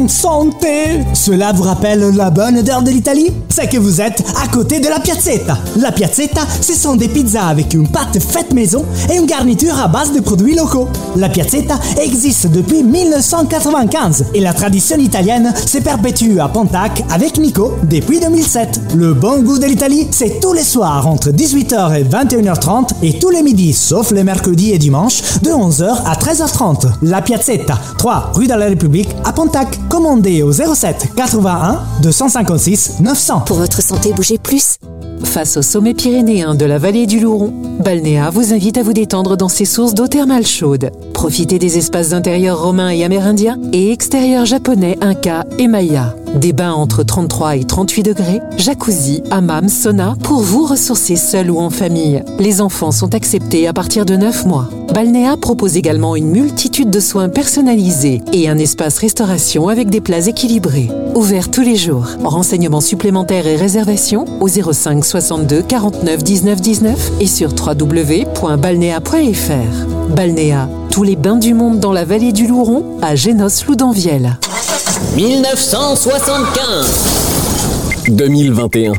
[0.08, 3.32] Santé Cela vous rappelle la bonne odeur de l'Italie?
[3.48, 5.58] C'est que vous êtes à côté de la piazzetta.
[5.76, 9.88] La piazzetta, ce sont des pizzas avec une pâte faite maison et une garniture à
[9.88, 10.88] base de produits locaux.
[11.16, 17.74] La piazzetta existe depuis 1995 et la tradition italienne se perpétue à Pontac avec Nico
[17.84, 18.80] depuis 2007.
[18.94, 23.30] Le bon goût de l'Italie, c'est tous les soirs entre 18h et 21h30 et tous
[23.30, 26.86] les midis, sauf les mercredis et dimanches, de 11h à 13h30.
[27.02, 29.78] La piazzetta, 3 rue de la République à Pontac.
[29.93, 33.40] Commandez au 07 81 256 900.
[33.40, 34.78] Pour votre santé, bougez plus.
[35.24, 39.36] Face au sommet pyrénéen de la vallée du Louron, Balnéa vous invite à vous détendre
[39.36, 40.90] dans ses sources d'eau thermale chaude.
[41.15, 46.15] Profitez des espaces intérieurs romains et amérindiens et extérieurs japonais, inca et maya.
[46.35, 51.59] Des bains entre 33 et 38 degrés, jacuzzi, hammam, sauna pour vous ressourcer seul ou
[51.59, 52.23] en famille.
[52.39, 54.69] Les enfants sont acceptés à partir de 9 mois.
[54.94, 60.27] Balnéa propose également une multitude de soins personnalisés et un espace restauration avec des plats
[60.27, 60.89] équilibrés.
[61.15, 62.07] Ouvert tous les jours.
[62.24, 69.86] Renseignements supplémentaires et réservations au 05 62 49 19 19 et sur www.balnéa.fr.
[70.16, 74.39] Balnéa, tous les bains du monde dans la vallée du Louron à Génos-Loudanvielle.
[75.14, 78.93] 1975 2021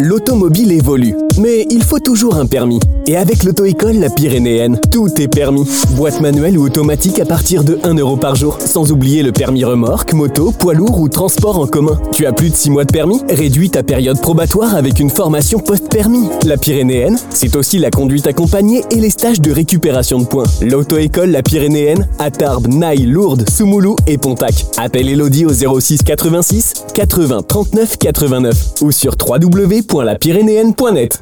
[0.00, 2.80] L'automobile évolue, mais il faut toujours un permis.
[3.06, 5.66] Et avec l'auto-école La Pyrénéenne, tout est permis.
[5.96, 8.58] Boîte manuelle ou automatique à partir de 1 euro par jour.
[8.60, 11.98] Sans oublier le permis remorque, moto, poids lourd ou transport en commun.
[12.12, 13.20] Tu as plus de 6 mois de permis?
[13.28, 16.28] Réduis ta période probatoire avec une formation post-permis.
[16.44, 20.44] La Pyrénéenne, c'est aussi la conduite accompagnée et les stages de récupération de points.
[20.60, 24.66] L'auto-école La Pyrénéenne à Tarbes, Naï, Lourdes, Soumoulou et Pontac.
[24.76, 31.21] Appelle Elodie au 06 86 80 39 89 ou sur www.lapyrénéenne.net.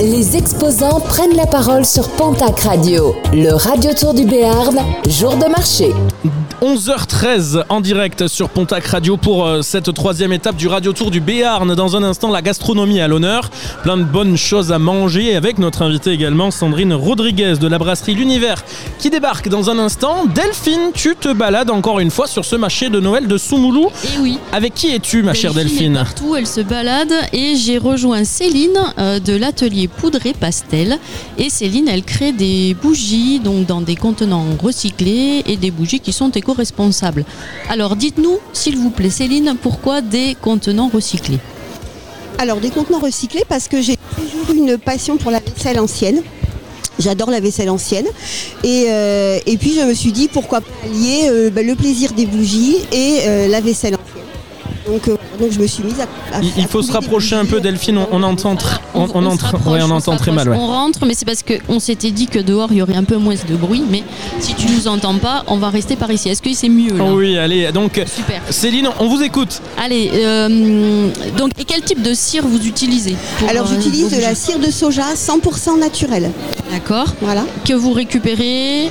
[0.00, 4.76] Les exposants prennent la parole sur Pontac Radio, le radio tour du Béarn,
[5.08, 5.90] jour de marché.
[6.62, 11.20] 11h13 en direct sur Pontac Radio pour euh, cette troisième étape du Radio Tour du
[11.20, 11.74] Béarn.
[11.74, 13.50] Dans un instant, la gastronomie à l'honneur.
[13.82, 18.14] Plein de bonnes choses à manger avec notre invitée également, Sandrine Rodriguez de la brasserie
[18.14, 18.64] L'Univers
[18.98, 20.24] qui débarque dans un instant.
[20.34, 23.88] Delphine, tu te balades encore une fois sur ce marché de Noël de Soumoulou.
[24.04, 24.38] Et oui.
[24.52, 25.94] Avec qui es-tu, ma chère est Delphine?
[25.94, 30.98] partout, elle se balade et j'ai rejoint Céline euh, de l'atelier Poudre et Pastel.
[31.38, 36.12] Et Céline, elle crée des bougies donc dans des contenants recyclés et des bougies qui
[36.12, 37.24] sont éco-responsables.
[37.68, 41.38] Alors dites-nous, s'il vous plaît, Céline, pourquoi des contenants recyclés?
[42.38, 46.22] Alors des contenants recyclés parce que j'ai toujours une passion pour la vaisselle ancienne.
[46.98, 48.06] J'adore la vaisselle ancienne.
[48.64, 52.26] Et, euh, puis je me suis dit pourquoi pas lier euh, bah, le plaisir des
[52.26, 54.25] bougies et euh, la vaisselle ancienne.
[54.86, 56.04] Donc, euh, donc je me suis mise à.
[56.36, 57.98] à- Il, il à faut se rapprocher un peu, Delphine.
[57.98, 60.48] On, on entend, tr- on, on se entend- rapproche, ouais, on se entend très mal.
[60.48, 60.56] ouais.
[60.58, 63.16] On rentre, mais c'est parce qu'on s'était dit que dehors il y aurait un peu
[63.16, 63.82] moins de bruit.
[63.90, 64.02] Mais
[64.40, 66.28] si tu nous entends pas, on va rester par ici.
[66.28, 68.00] Est-ce que c'est mieux là Oh oui, allez, donc
[68.50, 69.60] Céline, on vous écoute.
[69.82, 74.20] Allez, euh, donc et quel type de cire vous utilisez pour, Alors euh, j'utilise de
[74.20, 76.30] la cire de soja 100% naturelle.
[76.70, 77.06] D'accord.
[77.20, 77.44] Voilà.
[77.64, 78.90] Que vous récupérez.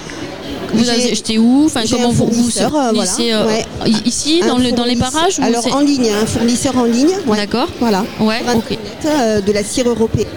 [0.76, 1.64] Vous avez acheté où?
[1.65, 3.11] Enfin, comment un vous, vous euh, voilà.
[3.34, 3.65] euh, Ouais.
[4.06, 4.95] ici Un dans, le, dans les
[5.39, 7.10] ou Alors en ligne, un fournisseur en ligne.
[7.27, 7.38] ouais.
[7.38, 7.68] D'accord.
[7.80, 8.06] Voilà.
[8.19, 8.64] Ouais, Sur ok.
[8.72, 10.27] Internet, euh, de la cire européenne.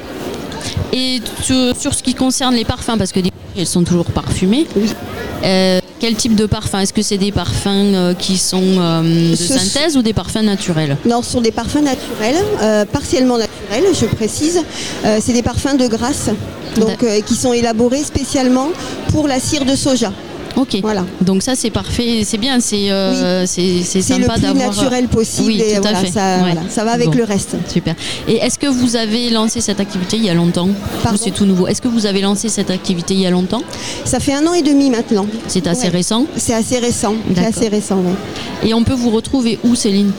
[0.92, 4.66] Et sur, sur ce qui concerne les parfums, parce que des elles sont toujours parfumées.
[5.44, 9.36] euh, quel type de parfum Est-ce que c'est des parfums euh, qui sont euh, de
[9.36, 10.96] Ce- synthèse ou des parfums naturels?
[11.04, 14.62] Non, ce sont des parfums naturels, euh, partiellement naturels, je précise.
[15.20, 16.30] C'est des parfums de grâce,
[16.76, 18.68] donc qui sont élaborés spécialement
[19.10, 20.12] pour la cire de soja.
[20.56, 20.76] Ok.
[20.82, 21.04] Voilà.
[21.20, 24.68] Donc ça c'est parfait, c'est bien, c'est euh, c'est c'est C'est le sympa plus d'avoir.
[24.68, 26.10] naturel possible Oui, et tout à fait.
[26.10, 27.56] ça- voilà, ça va avec le reste.
[27.72, 27.94] Super.
[28.26, 30.68] Et est-ce que vous avez lancé cette activité il y a longtemps
[31.16, 33.62] c'est tout nouveau Est-ce que vous avez lancé cette activité il y a longtemps
[34.04, 35.26] Ça fait un an et demi maintenant.
[35.46, 35.88] C'est assez Ouais.
[35.88, 37.14] récent C'est assez récent.
[37.34, 38.02] C'est assez récent.
[38.64, 40.10] Et on peut vous retrouver où, Céline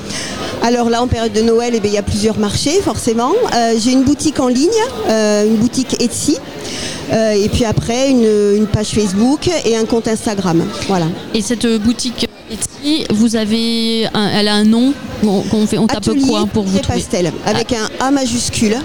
[0.62, 3.32] Alors là, en période de Noël, eh bien, il y a plusieurs marchés, forcément.
[3.56, 4.68] Euh, J'ai une boutique en ligne,
[5.10, 6.38] euh, une boutique Etsy.
[7.12, 8.28] Euh, et puis après, une,
[8.58, 10.64] une page Facebook et un compte Instagram.
[10.88, 11.08] Voilà.
[11.34, 15.86] Et cette boutique Etsy, vous avez un- elle a un nom qu'on qu'on fait, on
[15.88, 18.76] tape quoi pour vous trouver pastel, avec un A majuscule.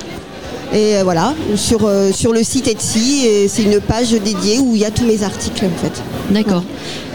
[0.72, 4.74] Et euh, voilà, sur, euh, sur le site Etsy, et c'est une page dédiée où
[4.74, 6.02] il y a tous mes articles en fait.
[6.30, 6.64] D'accord.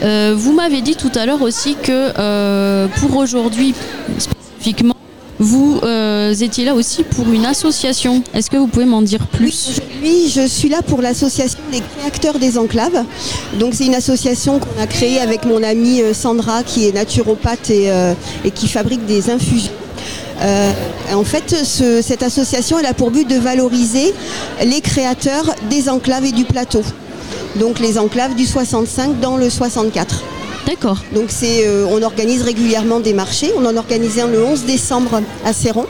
[0.03, 3.73] Euh, vous m'avez dit tout à l'heure aussi que euh, pour aujourd'hui
[4.17, 4.95] spécifiquement,
[5.39, 8.21] vous euh, étiez là aussi pour une association.
[8.33, 9.79] Est-ce que vous pouvez m'en dire plus?
[10.03, 13.03] Oui, je suis là pour l'association des créateurs des enclaves.
[13.59, 17.69] Donc c'est une association qu'on a créée avec mon amie euh, Sandra qui est naturopathe
[17.69, 18.13] et, euh,
[18.53, 19.71] qui fabrique des infusions.
[21.13, 24.13] En fait, ce- cette association elle a pour but de valoriser
[24.65, 26.81] les créateurs des enclaves et du plateau.
[27.59, 30.23] Donc les enclaves du 65 dans le 64.
[30.69, 30.99] D'accord.
[31.15, 33.51] Donc c'est, euh, on organise régulièrement des marchés.
[33.57, 35.87] On en organisé un le 11 décembre à Céron.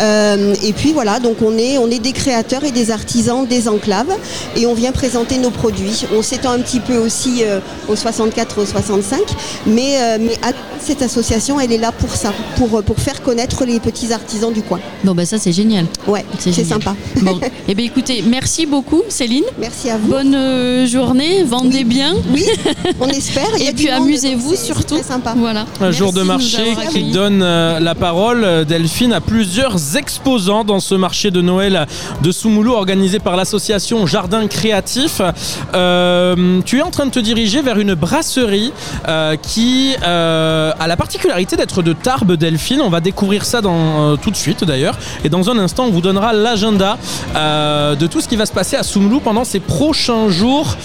[0.00, 3.68] Euh, et puis voilà, donc on est, on est des créateurs et des artisans des
[3.68, 4.12] enclaves
[4.56, 6.04] et on vient présenter nos produits.
[6.16, 9.18] On s'étend un petit peu aussi euh, au 64, au 65,
[9.66, 10.52] mais, euh, mais à-
[10.82, 14.52] cette association, elle est là pour ça, pour, euh, pour faire connaître les petits artisans
[14.52, 14.80] du coin.
[15.04, 15.84] Bon, ben ça c'est génial.
[16.06, 16.94] Ouais, c'est sympa.
[17.20, 19.44] Bon, eh bien écoutez, merci beaucoup Céline.
[19.58, 20.08] Merci à vous.
[20.08, 22.14] Bonne euh, journée, vendez bien.
[22.32, 22.46] Oui,
[23.00, 23.50] on espère.
[23.58, 24.96] Il y a Et puis amusez-vous surtout.
[24.96, 25.34] c'est très sympa.
[25.36, 25.66] Voilà.
[25.80, 30.94] Un jour de marché qui donne euh, la parole, Delphine, à plusieurs exposants dans ce
[30.94, 31.86] marché de Noël
[32.22, 35.20] de Soumoulou organisé par l'association Jardin Créatif.
[35.74, 38.72] Euh, tu es en train de te diriger vers une brasserie
[39.08, 42.80] euh, qui euh, a la particularité d'être de Tarbes, Delphine.
[42.80, 44.98] On va découvrir ça dans, tout de suite d'ailleurs.
[45.24, 46.98] Et dans un instant, on vous donnera l'agenda
[47.34, 50.76] de tout ce qui va se passer à Soumoulou pendant ces prochains jours.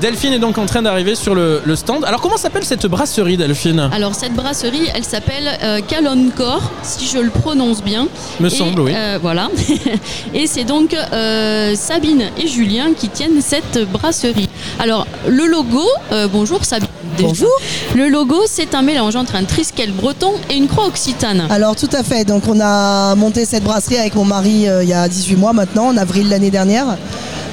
[0.00, 2.04] Delphine est donc en train d'arriver sur le, le stand.
[2.04, 3.90] Alors comment s'appelle cette brasserie, Delphine?
[3.92, 8.08] Alors cette brasserie, elle s'appelle euh, Caloncor, si je le prononce bien.
[8.40, 8.92] Me semble, oui.
[8.94, 9.50] euh, voilà.
[10.34, 14.48] et c'est donc euh, Sabine et Julien qui tiennent cette brasserie.
[14.78, 16.88] Alors le logo, euh, bonjour Sabine.
[17.18, 17.50] Bonjour.
[17.94, 21.46] Le logo, c'est un mélange entre un triskel breton et une croix occitane.
[21.50, 24.88] Alors tout à fait, donc on a monté cette brasserie avec mon mari euh, il
[24.88, 26.96] y a 18 mois maintenant, en avril l'année dernière.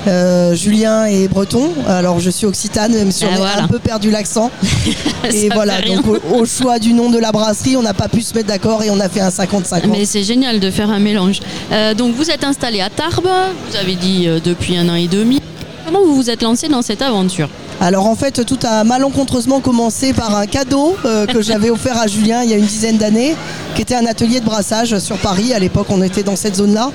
[0.10, 3.78] Euh, Julien est breton, alors je suis occitane, même si Ah, on a un peu
[3.80, 4.50] perdu l'accent.
[5.34, 8.22] et voilà, donc au, au choix du nom de la brasserie, on n'a pas pu
[8.22, 9.88] se mettre d'accord et on a fait un 50-50.
[9.92, 11.40] Mais c'est génial de faire un mélange.
[11.72, 13.30] Euh, donc vous êtes installé à Tarbes,
[13.70, 15.42] vous avez dit euh, depuis un an et demi.
[15.92, 17.50] Comment vous vous êtes lancé dans cette aventure
[17.82, 22.06] Alors en fait, tout a malencontreusement commencé par un cadeau euh, que j'avais offert à
[22.06, 23.36] Julien il y a une dizaine d'années,
[23.74, 25.52] qui était un atelier de brassage sur Paris.
[25.52, 26.92] À l'époque, on était dans cette zone-là.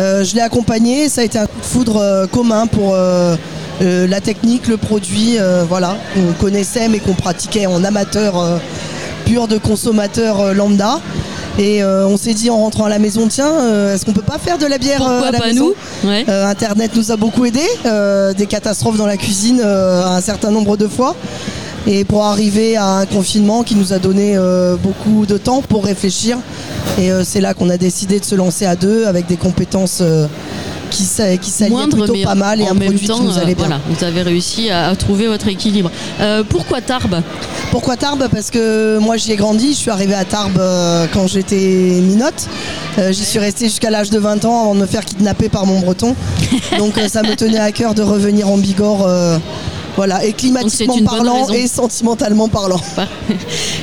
[0.00, 2.96] Euh, je l'ai accompagné, ça a été un coup de foudre euh, commun pour
[3.80, 5.36] la technique, le produit,
[5.68, 8.34] voilà, qu'on connaissait mais qu'on pratiquait en amateur
[9.26, 10.98] pur de consommateur lambda.
[11.58, 14.22] Et euh, on s'est dit en rentrant à la maison, tiens, euh, est-ce qu'on peut
[14.22, 15.72] pas faire de la bière euh, Pourquoi à la pas maison
[16.02, 16.10] nous?
[16.28, 17.62] Internet nous a beaucoup aidé,
[18.36, 21.14] des catastrophes dans la cuisine un certain nombre de fois.
[21.86, 24.38] Et pour arriver à un confinement qui nous a donné
[24.82, 26.38] beaucoup de temps pour réfléchir.
[26.98, 30.02] Et c'est là qu'on a décidé de se lancer à deux avec des compétences
[30.94, 33.54] qui, qui plutôt pas mal et en un même produit temps, qui nous euh, allait
[33.54, 33.66] bien.
[33.66, 35.90] voilà, vous avez réussi à, à trouver votre équilibre.
[36.20, 37.22] Euh, pourquoi Tarbes?
[37.70, 38.28] Pourquoi Tarbes?
[38.30, 41.56] Parce que moi j'y ai grandi, je suis arrivée à Tarbes euh, quand j'étais
[42.02, 42.48] minote.
[42.98, 45.66] Euh, J'y suis restée jusqu'à l'âge de 20 ans avant de me faire kidnapper par
[45.66, 46.14] mon breton.
[46.78, 49.08] Donc euh, ça me tenait à cœur de revenir en Bigorre.
[49.96, 52.80] Voilà, et climatiquement parlant et sentimentalement parlant.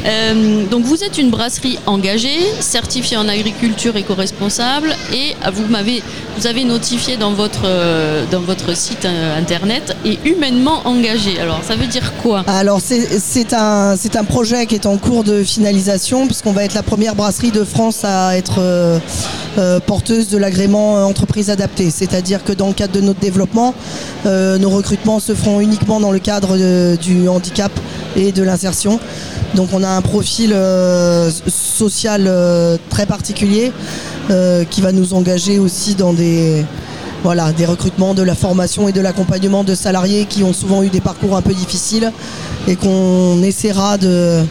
[0.04, 6.02] Euh, donc vous êtes une brasserie engagée, certifiée en agriculture éco-responsable et euh, vous m'avez
[6.38, 11.40] vous avez notifié dans votre euh, dans votre site euh, internet et humainement engagée.
[11.40, 12.44] Alors ça veut dire quoi?
[12.48, 16.74] Alors c'est un, c'est un projet qui est en cours de finalisation puisqu'on va être
[16.74, 18.60] la première brasserie de France à être
[19.86, 21.90] porteuse de l'agrément entreprise adaptée.
[21.92, 23.74] C'est-à-dire que dans le cadre de notre développement,
[24.26, 27.72] nos recrutements se feront uniquement dans le cadre de- du handicap
[28.16, 29.00] et de l'insertion.
[29.56, 33.72] Donc on a un profil euh, social euh, très particulier
[34.30, 36.66] euh, qui va nous engager aussi dans des,
[37.24, 40.90] voilà, des recrutements, de la formation et de l'accompagnement de salariés qui ont souvent eu
[40.90, 42.12] des parcours un peu difficiles
[42.68, 44.42] et qu'on essaiera de,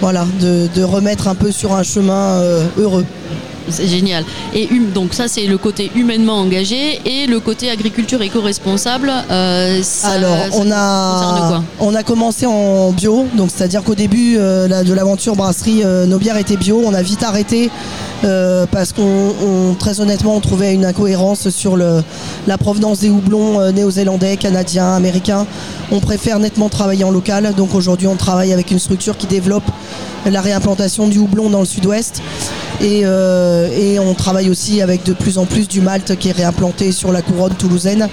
[0.00, 3.04] voilà, de, remettre un peu sur un chemin euh, heureux.
[3.68, 4.24] C'est génial.
[4.54, 9.12] Et hum- donc ça c'est le côté humainement engagé et le côté agriculture éco-responsable.
[9.30, 14.82] euh, Alors, on a, quoi on a commencé en bio, donc c'est-à-dire qu'au début euh,
[14.82, 16.82] de l'aventure brasserie, euh, nos bières étaient bio.
[16.84, 17.70] On a vite arrêté
[18.70, 22.02] parce qu'on, on- très honnêtement, on trouvait une incohérence sur le,
[22.46, 25.46] la provenance des houblons néo-zélandais, canadiens, américains.
[25.90, 29.64] On préfère nettement travailler en local, donc aujourd'hui on travaille avec une structure qui développe
[30.26, 32.22] la réimplantation du houblon dans le sud-ouest.
[32.82, 36.32] Et, euh, et on travaille aussi avec de plus en plus du malt qui est
[36.32, 38.08] réimplanté sur la couronne toulousaine.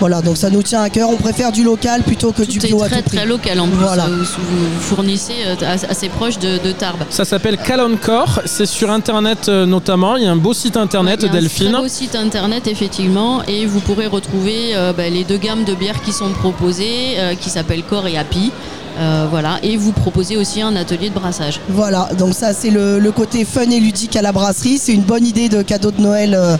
[0.00, 1.08] Voilà, donc ça nous tient à cœur.
[1.08, 3.16] On préfère du local plutôt que du C'est bio à très tout prix.
[3.18, 3.76] très local en plus.
[3.78, 4.06] Voilà.
[4.06, 7.04] euh, Vous fournissez euh, as- assez proche de, de Tarbes.
[7.10, 11.20] Ça s'appelle Caloncore, c'est sur internet euh, notamment, il y a un beau site internet
[11.22, 11.68] Il y a Delphine.
[11.68, 15.64] Un très beau site internet effectivement et vous pourrez retrouver euh, bah, les deux gammes
[15.64, 18.50] de bières qui sont proposées euh, qui s'appellent Core et Happy.
[18.98, 21.60] Euh, voilà et vous proposez aussi un atelier de brassage.
[21.68, 24.78] Voilà, donc ça c'est le, le côté fun et ludique à la brasserie.
[24.78, 26.56] C'est une bonne idée de cadeau de Noël euh,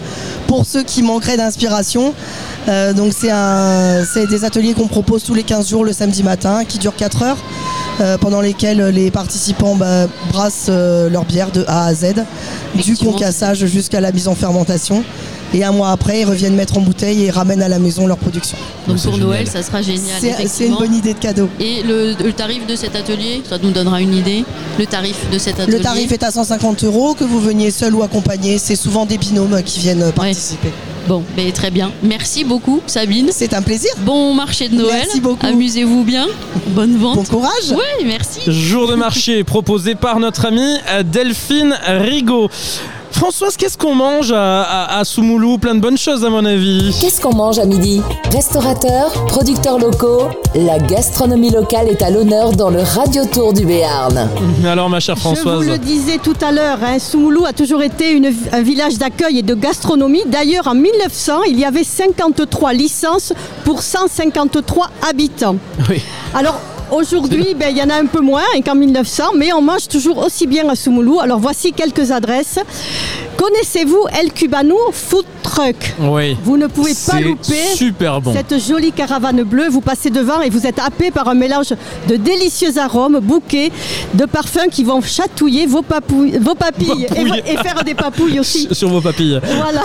[0.49, 2.13] pour ceux qui manqueraient d'inspiration.
[2.69, 6.23] Euh, donc c'est un- c'est des ateliers qu'on propose tous les 15 jours le samedi
[6.25, 7.39] matin qui durent 4 heures.
[8.01, 12.15] euh, pendant lesquels les participants bah, brassent euh, leur bière de A à Z,
[12.75, 15.05] du concassage jusqu'à la mise en fermentation.
[15.55, 18.19] Et un mois après, ils reviennent mettre en bouteille et ramènent à la maison leur
[18.19, 18.59] production.
[18.89, 20.21] Donc pour Noël ça sera génial.
[20.21, 21.49] C'est- une bonne idée de cadeau.
[21.61, 24.45] Et le, le tarif de cet atelier, ça nous donnera une idée.
[24.79, 25.79] Le tarif de cet atelier.
[25.79, 28.59] Le tarif est à 150 euros, que vous veniez seul ou accompagné.
[28.59, 30.71] C'est souvent des binômes qui viennent participer.
[31.07, 31.93] Bon, ben, très bien.
[32.03, 33.29] Merci beaucoup, Sabine.
[33.31, 33.91] C'est un plaisir.
[33.99, 35.03] Bon marché de Noël.
[35.05, 35.47] Merci beaucoup.
[35.47, 36.27] Amusez-vous bien.
[36.69, 37.17] Bonne vente.
[37.17, 37.71] Bon courage.
[37.73, 38.41] Oui, merci.
[38.51, 42.49] Jour de marché proposé par notre amie euh, Delphine Rigaud.
[43.15, 46.93] Françoise, qu'est-ce qu'on mange à, à- à Soumoulou Plein de bonnes choses à mon avis.
[47.01, 50.23] Qu'est-ce qu'on mange à midi Restaurateurs, producteurs locaux,
[50.57, 54.29] la gastronomie locale est à l'honneur dans le Radio Tour du Béarn.
[54.67, 55.69] Alors ma chère Je vous Françoise.
[55.69, 59.43] le disais tout à l'heure, hein, Soumoulou a toujours été une- un village d'accueil et
[59.43, 60.23] de gastronomie.
[60.27, 63.33] D'ailleurs, en 1900, il y avait 53 licences
[63.65, 65.57] pour 153 habitants.
[65.89, 66.03] Oui.
[66.35, 66.59] Alors,
[66.91, 69.89] aujourd'hui, ben, il y en a un peu moins hein, qu'en 1900, mais on mange
[69.89, 71.21] toujours aussi bien à Soumoulou.
[71.21, 72.59] Alors, voici quelques adresses.
[73.37, 75.77] Connaissez-vous El Cubano Food Truck?
[76.01, 76.37] Oui.
[76.45, 78.33] Vous ne pouvez pas louper super bon.
[78.33, 79.69] cette jolie caravane bleue.
[79.69, 81.75] Vous passez devant et vous êtes happé par un mélange
[82.09, 83.73] de délicieux arômes, bouquets,
[84.15, 86.29] de parfums qui vont chatouiller vos, papilles
[87.47, 88.69] et faire des papouilles aussi.
[88.73, 89.41] Sur vos papilles.
[89.57, 89.83] Voilà.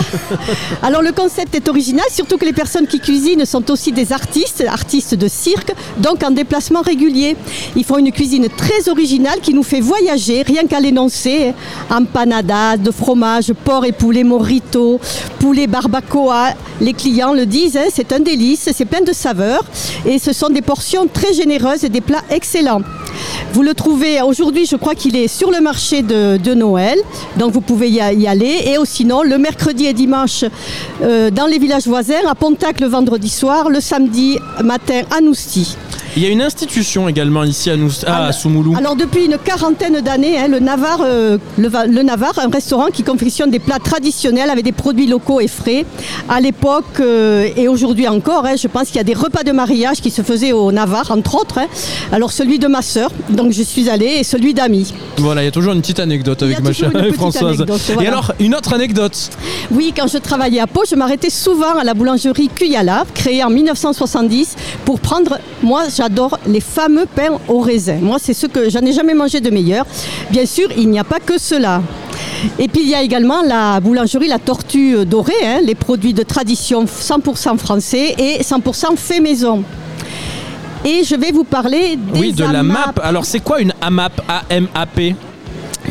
[0.82, 4.64] Alors le concept est original, surtout que les personnes qui cuisinent sont aussi des artistes,
[4.66, 7.36] artistes de cirque, donc en déplacement régulier.
[7.76, 11.54] Ils font une cuisine très originale qui nous fait voyager, rien qu'à l'énoncer.
[11.90, 15.00] Empanadas, de fromage, porc et poulet morito,
[15.38, 16.54] poulet barbacoa.
[16.80, 19.64] Les clients le disent, hein, c'est un délice, c'est plein de saveurs
[20.06, 22.82] et ce sont des portions très généreuses et des plats excellents.
[23.52, 26.98] Vous le trouvez aujourd'hui, je crois qu'il est sur le marché de, Noël,
[27.36, 28.62] donc vous pouvez y, aller.
[28.66, 30.44] Et sinon, le mercredi et dimanche
[31.02, 35.76] euh, dans les villages voisins, à Pontac le vendredi soir, le samedi matin à Nousty.
[36.16, 38.74] Il y a une institution également ici à, nous, ah, à Soumoulou.
[38.76, 42.86] Alors depuis une quarantaine d'années, hein, le Navarre, euh, le, Va- le Navarre, un restaurant
[42.92, 45.84] qui confectionne des plats traditionnels avec des produits locaux et frais.
[46.28, 49.52] À l'époque euh, et aujourd'hui encore, hein, je pense qu'il y a des repas de
[49.52, 51.58] mariage qui se faisaient au Navarre, entre autres.
[51.58, 51.66] hein.
[52.12, 54.92] Alors celui de ma sœur, donc je suis allée, et celui d'amis.
[55.18, 57.56] Voilà, il y a toujours une petite anecdote avec ma chère Françoise.
[57.60, 59.16] anecdote, Et alors, une autre anecdote.
[59.70, 63.50] Oui, quand je travaillais à Pau, je m'arrêtais souvent à la boulangerie Cuyala, créée en
[63.50, 67.98] 1970, pour prendre, moi j'adore les fameux pains au raisin.
[68.00, 69.84] Moi c'est ce que j'en ai jamais mangé de meilleur.
[70.30, 71.82] Bien sûr, il n'y a pas que cela.
[72.58, 76.22] Et puis il y a également la boulangerie La Tortue Dorée, hein, les produits de
[76.22, 79.62] tradition 100% français et 100% fait maison.
[80.86, 82.62] Et je vais vous parler des Oui, de la.
[82.62, 82.98] MAP.
[83.02, 84.22] Alors, c'est quoi une AMAP?
[84.26, 85.14] A-M-A-P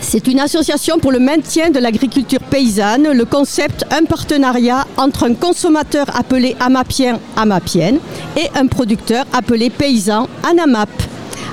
[0.01, 3.11] C'est une association pour le maintien de l'agriculture paysanne.
[3.11, 7.99] Le concept, un partenariat entre un consommateur appelé amapien, amapienne,
[8.37, 10.89] et un producteur appelé paysan, anamap.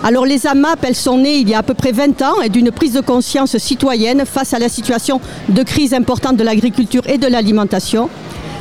[0.04, 2.48] Alors les AMAP, elles sont nées il y a à peu près 20 ans et
[2.48, 7.18] d'une prise de conscience citoyenne face à la situation de crise importante de l'agriculture et
[7.18, 8.08] de l'alimentation.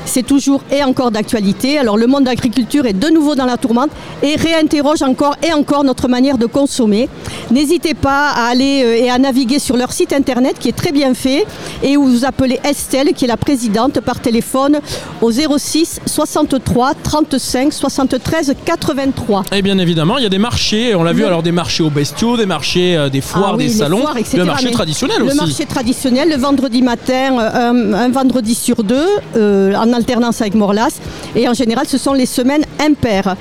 [0.06, 1.78] C'est toujours et encore d'actualité.
[1.78, 3.90] Alors le monde de l'agriculture est de nouveau dans la tourmente
[4.24, 7.10] et réinterroge encore et encore notre manière de consommer.
[7.52, 10.92] N'hésitez pas à aller euh, et à naviguer sur leur site internet qui est très
[10.92, 11.46] bien fait
[11.84, 14.80] et où vous appelez Estelle qui est la présidente par téléphone
[15.22, 19.44] au 06 63 35 73 83.
[19.54, 21.84] Et bien évidemment, il y a des marchés, on l'a vu, Le- alors des marchés
[21.84, 24.38] aux bestiaux, des marchés, euh, des foires, Ah oui, des salons, foires, etc.
[24.38, 25.38] le marché Mais traditionnel le aussi.
[25.38, 29.06] marché traditionnel, le vendredi matin, euh, un, un vendredi sur deux,
[29.36, 31.00] euh, en alternance avec Morlas.
[31.36, 33.36] Et en général, ce sont les semaines impaires.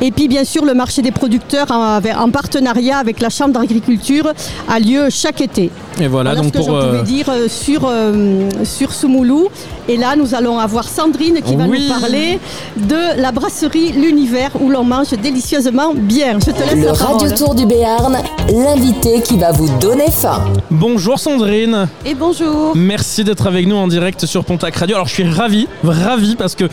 [0.00, 4.32] Et puis, bien sûr, le marché des producteurs en, partenariat avec la Chambre d'agriculture
[4.68, 5.70] a lieu chaque été.
[6.00, 6.80] Et voilà, Voilà donc ce que pour.
[6.80, 9.48] je euh, pouvais dire euh, sur, euh, sur Soumoulou.
[9.88, 11.86] Et là, nous allons avoir Sandrine qui va Oui.
[11.88, 12.38] nous parler
[12.76, 16.38] de la brasserie L'Univers où l'on mange délicieusement bien.
[16.40, 17.22] Je te laisse Le la parole.
[17.22, 18.18] Radio Tour du Béarn,
[18.52, 20.44] l'invité qui va vous donner faim.
[20.70, 21.88] Bonjour Sandrine.
[22.04, 22.76] Et bonjour.
[22.76, 24.96] Merci d'être avec nous en direct sur Pontac Radio.
[24.96, 26.64] Alors je suis ravi, ravi parce que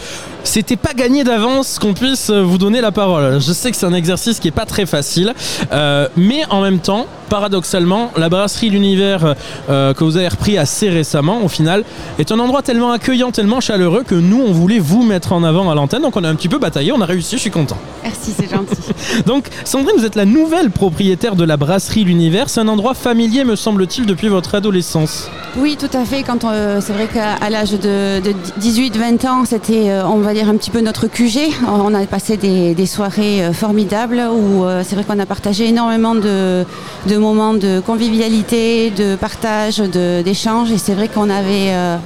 [0.43, 3.39] c'était pas gagné d'avance qu'on puisse vous donner la parole.
[3.41, 5.34] Je sais que c'est un exercice qui est pas très facile,
[5.72, 9.35] euh, mais en même temps, paradoxalement, la brasserie L'Univers
[9.69, 11.84] euh, que vous avez repris assez récemment, au final,
[12.19, 15.69] est un endroit tellement accueillant, tellement chaleureux que nous, on voulait vous mettre en avant
[15.69, 16.02] à l'antenne.
[16.02, 17.77] Donc on a un petit peu bataillé, on a réussi, je suis content.
[18.03, 18.76] Merci, c'est gentil.
[19.26, 22.49] Donc, Sandrine, vous êtes la nouvelle propriétaire de la brasserie L'Univers.
[22.49, 25.30] C'est un endroit familier, me semble-t-il, depuis votre adolescence.
[25.57, 26.23] Oui, tout à fait.
[26.23, 28.22] Quand on- c'est vrai qu'à l'âge de,
[28.60, 31.39] 18-20 ans, c'était, euh, on va dire, un petit peu notre QG.
[31.68, 35.68] On a passé des, des soirées euh, formidables où euh, c'est vrai qu'on a partagé
[35.68, 36.64] énormément de,
[37.07, 40.71] de moments de convivialité, de partage, de- d'échange.
[40.71, 41.73] Et c'est vrai qu'on avait.
[41.73, 41.97] euh,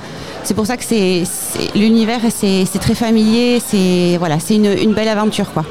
[0.44, 1.23] c'est pour ça que c'est,
[1.76, 3.61] l'univers, c'est, très familier.
[3.65, 5.65] C'est voilà, une, une belle aventure, quoi.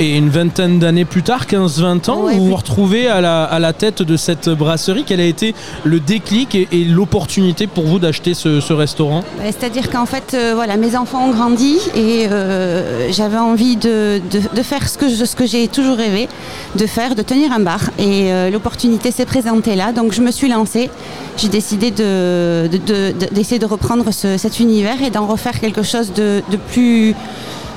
[0.00, 3.72] Et une vingtaine d'années plus tard, 15-20 ans, vous vous retrouvez à la, à la
[3.72, 5.04] tête de cette brasserie.
[5.06, 5.54] Quel a été
[5.84, 9.22] le déclic et, et l'opportunité pour vous d'acheter ce, ce restaurant?
[9.38, 14.20] Bah, C'est-à-dire qu'en fait, euh, voilà, mes enfants ont grandi et euh, j'avais envie de,
[14.32, 16.28] de- de faire ce que, je- ce que j'ai toujours rêvé
[16.74, 17.78] de faire, de tenir un bar.
[18.00, 20.90] Et euh, l'opportunité s'est présentée là, donc je me suis lancée.
[21.36, 25.60] J'ai décidé de- de- de- de- d'essayer de, reprendre ce- cet univers et d'en refaire
[25.60, 27.14] quelque chose de, de plus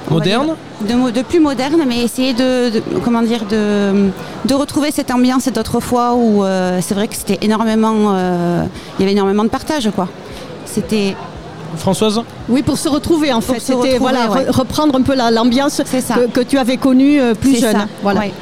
[0.10, 4.10] Moderne dire, de, plus moderne, mais essayer de, de- comment dire de,
[4.46, 8.64] de retrouver cette ambiance d'autrefois où euh, c'est vrai que c'était énormément, euh,
[8.98, 10.08] il y avait énormément de partage quoi.
[10.66, 11.16] C'était
[11.76, 13.60] Françoise Oui, pour se retrouver en fait.
[13.60, 14.46] C'était voilà, ouais.
[14.46, 17.74] re- reprendre un peu la- l'ambiance que, que tu avais connue euh, plus jeune.
[17.74, 18.22] ça, Voilà.
[18.22, 18.34] ouais.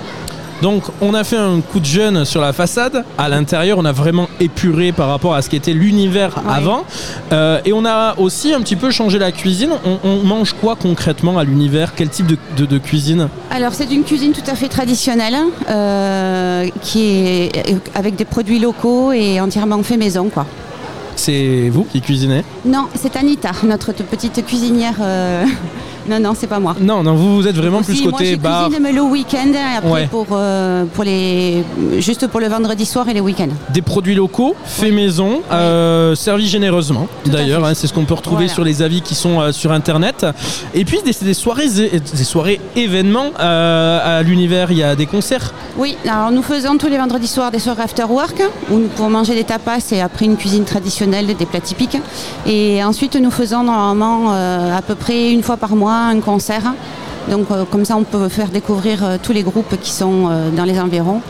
[0.61, 3.03] Donc, on a fait un coup de jeune sur la façade.
[3.17, 6.85] À l'intérieur, on a vraiment épuré par rapport à ce qu'était l'univers avant.
[7.33, 9.71] Euh, et on a aussi un petit peu changé la cuisine.
[9.85, 11.93] On, on mange quoi concrètement à l'univers?
[11.95, 13.27] Quel type de, de- de cuisine?
[13.51, 15.35] Alors c'est une cuisine tout à fait traditionnelle,
[15.69, 17.51] euh, qui est
[17.93, 20.45] avec des produits locaux et entièrement fait maison quoi.
[21.17, 22.43] C'est vous qui cuisinez?
[22.65, 24.95] Non, c'est Anita, notre petite cuisinière.
[25.01, 25.45] euh,
[26.07, 26.75] Non, non, c'est pas moi.
[26.79, 28.65] Non, non, vous, vous êtes vraiment plus moi, côté je bar.
[28.67, 30.07] cuisine mais le week-end et après Ouais.
[30.11, 31.63] pour, euh, pour les,
[31.99, 33.47] juste pour le vendredi soir et les week-ends.
[33.73, 37.07] Des produits locaux, faits maison, euh, servis généreusement.
[37.25, 38.53] D'ailleurs, hein, c'est ce qu'on peut retrouver Voilà.
[38.53, 40.25] sur les avis qui sont euh, sur Internet.
[40.73, 44.71] Et puis des, des soirées, des soirées événements à l'univers.
[44.71, 45.53] Il y a des concerts.
[45.77, 49.09] Oui, alors nous faisons tous les vendredis soirs des soirées after work où nous pouvons
[49.09, 51.97] manger des tapas et après une cuisine traditionnelle, des plats typiques.
[52.45, 56.73] Et ensuite nous faisons normalement à peu près une fois par mois un concert.
[57.29, 60.49] Donc euh, comme ça on peut faire découvrir euh, tous les groupes qui sont euh,
[60.51, 61.21] dans les environs.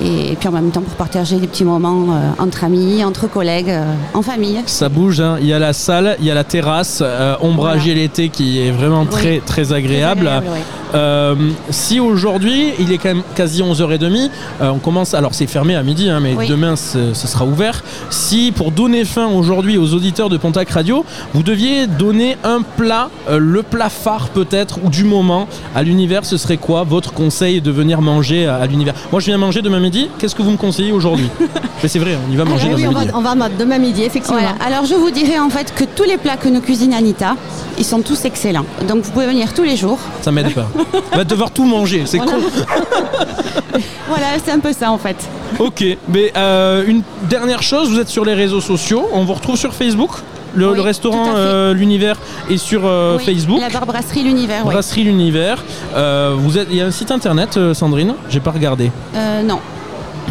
[0.00, 3.70] Et, puis en même temps pour partager des petits moments euh, entre amis, entre collègues,
[3.70, 3.84] euh,
[4.14, 4.60] en famille.
[4.66, 5.20] Ça bouge.
[5.20, 5.38] hein.
[5.40, 8.70] Il y a la salle, il y a la terrasse, euh, ombragée l'été qui est
[8.70, 10.28] vraiment très très agréable.
[10.28, 10.62] agréable, ouais.
[10.94, 11.34] Euh,
[11.70, 15.14] si aujourd'hui il est quand même quasi 11h30, euh, on commence.
[15.14, 16.46] Alors c'est fermé à midi, hein, mais Oui.
[16.48, 17.82] demain ce ce sera ouvert.
[18.10, 21.04] Si pour donner fin aujourd'hui aux auditeurs de Pontac Radio,
[21.34, 26.24] vous deviez donner un plat, euh, le plat phare peut-être ou du moment à l'univers,
[26.24, 28.94] ce serait quoi votre conseil de venir manger à, à l'univers?
[29.12, 30.08] Moi je viens manger demain midi.
[30.18, 31.28] Qu'est-ce que vous me conseillez aujourd'hui?
[31.82, 33.12] Mais c'est vrai, on y va manger Ah oui, demain on va- midi.
[33.14, 34.38] On va ma- demain midi, effectivement.
[34.40, 34.54] Voilà.
[34.64, 37.36] Alors je vous dirais en fait que tous les plats que nous cuisine Anita,
[37.78, 38.66] ils sont tous excellents.
[38.88, 39.98] Donc vous pouvez venir tous les jours.
[40.22, 40.68] Ça m'aide pas.
[41.12, 42.32] Va devoir tout manger, c'est Voilà.
[42.32, 42.38] con.
[44.08, 45.16] Voilà, c'est un peu ça en fait.
[45.58, 49.56] Ok, mais euh, une dernière chose, vous êtes sur les réseaux sociaux, on vous retrouve
[49.56, 50.10] sur Facebook
[50.54, 52.16] le, Oui, le restaurant euh, L'Univers
[52.50, 53.60] est sur euh, Oui, Facebook.
[53.60, 54.72] La brasserie L'Univers, oui.
[54.72, 55.62] Brasserie L'Univers.
[55.94, 58.90] Euh, vous êtes, il y a un site internet, Sandrine J'ai pas regardé.
[59.14, 59.60] Euh, non.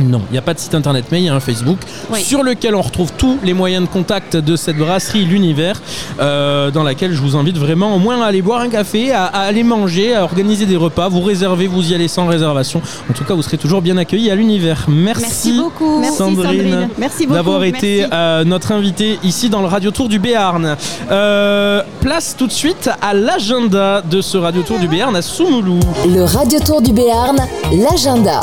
[0.02, 1.78] Non, il n'y a pas de site internet, mais il y a un Facebook
[2.12, 2.22] Oui.
[2.22, 5.82] sur lequel on retrouve tous les moyens de contact de cette brasserie L'Univers,
[6.20, 9.26] euh, dans laquelle je vous invite vraiment au moins à aller boire un café, à,
[9.26, 11.08] à aller manger, à organiser des repas.
[11.10, 12.82] Vous réservez, vous y allez sans réservation.
[13.10, 14.86] En tout cas, vous serez toujours bien accueillis à l'Univers.
[14.88, 16.00] Merci, Merci beaucoup.
[16.00, 16.90] Merci, Sandrine, Sandrine.
[16.98, 17.34] Merci beaucoup.
[17.36, 20.76] d'avoir été euh, notre invitée ici dans le Radio Tour du Béarn.
[21.12, 25.80] Euh, place tout de suite à l'agenda de ce Radio Tour du Béarn à Soumoulou.
[26.08, 27.38] Le Radio Tour du Béarn,
[27.72, 28.40] l'agenda.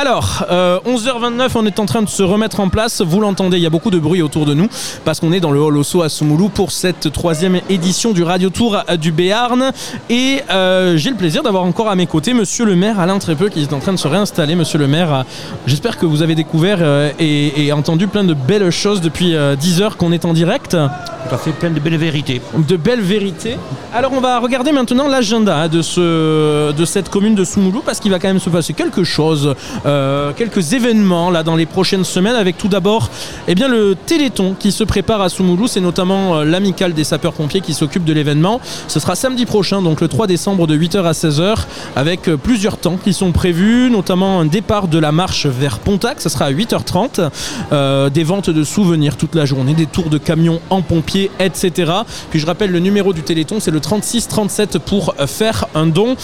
[0.00, 3.02] Alors, euh, 11h29, on est en train de se remettre en place.
[3.02, 4.68] Vous l'entendez, il y a beaucoup de bruit autour de nous
[5.04, 8.48] parce qu'on est dans le hall Osso à Soumoulou pour cette troisième édition du Radio
[8.48, 9.72] Tour euh, du Béarn.
[10.08, 13.48] Et euh, j'ai le plaisir d'avoir encore à mes côtés Monsieur le maire Alain Trépeux
[13.48, 14.54] qui est en train de se réinstaller.
[14.54, 15.22] Monsieur le maire, euh,
[15.66, 19.56] j'espère que vous avez découvert euh, et, et entendu plein de belles choses depuis euh,
[19.56, 20.76] 10 heures qu'on est en direct.
[20.76, 22.40] tout à fait plein de belles vérités.
[22.56, 23.56] De belles vérités.
[23.92, 27.98] Alors on va regarder maintenant l'agenda hein, de, ce, de cette commune de Soumoulou parce
[27.98, 29.56] qu'il va quand même se passer quelque chose,
[29.88, 33.10] euh, quelques événements là dans les prochaines semaines avec tout d'abord
[33.46, 35.66] eh bien, le Téléthon qui se prépare à Soumoulou.
[35.66, 38.60] C'est notamment euh, l'amicale des sapeurs-pompiers qui s'occupe de l'événement.
[38.86, 41.56] Ce sera samedi prochain, donc le 3 décembre de 8h à 16h
[41.96, 46.20] avec euh, plusieurs temps qui sont prévus, notamment un départ de la marche vers Pontac,
[46.20, 47.30] ce sera à 8h30,
[47.72, 51.92] euh, des ventes de souvenirs toute la journée, des tours de camions en pompiers, etc.
[52.30, 56.16] Puis je rappelle le numéro du Téléthon, c'est le 36 37 pour faire un don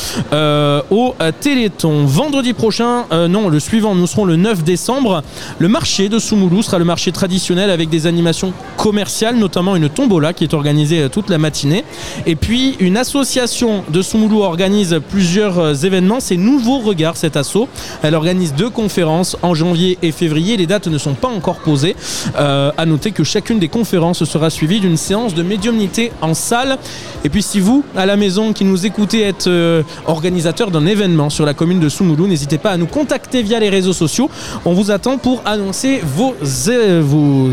[0.90, 2.04] au Téléthon.
[2.04, 5.22] Vendredi prochain, non, le suivant, nous serons le 9 décembre.
[5.58, 10.32] Le marché de Soumoulou sera le marché traditionnel avec des animations commerciales, notamment une tombola
[10.32, 11.84] qui est organisée euh, toute la matinée.
[12.26, 16.18] Et puis une association de Soumoulou organise plusieurs euh, événements.
[16.18, 17.68] C'est Nouveau Regard cet asso.
[18.02, 20.56] Elle organise deux conférences en janvier et février.
[20.56, 21.94] Les dates ne sont pas encore posées.
[22.36, 26.78] Euh, à noter que chacune des conférences sera suivie d'une séance de médiumnité en salle.
[27.24, 31.30] Et puis si vous, à la maison, qui nous écoutez, êtes euh, organisateur d'un événement
[31.30, 34.28] sur la commune de Soumoulou, n'hésitez pas à nous contacter via les réseaux sociaux.
[34.64, 36.34] On vous attend pour annoncer vos,
[36.68, 37.48] euh, vos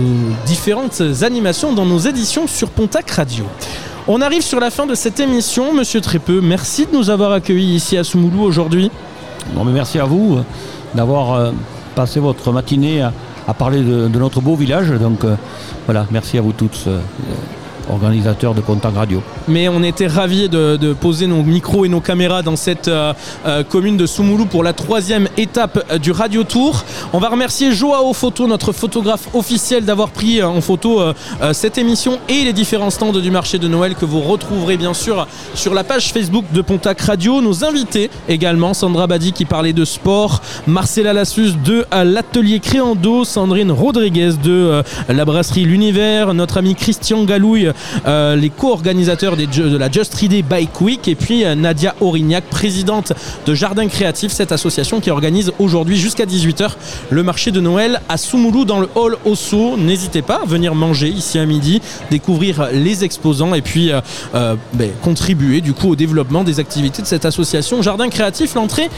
[0.46, 3.46] différentes animations dans nos éditions sur Pontac Radio.
[4.08, 5.74] On arrive sur la fin de cette émission.
[5.74, 8.90] Monsieur Trépeux, merci de nous avoir accueillis ici à Soumoulou aujourd'hui.
[9.54, 10.44] Bon, mais merci à vous euh,
[10.96, 11.52] d'avoir euh,
[11.96, 14.90] passé votre matinée à, parler de, notre beau village.
[14.92, 15.26] Donc
[15.86, 16.88] voilà, merci à vous tous,
[17.92, 19.22] organisateurs de Contact Radio.
[19.48, 23.14] Mais on était ravis de, poser nos micros et nos caméras dans cette euh,
[23.46, 26.84] euh, commune de Soumoulou pour la troisième étape euh, du Radio Tour.
[27.14, 31.02] On va remercier Joao Photo, notre photographe officiel, d'avoir pris en photo
[31.54, 35.28] cette émission et les différents stands du marché de Noël que vous retrouverez bien sûr
[35.54, 37.42] sur la page Facebook de Pontac Radio.
[37.42, 43.72] Nos invités également, Sandra Badi qui parlait de sport, Marcella Lassus de l'atelier Créando, Sandrine
[43.72, 47.72] Rodriguez de la brasserie L'Univers, notre ami Christian Galouille,
[48.06, 52.44] euh, les co-organisateurs des de la Just Riday Bike Week et puis euh, Nadia Aurignac,
[52.46, 53.14] présidente
[53.46, 56.72] de Jardin Créatif, cette association qui organise aujourd'hui jusqu'à 18h
[57.10, 59.78] le marché de Noël à Soumoulou dans le hall Osso.
[59.78, 64.90] N'hésitez pas à venir manger ici à midi, découvrir les exposants et puis euh, ben,
[65.02, 68.56] contribuer du coup au développement des activités de cette association Jardin Créatif.
[68.56, 68.90] L'entrée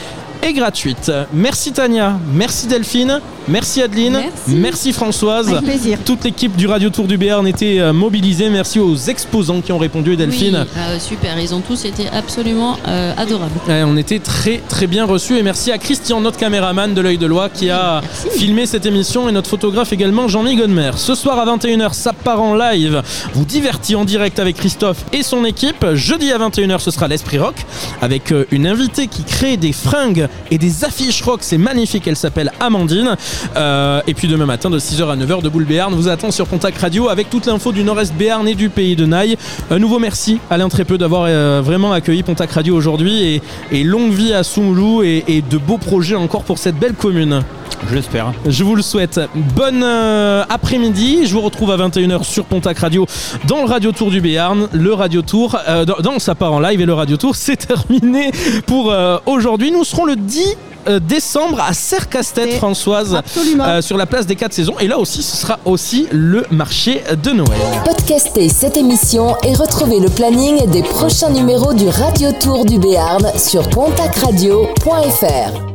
[0.41, 1.11] est gratuite.
[1.33, 5.49] Merci Tania, merci Delphine, merci Adeline, merci, Françoise.
[5.49, 5.99] Avec plaisir.
[6.03, 8.49] Toute l'équipe du Radio Tour du Béarn était mobilisée.
[8.49, 10.65] Merci aux exposants qui ont répondu Delphine.
[10.75, 13.51] Oui, euh, super, ils ont tous été absolument euh, adorables.
[13.67, 17.17] Ouais, on était très très bien reçus et merci à Christian, notre caméraman de l'œil
[17.17, 20.91] de Loi, qui a filmé cette émission et notre photographe également Jean-Mi Godmer.
[20.95, 23.01] Ce soir à 21h, ça part en live.
[23.33, 25.85] Vous divertit en direct avec Christophe et son équipe.
[25.93, 27.55] Jeudi à 21h, ce sera l'Esprit Rock
[28.01, 31.39] avec euh, une invitée qui crée des fringues et des affiches rock.
[31.41, 32.07] C'est magnifique.
[32.07, 33.15] Elle s'appelle Amandine.
[33.55, 36.47] Euh, et puis demain matin de 6h à 9h, de Boule Béarn vous attend sur
[36.47, 39.37] Pontac Radio avec toute l'info du Nord-Est Béarn du pays de Naï.
[39.71, 44.11] Un nouveau merci Alain Trépeux d'avoir euh, vraiment accueilli Pontac Radio aujourd'hui et, et longue
[44.11, 47.43] vie à Soumoulou et, et de beaux projets encore pour cette belle commune.
[47.89, 48.33] Je l'espère.
[48.45, 49.19] Je vous le souhaite.
[49.55, 51.25] Bonne euh, après-midi.
[51.25, 53.05] Je vous retrouve à 21h sur Pontac Radio
[53.47, 54.67] dans le Radio Tour du Béarn.
[54.71, 57.57] Le Radio Tour, euh, dans, dans sa part en live et le Radio Tour, c'est
[57.67, 58.31] terminé
[58.65, 59.71] pour euh, aujourd'hui.
[59.71, 63.21] Nous serons le 10 euh, décembre à Serre-Castet, Françoise,
[63.59, 64.75] euh, sur la place des 4 saisons.
[64.79, 67.59] Et là aussi, ce sera aussi le marché de Noël.
[67.85, 73.25] Podcastez cette émission et retrouvez le planning des prochains numéros du Radio Tour du Béarn
[73.37, 75.72] sur pontacradio.fr.